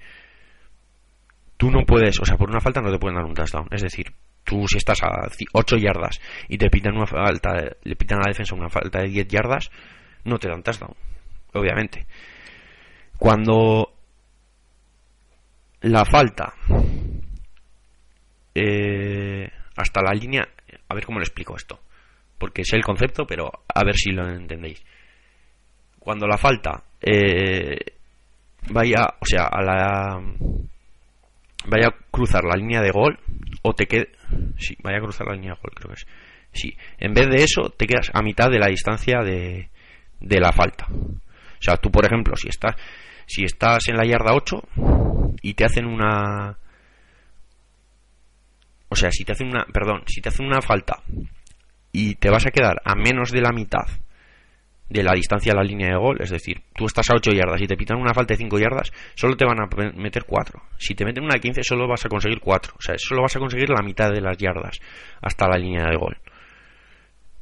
tú 1.56 1.70
no 1.70 1.84
puedes, 1.84 2.20
o 2.20 2.24
sea, 2.24 2.36
por 2.36 2.50
una 2.50 2.60
falta 2.60 2.80
no 2.80 2.92
te 2.92 2.98
pueden 2.98 3.16
dar 3.16 3.24
un 3.24 3.34
touchdown. 3.34 3.68
Es 3.70 3.82
decir, 3.82 4.12
tú 4.44 4.66
si 4.68 4.78
estás 4.78 5.02
a 5.02 5.28
8 5.52 5.76
yardas 5.76 6.20
y 6.48 6.58
te 6.58 6.70
pitan 6.70 6.96
una 6.96 7.06
falta, 7.06 7.50
le 7.82 7.96
pitan 7.96 8.18
a 8.18 8.26
la 8.26 8.30
defensa 8.30 8.54
una 8.54 8.68
falta 8.68 9.00
de 9.00 9.08
10 9.08 9.28
yardas, 9.28 9.70
no 10.24 10.38
te 10.38 10.48
dan 10.48 10.62
touchdown, 10.62 10.94
obviamente. 11.54 12.06
Cuando 13.18 13.92
la 15.80 16.04
falta 16.04 16.54
eh, 18.54 19.50
hasta 19.76 20.02
la 20.02 20.12
línea 20.12 20.46
a 20.88 20.94
ver 20.94 21.04
cómo 21.04 21.18
le 21.18 21.24
explico 21.24 21.56
esto. 21.56 21.80
Porque 22.38 22.64
sé 22.64 22.76
el 22.76 22.84
concepto, 22.84 23.26
pero 23.26 23.50
a 23.72 23.84
ver 23.84 23.96
si 23.96 24.10
lo 24.10 24.28
entendéis. 24.28 24.84
Cuando 26.02 26.26
la 26.26 26.36
falta 26.36 26.82
eh, 27.00 27.78
vaya, 28.70 29.06
o 29.20 29.24
sea, 29.24 29.44
a 29.44 29.62
la 29.62 30.20
vaya 31.66 31.86
a 31.86 31.94
cruzar 32.10 32.42
la 32.42 32.56
línea 32.56 32.80
de 32.80 32.90
gol 32.90 33.18
o 33.62 33.72
te 33.72 33.86
quede, 33.86 34.10
sí, 34.58 34.76
vaya 34.82 34.98
a 34.98 35.02
cruzar 35.02 35.28
la 35.28 35.34
línea 35.34 35.52
de 35.52 35.60
gol, 35.60 35.72
creo 35.74 35.94
que 35.94 36.00
es. 36.00 36.06
Sí, 36.52 36.76
en 36.98 37.14
vez 37.14 37.28
de 37.28 37.44
eso 37.44 37.70
te 37.70 37.86
quedas 37.86 38.10
a 38.12 38.20
mitad 38.20 38.50
de 38.50 38.58
la 38.58 38.66
distancia 38.66 39.20
de, 39.20 39.70
de 40.18 40.40
la 40.40 40.52
falta. 40.52 40.86
O 40.90 41.62
sea, 41.62 41.76
tú 41.76 41.90
por 41.90 42.04
ejemplo, 42.04 42.34
si 42.36 42.48
estás 42.48 42.74
si 43.26 43.44
estás 43.44 43.86
en 43.88 43.96
la 43.96 44.04
yarda 44.04 44.34
8 44.34 44.60
y 45.40 45.54
te 45.54 45.64
hacen 45.64 45.86
una 45.86 46.58
o 48.88 48.96
sea, 48.96 49.12
si 49.12 49.24
te 49.24 49.32
hacen 49.32 49.46
una, 49.46 49.64
perdón, 49.72 50.02
si 50.06 50.20
te 50.20 50.30
hacen 50.30 50.46
una 50.46 50.60
falta 50.60 51.00
y 51.92 52.16
te 52.16 52.28
vas 52.28 52.44
a 52.44 52.50
quedar 52.50 52.82
a 52.84 52.96
menos 52.96 53.30
de 53.30 53.40
la 53.40 53.52
mitad 53.52 53.86
de 54.92 55.02
la 55.02 55.14
distancia 55.14 55.52
a 55.52 55.56
la 55.56 55.62
línea 55.62 55.88
de 55.88 55.96
gol, 55.96 56.18
es 56.20 56.30
decir, 56.30 56.60
tú 56.74 56.84
estás 56.84 57.08
a 57.10 57.14
8 57.14 57.30
yardas 57.32 57.62
y 57.62 57.66
te 57.66 57.76
pitan 57.76 57.98
una 57.98 58.12
falta 58.12 58.34
de 58.34 58.38
5 58.38 58.58
yardas, 58.58 58.92
solo 59.14 59.36
te 59.36 59.46
van 59.46 59.58
a 59.58 59.68
meter 59.96 60.24
4. 60.24 60.62
Si 60.76 60.94
te 60.94 61.04
meten 61.06 61.24
una 61.24 61.34
de 61.34 61.40
15, 61.40 61.62
solo 61.62 61.88
vas 61.88 62.04
a 62.04 62.10
conseguir 62.10 62.40
4. 62.40 62.74
O 62.76 62.82
sea, 62.82 62.94
solo 62.98 63.22
vas 63.22 63.34
a 63.34 63.38
conseguir 63.38 63.70
la 63.70 63.82
mitad 63.82 64.10
de 64.10 64.20
las 64.20 64.36
yardas 64.36 64.78
hasta 65.22 65.48
la 65.48 65.56
línea 65.56 65.86
de 65.88 65.96
gol. 65.96 66.18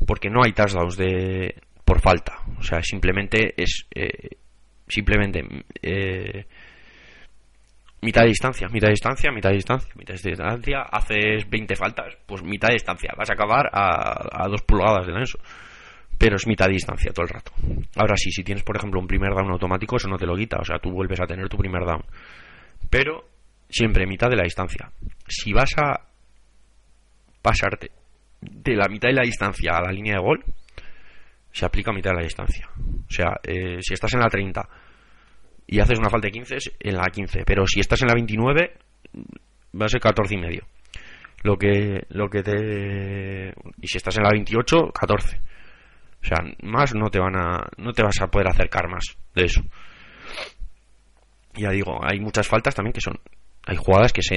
Porque 0.06 0.30
no 0.30 0.42
hay 0.44 0.52
touchdowns 0.52 0.96
de 0.96 1.56
por 1.84 2.00
falta. 2.00 2.38
O 2.56 2.62
sea, 2.62 2.82
simplemente 2.82 3.52
es 3.56 3.86
eh, 3.96 4.36
simplemente 4.86 5.44
eh, 5.82 6.46
mitad 8.00 8.22
de 8.22 8.28
distancia, 8.28 8.68
mitad 8.68 8.86
de 8.86 8.92
distancia, 8.92 9.32
mitad 9.32 9.50
de 9.50 9.56
distancia, 9.56 9.92
mitad 9.96 10.14
de 10.14 10.30
distancia, 10.30 10.82
haces 10.82 11.50
20 11.50 11.74
faltas, 11.74 12.16
pues 12.26 12.44
mitad 12.44 12.68
de 12.68 12.74
distancia, 12.74 13.12
vas 13.16 13.28
a 13.28 13.32
acabar 13.32 13.68
a, 13.72 14.44
a 14.44 14.48
dos 14.48 14.62
pulgadas 14.62 15.04
de 15.04 15.20
eso. 15.20 15.38
Pero 16.20 16.36
es 16.36 16.46
mitad 16.46 16.66
de 16.66 16.74
distancia 16.74 17.12
todo 17.14 17.24
el 17.24 17.30
rato. 17.30 17.50
Ahora 17.96 18.14
sí, 18.14 18.30
si 18.30 18.44
tienes, 18.44 18.62
por 18.62 18.76
ejemplo, 18.76 19.00
un 19.00 19.06
primer 19.06 19.30
down 19.30 19.50
automático, 19.52 19.96
eso 19.96 20.06
no 20.06 20.18
te 20.18 20.26
lo 20.26 20.36
quita, 20.36 20.58
o 20.60 20.64
sea, 20.66 20.78
tú 20.78 20.90
vuelves 20.90 21.18
a 21.18 21.26
tener 21.26 21.48
tu 21.48 21.56
primer 21.56 21.82
down. 21.86 22.04
Pero 22.90 23.24
siempre 23.70 24.06
mitad 24.06 24.28
de 24.28 24.36
la 24.36 24.42
distancia. 24.42 24.92
Si 25.26 25.54
vas 25.54 25.70
a 25.78 25.98
pasarte 27.40 27.90
de 28.38 28.76
la 28.76 28.86
mitad 28.88 29.08
de 29.08 29.14
la 29.14 29.22
distancia 29.22 29.72
a 29.78 29.80
la 29.80 29.92
línea 29.92 30.16
de 30.16 30.20
gol, 30.20 30.44
se 31.52 31.64
aplica 31.64 31.90
mitad 31.90 32.10
de 32.10 32.16
la 32.16 32.24
distancia. 32.24 32.68
O 32.76 33.10
sea, 33.10 33.40
eh, 33.42 33.78
si 33.80 33.94
estás 33.94 34.12
en 34.12 34.20
la 34.20 34.28
30 34.28 34.68
y 35.68 35.80
haces 35.80 35.98
una 35.98 36.10
falta 36.10 36.26
de 36.26 36.32
15 36.32 36.56
en 36.80 36.96
la 36.96 37.06
15. 37.06 37.44
Pero 37.46 37.66
si 37.66 37.80
estás 37.80 38.02
en 38.02 38.08
la 38.08 38.14
29, 38.14 38.74
va 39.80 39.86
a 39.86 39.88
ser 39.88 40.00
14 40.00 40.34
y 40.34 40.38
medio. 40.38 40.66
Lo 41.44 41.56
que, 41.56 42.02
lo 42.10 42.28
que 42.28 42.42
te. 42.42 43.54
Y 43.80 43.86
si 43.86 43.96
estás 43.96 44.18
en 44.18 44.24
la 44.24 44.32
28, 44.32 44.90
14. 44.92 45.40
O 46.22 46.26
sea, 46.26 46.38
más 46.62 46.94
no 46.94 47.08
te 47.08 47.18
van 47.18 47.36
a. 47.36 47.66
No 47.78 47.92
te 47.92 48.02
vas 48.02 48.20
a 48.20 48.26
poder 48.28 48.48
acercar 48.48 48.88
más 48.88 49.16
de 49.34 49.44
eso. 49.44 49.62
Ya 51.54 51.70
digo, 51.70 52.00
hay 52.02 52.20
muchas 52.20 52.46
faltas 52.46 52.74
también 52.74 52.92
que 52.92 53.00
son. 53.00 53.18
Hay 53.66 53.76
jugadas 53.76 54.12
que 54.12 54.22
se 54.22 54.36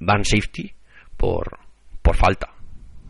dan 0.00 0.24
safety 0.24 0.72
por, 1.16 1.58
por 2.02 2.16
falta. 2.16 2.50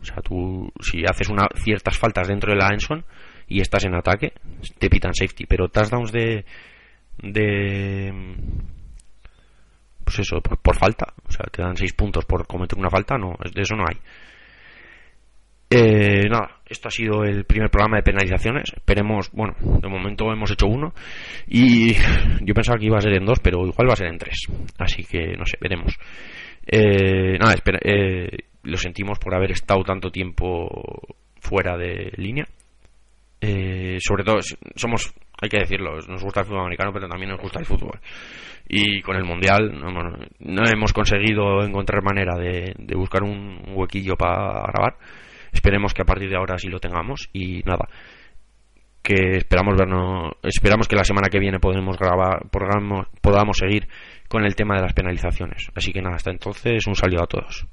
O 0.01 0.05
sea, 0.05 0.17
tú, 0.17 0.71
si 0.79 1.03
haces 1.05 1.29
una, 1.29 1.47
ciertas 1.55 1.97
faltas 1.97 2.27
dentro 2.27 2.51
de 2.51 2.59
la 2.59 2.69
Enson 2.71 3.05
y 3.47 3.61
estás 3.61 3.85
en 3.85 3.95
ataque, 3.95 4.33
te 4.77 4.89
pitan 4.89 5.13
safety. 5.13 5.45
Pero 5.45 5.69
touchdowns 5.69 6.11
de 6.11 6.45
de 7.17 8.13
pues 10.03 10.19
eso 10.19 10.41
por, 10.41 10.75
falta 10.77 11.13
o 11.27 11.31
sea 11.31 11.45
te 11.51 11.61
dan 11.61 11.75
6 11.75 11.93
puntos 11.93 12.25
por 12.25 12.45
cometer 12.45 12.77
una 12.77 12.89
falta 12.89 13.17
no 13.17 13.35
de 13.53 13.61
eso 13.61 13.75
no 13.75 13.85
hay 13.87 13.97
eh, 15.69 16.27
nada 16.29 16.54
esto 16.67 16.87
ha 16.87 16.91
sido 16.91 17.23
el 17.23 17.45
primer 17.45 17.69
programa 17.69 17.97
de 17.97 18.03
penalizaciones. 18.03 18.71
Esperemos 18.75 19.31
bueno 19.31 19.55
de 19.59 19.87
momento 19.87 20.31
hemos 20.31 20.51
hecho 20.51 20.67
uno. 20.67 20.93
Y 21.47 21.93
yo 22.41 22.53
pensaba 22.53 22.77
que 22.77 22.85
iba 22.85 22.97
a 22.97 23.01
ser 23.01 23.13
en 23.13 23.25
dos 23.25 23.39
pero 23.39 23.65
igual 23.65 23.89
va 23.89 23.93
a 23.93 23.97
ser 23.97 24.07
en 24.07 24.17
tres. 24.17 24.47
Así 24.77 25.03
que 25.03 25.35
no 25.37 25.45
sé 25.45 25.57
veremos. 25.59 25.97
Eh, 26.65 27.37
nada 27.39 27.53
espera, 27.53 27.79
eh, 27.83 28.29
lo 28.63 28.77
sentimos 28.77 29.19
por 29.19 29.35
haber 29.35 29.51
estado 29.51 29.83
tanto 29.83 30.11
tiempo 30.11 30.67
fuera 31.39 31.77
de 31.77 32.11
línea. 32.17 32.45
Sobre 33.99 34.23
todo 34.23 34.39
somos 34.75 35.13
hay 35.41 35.49
que 35.49 35.59
decirlo, 35.59 35.97
nos 36.07 36.23
gusta 36.23 36.41
el 36.41 36.45
fútbol 36.45 36.61
americano, 36.61 36.91
pero 36.93 37.07
también 37.07 37.31
nos 37.31 37.41
gusta 37.41 37.59
el 37.59 37.65
fútbol. 37.65 37.99
Y 38.67 39.01
con 39.01 39.15
el 39.15 39.25
Mundial 39.25 39.71
no, 39.79 40.63
hemos 40.65 40.93
conseguido 40.93 41.61
encontrar 41.61 42.01
manera 42.01 42.37
de, 42.37 42.73
buscar 42.95 43.23
un 43.23 43.73
huequillo 43.73 44.15
para 44.15 44.63
grabar. 44.71 44.95
Esperemos 45.55 45.93
que 45.93 46.01
a 46.01 46.05
partir 46.05 46.29
de 46.29 46.35
ahora 46.35 46.57
sí 46.57 46.67
lo 46.67 46.79
tengamos 46.79 47.29
y 47.31 47.63
nada, 47.63 47.87
que 49.01 49.37
esperamos 49.37 49.75
vernos, 49.77 50.33
esperamos 50.43 50.87
que 50.87 50.97
la 50.97 51.05
semana 51.05 51.29
que 51.29 51.39
viene 51.39 51.59
podamos 51.59 51.97
grabar, 51.97 52.47
podamos, 52.51 53.07
podamos 53.21 53.57
seguir 53.57 53.87
con 54.27 54.43
el 54.43 54.53
tema 54.53 54.75
de 54.75 54.81
las 54.81 54.93
penalizaciones. 54.93 55.71
Así 55.73 55.93
que 55.93 56.01
nada, 56.01 56.17
hasta 56.17 56.31
entonces 56.31 56.85
un 56.87 56.95
saludo 56.95 57.23
a 57.23 57.27
todos. 57.27 57.65